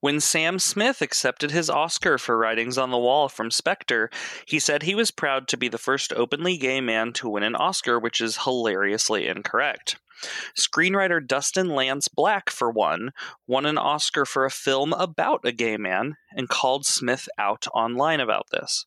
When 0.04 0.20
Sam 0.20 0.58
Smith 0.58 1.00
accepted 1.00 1.50
his 1.50 1.70
Oscar 1.70 2.18
for 2.18 2.36
Writing's 2.36 2.76
on 2.76 2.90
the 2.90 2.98
Wall 2.98 3.30
from 3.30 3.50
Spectre, 3.50 4.10
he 4.44 4.58
said 4.58 4.82
he 4.82 4.94
was 4.94 5.10
proud 5.10 5.48
to 5.48 5.56
be 5.56 5.66
the 5.66 5.78
first 5.78 6.12
openly 6.12 6.58
gay 6.58 6.82
man 6.82 7.14
to 7.14 7.30
win 7.30 7.42
an 7.42 7.56
Oscar, 7.56 7.98
which 7.98 8.20
is 8.20 8.44
hilariously 8.44 9.26
incorrect. 9.26 9.96
Screenwriter 10.58 11.26
Dustin 11.26 11.70
Lance 11.70 12.08
Black, 12.08 12.50
for 12.50 12.70
one, 12.70 13.12
won 13.46 13.64
an 13.64 13.78
Oscar 13.78 14.26
for 14.26 14.44
a 14.44 14.50
film 14.50 14.92
about 14.92 15.40
a 15.42 15.52
gay 15.52 15.78
man 15.78 16.18
and 16.36 16.50
called 16.50 16.84
Smith 16.84 17.26
out 17.38 17.66
online 17.72 18.20
about 18.20 18.48
this. 18.52 18.84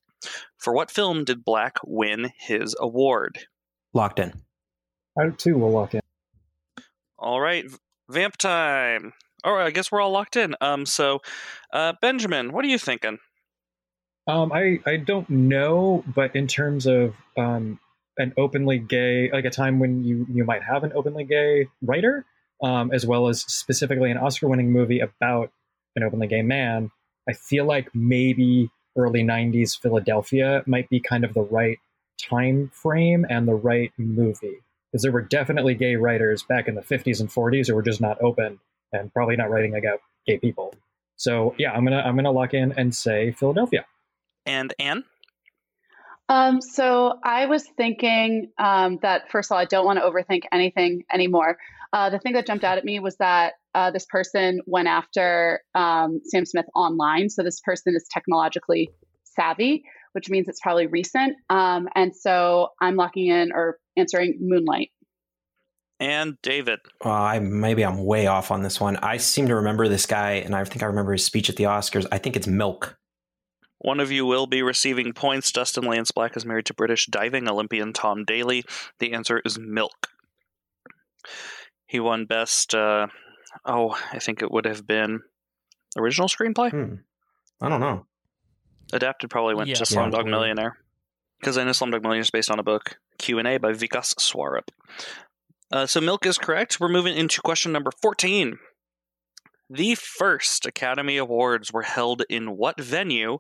For 0.56 0.72
what 0.72 0.92
film 0.92 1.24
did 1.24 1.44
Black 1.44 1.80
win 1.84 2.32
his 2.38 2.76
award? 2.80 3.40
Locked 3.92 4.20
in. 4.20 4.34
I 5.20 5.30
too 5.30 5.58
will 5.58 5.72
lock 5.72 5.96
in. 5.96 6.02
All 7.18 7.42
right, 7.42 7.66
vamp 8.08 8.38
time. 8.38 9.14
All 9.48 9.54
right, 9.54 9.68
I 9.68 9.72
guess 9.72 9.94
we're 9.94 10.02
all 10.02 10.12
locked 10.12 10.36
in. 10.36 10.56
Um, 10.60 10.86
so, 10.86 11.22
uh, 11.72 11.94
Benjamin, 12.02 12.52
what 12.52 12.66
are 12.66 12.68
you 12.68 12.78
thinking? 12.78 13.18
Um, 14.28 14.52
I 14.52 14.80
I 14.86 14.98
don't 14.98 15.30
know, 15.30 16.04
but 16.06 16.36
in 16.36 16.48
terms 16.48 16.86
of 16.86 17.16
um, 17.38 17.80
an 18.18 18.34
openly 18.36 18.78
gay, 18.78 19.32
like 19.32 19.46
a 19.46 19.50
time 19.50 19.80
when 19.80 20.04
you 20.04 20.28
you 20.30 20.44
might 20.44 20.64
have 20.64 20.84
an 20.84 20.92
openly 20.94 21.24
gay 21.24 21.70
writer, 21.82 22.26
um, 22.62 22.92
as 22.92 23.06
well 23.06 23.30
as 23.30 23.40
specifically 23.44 24.12
an 24.12 24.18
Oscar-winning 24.18 24.70
movie 24.70 25.00
about 25.00 25.50
an 25.96 26.04
openly 26.04 26.28
gay 26.28 26.42
man, 26.42 26.92
I 27.30 27.32
feel 27.32 27.64
like 27.64 27.96
maybe 27.96 28.70
early 28.98 29.24
'90s 29.24 29.80
Philadelphia 29.80 30.62
might 30.66 30.90
be 30.90 31.00
kind 31.00 31.24
of 31.24 31.34
the 31.34 31.44
right 31.44 31.78
time 32.22 32.70
frame 32.74 33.26
and 33.30 33.48
the 33.48 33.56
right 33.56 33.94
movie. 33.98 34.60
because 34.92 35.04
there 35.04 35.12
were 35.14 35.22
definitely 35.22 35.74
gay 35.74 35.96
writers 35.96 36.44
back 36.44 36.68
in 36.68 36.76
the 36.76 36.82
50s 36.82 37.22
and 37.22 37.30
40s 37.30 37.68
who 37.68 37.76
were 37.76 37.82
just 37.82 38.02
not 38.02 38.22
open 38.22 38.60
and 38.94 39.14
probably 39.14 39.36
not 39.36 39.50
writing 39.50 39.76
about 39.76 40.00
gay 40.26 40.38
people. 40.38 40.74
So 41.16 41.56
yeah, 41.58 41.72
I'm 41.72 41.84
gonna 41.84 42.02
I'm 42.02 42.16
gonna 42.16 42.32
lock 42.32 42.54
in 42.54 42.74
and 42.74 42.94
say 42.94 43.32
Philadelphia. 43.32 43.86
And 44.46 44.74
Ann? 44.80 45.04
Um, 46.30 46.62
so 46.62 47.20
I 47.24 47.46
was 47.46 47.66
thinking 47.78 48.52
um, 48.58 49.00
that 49.02 49.32
first 49.32 49.50
of 49.50 49.56
all, 49.56 49.62
I 49.62 49.66
don't 49.66 49.86
want 49.86 50.00
to 50.00 50.06
overthink 50.06 50.44
anything 50.52 51.04
anymore. 51.12 51.58
Uh, 51.94 52.10
the 52.10 52.20
thing 52.20 52.34
that 52.34 52.46
jumped 52.46 52.66
out 52.66 52.78
at 52.78 52.84
me 52.84 53.00
was 53.00 53.16
that 53.18 53.54
uh, 53.74 53.92
this 53.92 54.06
person 54.06 54.60
went 54.66 54.88
after 54.88 55.62
um, 55.74 56.20
Sam 56.26 56.46
Smith 56.46 56.66
online. 56.76 57.30
So 57.30 57.44
this 57.44 57.62
person 57.62 57.96
is 57.96 58.06
technologically 58.14 58.90
savvy, 59.24 59.86
which 60.12 60.30
means 60.30 60.50
it's 60.50 60.60
probably 60.60 60.88
recent. 60.88 61.38
Um, 61.50 61.88
and 61.96 62.14
so 62.16 62.70
I'm 62.82 62.96
locking 62.96 63.28
in 63.28 63.52
or 63.54 63.78
answering 63.96 64.38
Moonlight. 64.42 64.92
And 66.00 66.38
David. 66.44 66.80
Well, 67.04 67.14
I 67.14 67.40
maybe 67.40 67.84
I'm 67.84 68.04
way 68.06 68.28
off 68.28 68.52
on 68.52 68.62
this 68.62 68.80
one. 68.80 68.98
I 68.98 69.18
seem 69.18 69.48
to 69.48 69.56
remember 69.56 69.88
this 69.88 70.06
guy, 70.06 70.34
and 70.34 70.56
I 70.56 70.64
think 70.64 70.84
I 70.84 70.86
remember 70.86 71.12
his 71.14 71.26
speech 71.26 71.50
at 71.50 71.56
the 71.56 71.64
Oscars. 71.64 72.06
I 72.12 72.20
think 72.20 72.36
it's 72.36 72.48
Milk. 72.48 72.98
One 73.80 74.00
of 74.00 74.12
you 74.12 74.26
will 74.26 74.48
be 74.48 74.62
receiving 74.62 75.14
points. 75.14 75.52
Dustin 75.52 75.86
Lance 75.86 76.12
Black 76.12 76.36
is 76.38 76.46
married 76.46 76.66
to 76.68 76.74
British 76.74 77.08
diving 77.08 77.48
Olympian 77.50 77.94
Tom 77.94 78.26
Daley. 78.26 78.64
The 79.00 79.14
answer 79.14 79.42
is 79.44 79.58
Milk. 79.60 80.08
He 81.86 82.00
won 82.00 82.26
Best. 82.26 82.76
Uh, 82.76 83.08
oh, 83.66 83.98
I 84.12 84.20
think 84.20 84.42
it 84.42 84.52
would 84.52 84.66
have 84.66 84.86
been 84.86 85.22
original 85.98 86.28
screenplay. 86.28 86.72
Hmm. 86.72 86.96
I 87.62 87.70
don't 87.70 87.80
know. 87.80 88.06
Adapted 88.94 89.30
probably 89.30 89.56
went 89.56 89.70
Yeah, 89.70 89.76
to 89.76 89.84
Slumdog 89.84 90.12
probably. 90.12 90.32
Millionaire 90.32 90.78
because 91.40 91.58
I 91.58 91.64
know 91.64 91.72
Slumdog 91.72 92.02
Millionaire 92.04 92.22
is 92.22 92.32
based 92.32 92.50
on 92.52 92.60
a 92.60 92.64
book 92.64 92.98
Q 93.18 93.40
and 93.40 93.48
A 93.48 93.58
by 93.58 93.74
Vikas 93.74 94.20
Swarup. 94.20 94.72
Uh, 95.72 95.86
so 95.86 96.00
Milk 96.00 96.26
is 96.26 96.38
correct. 96.38 96.80
We're 96.80 96.88
moving 96.90 97.18
into 97.18 97.42
question 97.42 97.72
number 97.72 97.92
fourteen. 97.92 98.60
The 99.70 99.96
first 99.96 100.66
Academy 100.66 101.18
Awards 101.18 101.74
were 101.74 101.82
held 101.82 102.24
in 102.30 102.56
what 102.56 102.80
venue, 102.80 103.40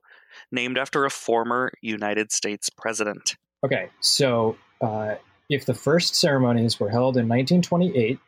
named 0.52 0.78
after 0.78 1.06
a 1.06 1.10
former 1.10 1.72
United 1.82 2.32
States 2.32 2.70
president? 2.70 3.36
Okay, 3.64 3.90
so 4.02 4.58
uh, 4.82 5.16
if 5.50 5.66
the 5.66 5.74
first 5.74 6.16
ceremonies 6.16 6.80
were 6.80 6.90
held 6.90 7.16
in 7.16 7.28
1928, 7.30 8.20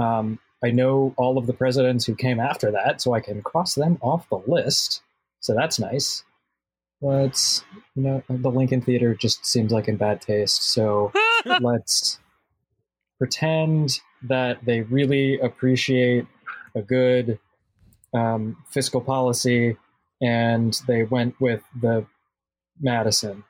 um, 0.00 0.38
I 0.64 0.70
know 0.70 1.14
all 1.16 1.38
of 1.38 1.46
the 1.46 1.52
presidents 1.52 2.04
who 2.04 2.14
came 2.14 2.38
after 2.38 2.70
that, 2.70 3.00
so 3.00 3.14
I 3.14 3.20
can 3.20 3.42
cross 3.42 3.74
them 3.74 3.98
off 4.00 4.28
the 4.28 4.42
list. 4.46 5.02
So 5.40 5.54
that's 5.54 5.78
nice. 5.78 6.24
But 7.00 7.62
you 7.94 8.02
know, 8.02 8.22
the 8.28 8.50
Lincoln 8.50 8.80
Theater 8.80 9.14
just 9.14 9.46
seems 9.46 9.72
like 9.72 9.88
in 9.88 9.96
bad 9.96 10.20
taste. 10.20 10.62
So 10.62 11.12
let's 11.60 12.18
pretend 13.18 14.00
that 14.22 14.64
they 14.64 14.82
really 14.82 15.38
appreciate 15.40 16.26
a 16.74 16.82
good 16.82 17.38
um, 18.14 18.56
fiscal 18.70 19.00
policy, 19.00 19.76
and 20.20 20.80
they 20.86 21.02
went 21.02 21.40
with 21.40 21.62
the 21.80 22.06
Madison. 22.80 23.44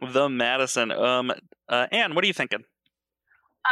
The 0.00 0.28
Madison. 0.28 0.90
Um, 0.90 1.32
uh, 1.68 1.86
Ann, 1.92 2.14
what 2.14 2.24
are 2.24 2.26
you 2.26 2.32
thinking? 2.32 2.64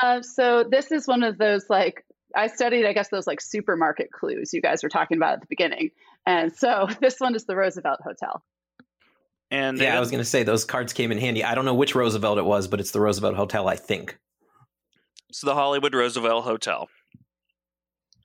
Uh, 0.00 0.22
so 0.22 0.64
this 0.64 0.92
is 0.92 1.06
one 1.06 1.22
of 1.22 1.38
those 1.38 1.68
like 1.68 2.04
I 2.34 2.46
studied, 2.46 2.86
I 2.86 2.92
guess 2.92 3.08
those 3.08 3.26
like 3.26 3.40
supermarket 3.40 4.12
clues 4.12 4.52
you 4.52 4.62
guys 4.62 4.82
were 4.84 4.88
talking 4.88 5.16
about 5.16 5.34
at 5.34 5.40
the 5.40 5.46
beginning, 5.48 5.90
and 6.26 6.54
so 6.54 6.88
this 7.00 7.18
one 7.18 7.34
is 7.34 7.44
the 7.44 7.56
Roosevelt 7.56 8.00
Hotel. 8.02 8.42
And 9.50 9.78
yeah, 9.78 9.86
David? 9.86 9.96
I 9.96 10.00
was 10.00 10.10
going 10.12 10.22
to 10.22 10.28
say 10.28 10.44
those 10.44 10.64
cards 10.64 10.92
came 10.92 11.10
in 11.10 11.18
handy. 11.18 11.42
I 11.42 11.56
don't 11.56 11.64
know 11.64 11.74
which 11.74 11.96
Roosevelt 11.96 12.38
it 12.38 12.44
was, 12.44 12.68
but 12.68 12.78
it's 12.78 12.92
the 12.92 13.00
Roosevelt 13.00 13.34
Hotel, 13.34 13.66
I 13.66 13.74
think. 13.74 14.16
It's 15.30 15.42
the 15.42 15.54
Hollywood 15.54 15.94
Roosevelt 15.94 16.42
Hotel. 16.42 16.88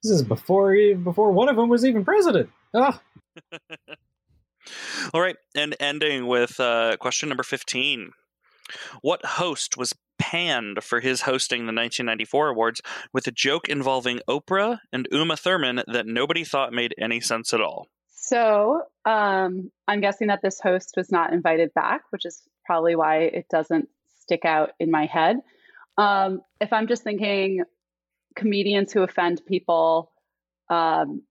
This 0.01 0.11
is 0.11 0.23
before 0.23 0.73
he, 0.73 0.95
before 0.95 1.31
one 1.31 1.49
of 1.49 1.55
them 1.55 1.69
was 1.69 1.85
even 1.85 2.03
president. 2.03 2.49
Ah, 2.73 2.99
All 5.13 5.21
right, 5.21 5.35
and 5.53 5.75
ending 5.79 6.25
with 6.25 6.59
uh, 6.59 6.97
question 6.97 7.29
number 7.29 7.43
15. 7.43 8.09
What 9.03 9.23
host 9.23 9.77
was 9.77 9.93
panned 10.17 10.83
for 10.83 10.99
his 10.99 11.21
hosting 11.21 11.67
the 11.67 11.73
1994 11.73 12.47
awards 12.49 12.81
with 13.13 13.27
a 13.27 13.31
joke 13.31 13.69
involving 13.69 14.21
Oprah 14.27 14.79
and 14.91 15.07
Uma 15.11 15.37
Thurman 15.37 15.83
that 15.85 16.07
nobody 16.07 16.43
thought 16.43 16.73
made 16.73 16.95
any 16.97 17.21
sense 17.21 17.53
at 17.53 17.61
all? 17.61 17.87
So 18.15 18.81
um, 19.05 19.71
I'm 19.87 20.01
guessing 20.01 20.29
that 20.29 20.41
this 20.41 20.59
host 20.59 20.95
was 20.97 21.11
not 21.11 21.33
invited 21.33 21.71
back, 21.75 22.01
which 22.09 22.25
is 22.25 22.41
probably 22.65 22.95
why 22.95 23.17
it 23.17 23.45
doesn't 23.51 23.89
stick 24.21 24.43
out 24.43 24.71
in 24.79 24.89
my 24.89 25.05
head. 25.05 25.37
Um, 25.97 26.41
if 26.59 26.73
I'm 26.73 26.87
just 26.87 27.03
thinking 27.03 27.63
comedians 28.35 28.91
who 28.91 29.01
offend 29.01 29.41
people 29.45 30.11
um, 30.69 31.21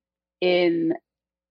in, 0.41 0.95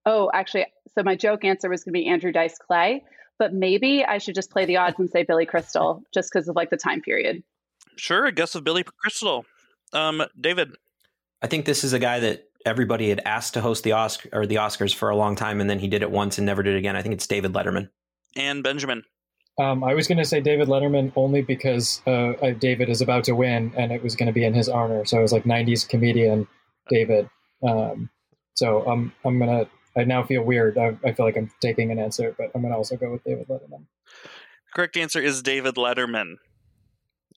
oh, 0.05 0.31
actually, 0.33 0.65
so 0.95 1.03
my 1.03 1.15
joke 1.15 1.43
answer 1.43 1.69
was 1.69 1.83
going 1.83 1.93
to 1.93 1.99
be 1.99 2.07
Andrew 2.07 2.31
Dice 2.31 2.57
Clay, 2.57 3.03
but 3.39 3.53
maybe 3.53 4.03
I 4.03 4.17
should 4.17 4.35
just 4.35 4.51
play 4.51 4.65
the 4.65 4.77
odds 4.77 4.99
and 4.99 5.09
say 5.09 5.23
Billy 5.23 5.45
Crystal 5.45 6.03
just 6.13 6.31
because 6.31 6.47
of 6.47 6.55
like 6.55 6.69
the 6.69 6.77
time 6.77 7.01
period. 7.01 7.43
Sure, 7.95 8.25
a 8.25 8.31
guess 8.31 8.55
of 8.55 8.63
Billy 8.63 8.83
Crystal. 8.83 9.45
Um, 9.91 10.23
David. 10.39 10.75
I 11.41 11.47
think 11.47 11.65
this 11.65 11.83
is 11.83 11.91
a 11.91 11.99
guy 11.99 12.21
that 12.21 12.47
everybody 12.65 13.09
had 13.09 13.21
asked 13.25 13.55
to 13.55 13.61
host 13.61 13.83
the 13.83 13.91
Oscar 13.91 14.29
or 14.31 14.45
the 14.45 14.55
Oscars 14.55 14.95
for 14.95 15.09
a 15.09 15.15
long 15.15 15.35
time, 15.35 15.59
and 15.59 15.69
then 15.69 15.79
he 15.79 15.87
did 15.87 16.01
it 16.01 16.09
once 16.09 16.37
and 16.37 16.45
never 16.45 16.63
did 16.63 16.75
it 16.75 16.77
again. 16.77 16.95
I 16.95 17.01
think 17.01 17.13
it's 17.13 17.27
David 17.27 17.53
Letterman. 17.53 17.89
And 18.35 18.63
Benjamin. 18.63 19.03
Um, 19.59 19.83
I 19.83 19.93
was 19.93 20.07
going 20.07 20.17
to 20.17 20.25
say 20.25 20.41
David 20.41 20.67
Letterman 20.67 21.11
only 21.15 21.41
because 21.41 22.01
uh, 22.07 22.33
David 22.59 22.89
is 22.89 23.01
about 23.01 23.25
to 23.25 23.33
win, 23.33 23.71
and 23.77 23.91
it 23.91 24.01
was 24.01 24.15
going 24.15 24.27
to 24.27 24.33
be 24.33 24.43
in 24.45 24.53
his 24.53 24.67
honor. 24.67 25.05
So 25.05 25.17
I 25.17 25.21
was 25.21 25.31
like 25.31 25.43
'90s 25.43 25.87
comedian 25.87 26.47
David. 26.89 27.29
Um, 27.67 28.09
so 28.55 28.83
I'm 28.89 29.13
I'm 29.23 29.39
gonna. 29.39 29.67
I 29.95 30.05
now 30.05 30.23
feel 30.23 30.41
weird. 30.41 30.77
I, 30.77 30.97
I 31.05 31.13
feel 31.13 31.25
like 31.25 31.37
I'm 31.37 31.51
taking 31.61 31.91
an 31.91 31.99
answer, 31.99 32.33
but 32.37 32.51
I'm 32.55 32.63
gonna 32.63 32.75
also 32.75 32.97
go 32.97 33.11
with 33.11 33.23
David 33.23 33.47
Letterman. 33.47 33.85
Correct 34.73 34.97
answer 34.97 35.21
is 35.21 35.43
David 35.43 35.75
Letterman. 35.75 36.35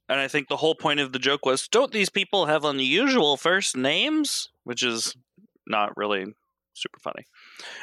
And 0.08 0.20
I 0.20 0.28
think 0.28 0.48
the 0.48 0.56
whole 0.56 0.74
point 0.74 1.00
of 1.00 1.12
the 1.12 1.18
joke 1.18 1.44
was 1.44 1.68
don't 1.68 1.92
these 1.92 2.08
people 2.08 2.46
have 2.46 2.64
unusual 2.64 3.36
first 3.36 3.76
names? 3.76 4.48
Which 4.64 4.82
is 4.82 5.16
not 5.66 5.96
really 5.96 6.26
super 6.74 7.00
funny. 7.00 7.24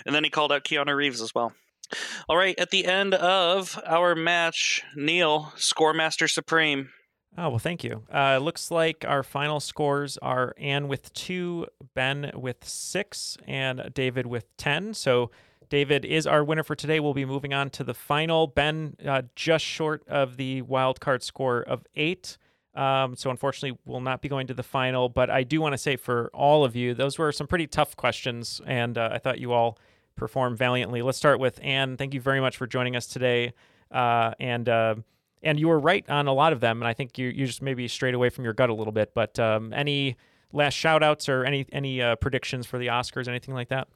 And 0.05 0.15
then 0.15 0.23
he 0.23 0.29
called 0.29 0.51
out 0.51 0.63
Keanu 0.63 0.95
Reeves 0.95 1.21
as 1.21 1.36
well. 1.36 1.53
All 2.29 2.37
right, 2.37 2.57
at 2.59 2.69
the 2.69 2.85
end 2.85 3.13
of 3.13 3.79
our 3.85 4.15
match, 4.15 4.83
Neal, 4.95 5.53
Scoremaster 5.55 6.29
Supreme. 6.29 6.89
Oh, 7.37 7.49
well, 7.49 7.59
thank 7.59 7.83
you. 7.83 8.03
Uh, 8.13 8.37
looks 8.37 8.69
like 8.69 9.05
our 9.07 9.23
final 9.23 9.59
scores 9.59 10.17
are 10.19 10.53
Ann 10.57 10.87
with 10.87 11.11
two, 11.13 11.65
Ben 11.95 12.31
with 12.35 12.67
six, 12.67 13.37
and 13.47 13.89
David 13.93 14.27
with 14.27 14.45
10. 14.57 14.93
So 14.93 15.31
David 15.69 16.05
is 16.05 16.27
our 16.27 16.43
winner 16.43 16.63
for 16.63 16.75
today. 16.75 16.99
We'll 16.99 17.15
be 17.15 17.25
moving 17.25 17.51
on 17.51 17.71
to 17.71 17.83
the 17.83 17.95
final. 17.95 18.45
Ben 18.45 18.95
uh, 19.03 19.23
just 19.35 19.65
short 19.65 20.07
of 20.07 20.37
the 20.37 20.61
wild 20.61 20.99
card 20.99 21.23
score 21.23 21.61
of 21.63 21.83
eight. 21.95 22.37
Um, 22.75 23.15
so 23.15 23.31
unfortunately, 23.31 23.79
we'll 23.85 24.01
not 24.01 24.21
be 24.21 24.29
going 24.29 24.45
to 24.47 24.53
the 24.53 24.63
final. 24.63 25.09
But 25.09 25.31
I 25.31 25.41
do 25.41 25.59
want 25.59 25.73
to 25.73 25.77
say 25.79 25.95
for 25.95 26.29
all 26.33 26.63
of 26.63 26.75
you, 26.75 26.93
those 26.93 27.17
were 27.17 27.31
some 27.31 27.47
pretty 27.47 27.65
tough 27.65 27.95
questions, 27.95 28.61
and 28.67 28.95
uh, 28.97 29.09
I 29.11 29.17
thought 29.17 29.39
you 29.39 29.53
all 29.53 29.79
performed 30.16 30.57
valiantly. 30.57 31.01
Let's 31.01 31.18
start 31.18 31.39
with 31.39 31.59
Ann. 31.64 31.97
Thank 31.97 32.14
you 32.14 32.22
very 32.22 32.39
much 32.39 32.57
for 32.57 32.68
joining 32.68 32.95
us 32.95 33.07
today. 33.07 33.53
Uh, 33.91 34.32
and 34.39 34.68
uh, 34.68 34.95
and 35.41 35.59
you 35.59 35.68
were 35.68 35.80
right 35.80 36.07
on 36.09 36.28
a 36.28 36.34
lot 36.34 36.53
of 36.53 36.59
them. 36.59 36.82
And 36.82 36.88
I 36.88 36.93
think 36.93 37.18
you 37.18 37.28
you 37.28 37.45
just 37.45 37.61
maybe 37.61 37.88
strayed 37.88 38.14
away 38.14 38.30
from 38.30 38.43
your 38.43 38.53
gut 38.53 38.70
a 38.70 38.74
little 38.74 38.93
bit. 38.93 39.14
But 39.14 39.38
um, 39.39 39.74
any 39.74 40.18
last 40.51 40.74
shout 40.74 41.03
outs 41.03 41.30
or 41.30 41.43
any 41.43 41.66
any 41.72 42.01
uh, 42.01 42.16
predictions 42.16 42.66
for 42.66 42.78
the 42.78 42.88
Oscars, 42.88 43.28
anything 43.28 43.53
like 43.53 43.70
that? 43.70 43.88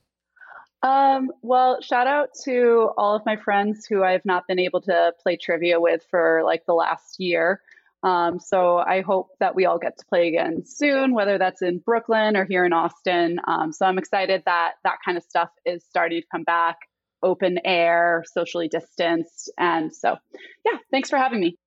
Um, 0.84 1.32
well, 1.42 1.82
shout 1.82 2.06
out 2.06 2.30
to 2.44 2.92
all 2.98 3.16
of 3.16 3.26
my 3.26 3.36
friends 3.36 3.86
who 3.88 4.04
I've 4.04 4.26
not 4.26 4.48
been 4.48 4.60
able 4.60 4.82
to 4.82 5.14
play 5.22 5.36
trivia 5.36 5.80
with 5.80 6.06
for 6.10 6.42
like 6.46 6.66
the 6.66 6.74
last 6.74 7.20
year. 7.20 7.62
Um, 8.04 8.40
so 8.40 8.78
I 8.78 9.02
hope 9.02 9.30
that 9.40 9.56
we 9.56 9.66
all 9.66 9.80
get 9.80 9.98
to 9.98 10.06
play 10.06 10.28
again 10.28 10.64
soon, 10.66 11.14
whether 11.14 11.38
that's 11.38 11.62
in 11.62 11.80
Brooklyn 11.80 12.38
or 12.38 12.46
here 12.46 12.66
in 12.66 12.74
Austin. 12.74 13.40
Um, 13.48 13.74
so 13.74 13.86
I'm 13.86 13.98
excited 13.98 14.44
that 14.46 14.74
that 14.84 14.98
kind 15.04 15.18
of 15.18 15.24
stuff 15.24 15.50
is 15.66 15.84
starting 15.90 16.22
to 16.22 16.28
come 16.32 16.44
back, 16.44 16.78
open 17.24 17.60
air, 17.66 18.24
socially 18.32 18.68
distanced. 18.68 19.52
And 19.58 19.94
so, 19.94 20.16
yeah, 20.66 20.78
thanks 20.92 21.10
for 21.10 21.18
having 21.18 21.40
me. 21.40 21.58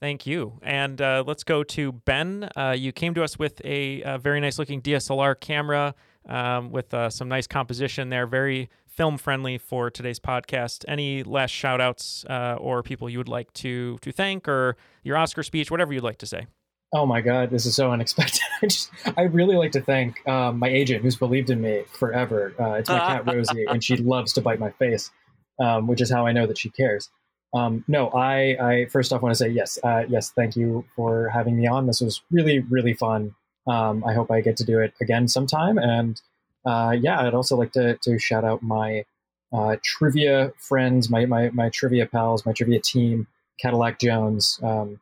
Thank 0.00 0.26
you. 0.26 0.58
And 0.62 1.00
uh, 1.00 1.22
let's 1.24 1.44
go 1.44 1.62
to 1.62 1.92
Ben. 1.92 2.48
Uh, 2.56 2.74
you 2.76 2.90
came 2.90 3.14
to 3.14 3.22
us 3.22 3.38
with 3.38 3.64
a, 3.64 4.02
a 4.02 4.18
very 4.18 4.40
nice 4.40 4.58
looking 4.58 4.82
DSLR 4.82 5.38
camera 5.38 5.94
um, 6.28 6.72
with 6.72 6.92
uh, 6.92 7.08
some 7.08 7.28
nice 7.28 7.46
composition 7.46 8.08
there, 8.08 8.26
very 8.26 8.68
film 8.92 9.16
friendly 9.16 9.58
for 9.58 9.90
today's 9.90 10.20
podcast. 10.20 10.84
Any 10.86 11.22
last 11.22 11.50
shout 11.50 11.80
outs 11.80 12.24
uh, 12.28 12.56
or 12.60 12.82
people 12.82 13.08
you 13.08 13.18
would 13.18 13.28
like 13.28 13.52
to, 13.54 13.98
to 13.98 14.12
thank 14.12 14.46
or 14.46 14.76
your 15.02 15.16
Oscar 15.16 15.42
speech, 15.42 15.70
whatever 15.70 15.92
you'd 15.92 16.04
like 16.04 16.18
to 16.18 16.26
say? 16.26 16.46
Oh 16.94 17.06
my 17.06 17.22
god, 17.22 17.50
this 17.50 17.64
is 17.64 17.74
so 17.74 17.90
unexpected. 17.90 18.42
I 18.62 18.66
just, 18.66 18.90
I 19.16 19.22
really 19.22 19.56
like 19.56 19.72
to 19.72 19.80
thank 19.80 20.26
um, 20.28 20.58
my 20.58 20.68
agent 20.68 21.02
who's 21.02 21.16
believed 21.16 21.48
in 21.48 21.62
me 21.62 21.84
forever. 21.98 22.54
Uh, 22.60 22.72
it's 22.72 22.90
my 22.90 22.98
cat 23.24 23.26
Rosie, 23.26 23.64
and 23.64 23.82
she 23.82 23.96
loves 23.96 24.34
to 24.34 24.42
bite 24.42 24.60
my 24.60 24.70
face, 24.72 25.10
um, 25.58 25.86
which 25.86 26.02
is 26.02 26.10
how 26.10 26.26
I 26.26 26.32
know 26.32 26.46
that 26.46 26.58
she 26.58 26.68
cares. 26.68 27.10
Um, 27.54 27.84
no, 27.88 28.08
I, 28.08 28.56
I 28.60 28.86
first 28.86 29.12
off 29.12 29.22
want 29.22 29.32
to 29.32 29.36
say 29.36 29.48
yes, 29.48 29.78
uh, 29.82 30.04
yes, 30.06 30.32
thank 30.36 30.54
you 30.54 30.84
for 30.94 31.30
having 31.30 31.56
me 31.56 31.66
on. 31.66 31.86
This 31.86 32.02
was 32.02 32.22
really, 32.30 32.58
really 32.60 32.94
fun. 32.94 33.34
Um, 33.66 34.04
I 34.04 34.12
hope 34.12 34.30
I 34.30 34.42
get 34.42 34.58
to 34.58 34.64
do 34.64 34.80
it 34.80 34.92
again 35.00 35.28
sometime. 35.28 35.78
And 35.78 36.20
uh, 36.64 36.96
yeah, 36.98 37.20
I'd 37.20 37.34
also 37.34 37.56
like 37.56 37.72
to, 37.72 37.96
to 37.98 38.18
shout 38.18 38.44
out 38.44 38.62
my 38.62 39.04
uh, 39.52 39.76
trivia 39.82 40.52
friends, 40.58 41.10
my, 41.10 41.26
my, 41.26 41.50
my 41.50 41.68
trivia 41.68 42.06
pals, 42.06 42.46
my 42.46 42.52
trivia 42.52 42.80
team, 42.80 43.26
Cadillac 43.60 43.98
Jones. 43.98 44.58
Um, 44.62 45.00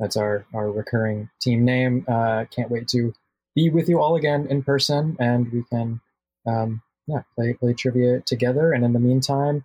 that's 0.00 0.16
our, 0.16 0.44
our 0.52 0.70
recurring 0.70 1.30
team 1.40 1.64
name. 1.64 2.04
Uh, 2.08 2.46
can't 2.50 2.70
wait 2.70 2.88
to 2.88 3.14
be 3.54 3.70
with 3.70 3.88
you 3.88 4.00
all 4.00 4.16
again 4.16 4.46
in 4.50 4.62
person 4.62 5.16
and 5.20 5.52
we 5.52 5.62
can 5.70 6.00
um, 6.46 6.82
yeah, 7.06 7.22
play, 7.34 7.52
play 7.52 7.72
trivia 7.74 8.20
together. 8.20 8.72
And 8.72 8.84
in 8.84 8.92
the 8.92 8.98
meantime, 8.98 9.64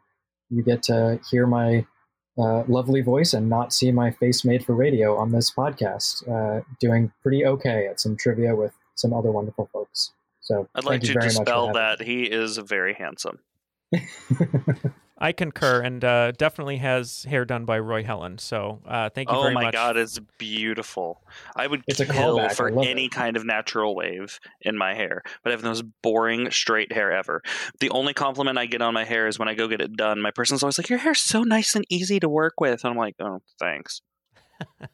you 0.49 0.63
get 0.63 0.83
to 0.83 1.19
hear 1.29 1.47
my 1.47 1.85
uh, 2.37 2.63
lovely 2.67 3.01
voice 3.01 3.33
and 3.33 3.49
not 3.49 3.73
see 3.73 3.91
my 3.91 4.11
face 4.11 4.45
made 4.45 4.65
for 4.65 4.73
radio 4.73 5.17
on 5.17 5.31
this 5.31 5.51
podcast, 5.51 6.27
uh, 6.29 6.63
doing 6.79 7.11
pretty 7.21 7.45
okay 7.45 7.87
at 7.87 7.99
some 7.99 8.15
trivia 8.15 8.55
with 8.55 8.73
some 8.95 9.13
other 9.13 9.31
wonderful 9.31 9.69
folks. 9.73 10.11
So 10.49 10.67
I'd 10.73 10.83
like 10.83 11.01
to 11.01 11.13
very 11.13 11.27
dispel 11.27 11.67
having 11.67 11.73
that 11.73 12.01
he 12.01 12.23
is 12.23 12.57
very 12.57 12.95
handsome. 12.95 13.39
I 15.21 15.31
concur, 15.31 15.81
and 15.81 16.03
uh, 16.03 16.31
definitely 16.31 16.77
has 16.77 17.23
hair 17.25 17.45
done 17.45 17.65
by 17.65 17.77
Roy 17.77 18.03
Helen. 18.03 18.39
So 18.39 18.81
uh, 18.87 19.09
thank 19.09 19.29
you 19.29 19.35
oh 19.35 19.41
very 19.41 19.53
my 19.53 19.65
much. 19.65 19.73
god, 19.73 19.95
it's 19.95 20.17
beautiful. 20.39 21.21
I 21.55 21.67
would 21.67 21.83
It's 21.87 21.99
a 21.99 22.05
kill 22.05 22.39
callback, 22.39 22.53
for 22.53 22.71
love 22.71 22.87
any 22.87 23.09
kind 23.09 23.37
of 23.37 23.45
natural 23.45 23.95
wave 23.95 24.39
in 24.61 24.75
my 24.75 24.95
hair, 24.95 25.21
but 25.43 25.51
I 25.51 25.53
have 25.53 25.61
the 25.61 25.67
most 25.67 25.83
boring 26.01 26.49
straight 26.49 26.91
hair 26.93 27.11
ever. 27.11 27.43
The 27.79 27.91
only 27.91 28.13
compliment 28.15 28.57
I 28.57 28.65
get 28.65 28.81
on 28.81 28.95
my 28.95 29.03
hair 29.03 29.27
is 29.27 29.37
when 29.37 29.49
I 29.49 29.53
go 29.53 29.67
get 29.67 29.81
it 29.81 29.95
done. 29.95 30.19
My 30.19 30.31
person's 30.31 30.63
always 30.63 30.79
like, 30.79 30.89
"Your 30.89 30.99
hair's 30.99 31.21
so 31.21 31.43
nice 31.43 31.75
and 31.75 31.85
easy 31.89 32.19
to 32.21 32.29
work 32.29 32.59
with." 32.59 32.83
And 32.83 32.91
I'm 32.91 32.97
like, 32.97 33.15
"Oh, 33.19 33.41
thanks." 33.59 34.01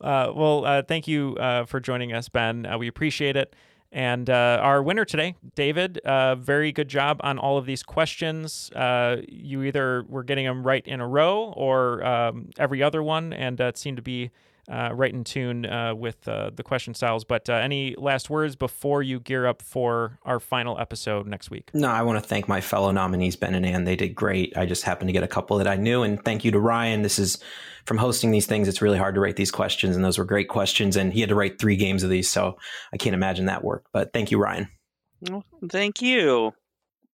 Uh, 0.00 0.30
well, 0.34 0.66
uh, 0.66 0.82
thank 0.82 1.08
you 1.08 1.34
uh, 1.36 1.64
for 1.64 1.80
joining 1.80 2.12
us, 2.12 2.28
Ben. 2.28 2.66
Uh, 2.66 2.76
we 2.76 2.88
appreciate 2.88 3.36
it. 3.36 3.54
And 3.94 4.28
uh, 4.28 4.58
our 4.60 4.82
winner 4.82 5.04
today, 5.04 5.36
David, 5.54 5.98
uh, 5.98 6.34
very 6.34 6.72
good 6.72 6.88
job 6.88 7.20
on 7.22 7.38
all 7.38 7.58
of 7.58 7.64
these 7.64 7.84
questions. 7.84 8.68
Uh, 8.72 9.18
you 9.28 9.62
either 9.62 10.02
were 10.08 10.24
getting 10.24 10.46
them 10.46 10.66
right 10.66 10.84
in 10.84 11.00
a 11.00 11.06
row 11.06 11.54
or 11.56 12.04
um, 12.04 12.50
every 12.58 12.82
other 12.82 13.04
one, 13.04 13.32
and 13.32 13.60
uh, 13.60 13.66
it 13.66 13.78
seemed 13.78 13.96
to 13.96 14.02
be 14.02 14.32
uh, 14.68 14.90
right 14.92 15.12
in 15.12 15.24
tune 15.24 15.66
uh, 15.66 15.94
with 15.94 16.26
uh, 16.28 16.50
the 16.54 16.62
question 16.62 16.94
styles. 16.94 17.24
But 17.24 17.48
uh, 17.48 17.54
any 17.54 17.94
last 17.96 18.30
words 18.30 18.56
before 18.56 19.02
you 19.02 19.20
gear 19.20 19.46
up 19.46 19.62
for 19.62 20.18
our 20.24 20.40
final 20.40 20.78
episode 20.78 21.26
next 21.26 21.50
week? 21.50 21.70
No, 21.74 21.88
I 21.88 22.02
want 22.02 22.22
to 22.22 22.28
thank 22.28 22.48
my 22.48 22.60
fellow 22.60 22.90
nominees, 22.90 23.36
Ben 23.36 23.54
and 23.54 23.66
Ann. 23.66 23.84
They 23.84 23.96
did 23.96 24.14
great. 24.14 24.56
I 24.56 24.66
just 24.66 24.84
happened 24.84 25.08
to 25.08 25.12
get 25.12 25.22
a 25.22 25.28
couple 25.28 25.58
that 25.58 25.68
I 25.68 25.76
knew. 25.76 26.02
And 26.02 26.24
thank 26.24 26.44
you 26.44 26.50
to 26.52 26.60
Ryan. 26.60 27.02
This 27.02 27.18
is 27.18 27.38
from 27.84 27.98
hosting 27.98 28.30
these 28.30 28.46
things. 28.46 28.68
It's 28.68 28.82
really 28.82 28.98
hard 28.98 29.14
to 29.14 29.20
write 29.20 29.36
these 29.36 29.50
questions, 29.50 29.96
and 29.96 30.04
those 30.04 30.18
were 30.18 30.24
great 30.24 30.48
questions. 30.48 30.96
And 30.96 31.12
he 31.12 31.20
had 31.20 31.28
to 31.28 31.34
write 31.34 31.58
three 31.58 31.76
games 31.76 32.02
of 32.02 32.10
these. 32.10 32.30
So 32.30 32.58
I 32.92 32.96
can't 32.96 33.14
imagine 33.14 33.46
that 33.46 33.64
work. 33.64 33.86
But 33.92 34.12
thank 34.12 34.30
you, 34.30 34.38
Ryan. 34.38 34.68
Well, 35.28 35.44
thank 35.70 36.02
you. 36.02 36.52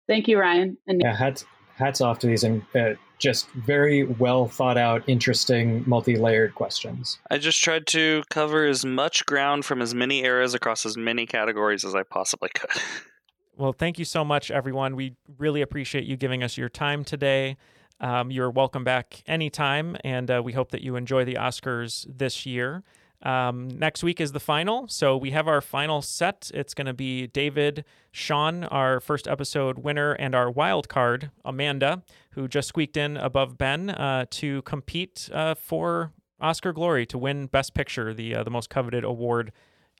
Thank 0.07 0.27
you, 0.27 0.39
Ryan. 0.39 0.77
And 0.87 1.01
Yeah, 1.01 1.15
hats 1.15 1.45
hats 1.79 2.01
off 2.01 2.19
to 2.19 2.27
these 2.27 2.43
and 2.43 2.61
uh, 2.75 2.91
just 3.17 3.49
very 3.51 4.03
well 4.03 4.47
thought 4.47 4.77
out, 4.77 5.03
interesting, 5.07 5.83
multi 5.87 6.15
layered 6.17 6.55
questions. 6.55 7.19
I 7.31 7.37
just 7.37 7.61
tried 7.61 7.87
to 7.87 8.23
cover 8.29 8.65
as 8.65 8.85
much 8.85 9.25
ground 9.25 9.65
from 9.65 9.81
as 9.81 9.95
many 9.95 10.23
eras 10.23 10.53
across 10.53 10.85
as 10.85 10.97
many 10.97 11.25
categories 11.25 11.83
as 11.83 11.95
I 11.95 12.03
possibly 12.03 12.49
could. 12.53 12.69
Well, 13.59 13.73
thank 13.73 13.99
you 13.99 14.05
so 14.05 14.23
much, 14.23 14.51
everyone. 14.51 14.95
We 14.95 15.17
really 15.37 15.61
appreciate 15.61 16.05
you 16.05 16.15
giving 16.15 16.43
us 16.43 16.57
your 16.57 16.69
time 16.69 17.03
today. 17.03 17.57
Um, 17.99 18.31
you're 18.31 18.49
welcome 18.49 18.85
back 18.85 19.21
anytime, 19.27 19.97
and 20.05 20.31
uh, 20.31 20.41
we 20.41 20.53
hope 20.53 20.71
that 20.71 20.81
you 20.81 20.95
enjoy 20.95 21.25
the 21.25 21.33
Oscars 21.33 22.05
this 22.07 22.45
year. 22.45 22.83
Um, 23.21 23.67
next 23.67 24.01
week 24.01 24.21
is 24.21 24.31
the 24.31 24.39
final, 24.39 24.87
so 24.87 25.17
we 25.17 25.31
have 25.31 25.47
our 25.47 25.59
final 25.59 26.01
set. 26.01 26.49
It's 26.53 26.73
going 26.73 26.87
to 26.87 26.93
be 26.93 27.27
David, 27.27 27.83
Sean, 28.11 28.63
our 28.65 28.99
first 28.99 29.27
episode 29.27 29.79
winner, 29.79 30.13
and 30.13 30.33
our 30.33 30.49
wild 30.49 30.87
card, 30.87 31.31
Amanda, 31.43 32.03
who 32.31 32.47
just 32.47 32.69
squeaked 32.69 32.95
in 32.95 33.17
above 33.17 33.57
Ben 33.57 33.89
uh, 33.89 34.25
to 34.31 34.61
compete 34.61 35.29
uh, 35.33 35.53
for 35.55 36.13
Oscar 36.39 36.71
glory 36.71 37.05
to 37.07 37.17
win 37.17 37.47
Best 37.47 37.73
Picture, 37.73 38.13
the 38.13 38.35
uh, 38.35 38.43
the 38.43 38.51
most 38.51 38.69
coveted 38.69 39.03
award 39.03 39.51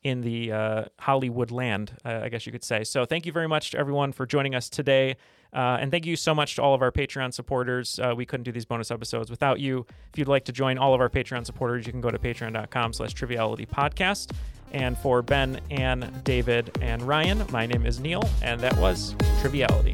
in 0.03 0.22
the 0.22 0.51
uh, 0.51 0.86
Hollywood 0.99 1.51
land, 1.51 1.97
uh, 2.05 2.22
I 2.24 2.30
guess 2.30 2.45
you 2.45 2.51
could 2.51 2.63
say. 2.63 2.84
So 2.84 3.03
thank 3.05 3.26
you 3.26 3.34
very 3.34 3.47
much 3.47 3.72
to 3.72 3.78
everyone 3.78 4.13
for 4.13 4.26
joining 4.26 4.55
us 4.55 4.70
today. 4.70 5.17
Uh, 5.54 5.78
and 5.80 5.91
thank 5.91 6.06
you 6.06 6.16
so 6.16 6.36
much 6.36 6.56
to 6.56 6.62
all 6.62 6.74
of 6.74 6.82
our 6.82 6.91
Patreon 6.91 7.34
supporters. 7.34 8.00
Uh, 8.00 8.14
we 8.16 8.26
couldn't 8.26 8.43
do 8.43 8.52
these 8.52 8.66
bonus 8.66 8.91
episodes 8.91 9.30
without 9.30 9.60
you. 9.60 9.86
If 10.12 10.20
you'd 10.20 10.28
like 10.28 10.45
to 10.45 10.52
join 10.52 10.78
all 10.78 10.93
of 10.93 11.02
our 11.02 11.10
Patreon 11.10 11.45
supporters, 11.45 11.86
you 11.86 11.91
can 11.91 12.02
go 12.02 12.12
to 12.12 12.20
patreon.com 12.20 12.93
slash 12.93 13.14
triviality 13.14 13.66
podcast. 13.66 14.32
And 14.72 14.97
for 14.97 15.22
Ben, 15.22 15.60
Ann, 15.72 16.22
David, 16.24 16.78
and 16.82 17.02
Ryan, 17.02 17.43
my 17.52 17.66
name 17.66 17.86
is 17.86 18.00
Neal, 18.00 18.24
and 18.43 18.62
that 18.62 18.78
was 18.78 19.16
Triviality. 19.41 19.93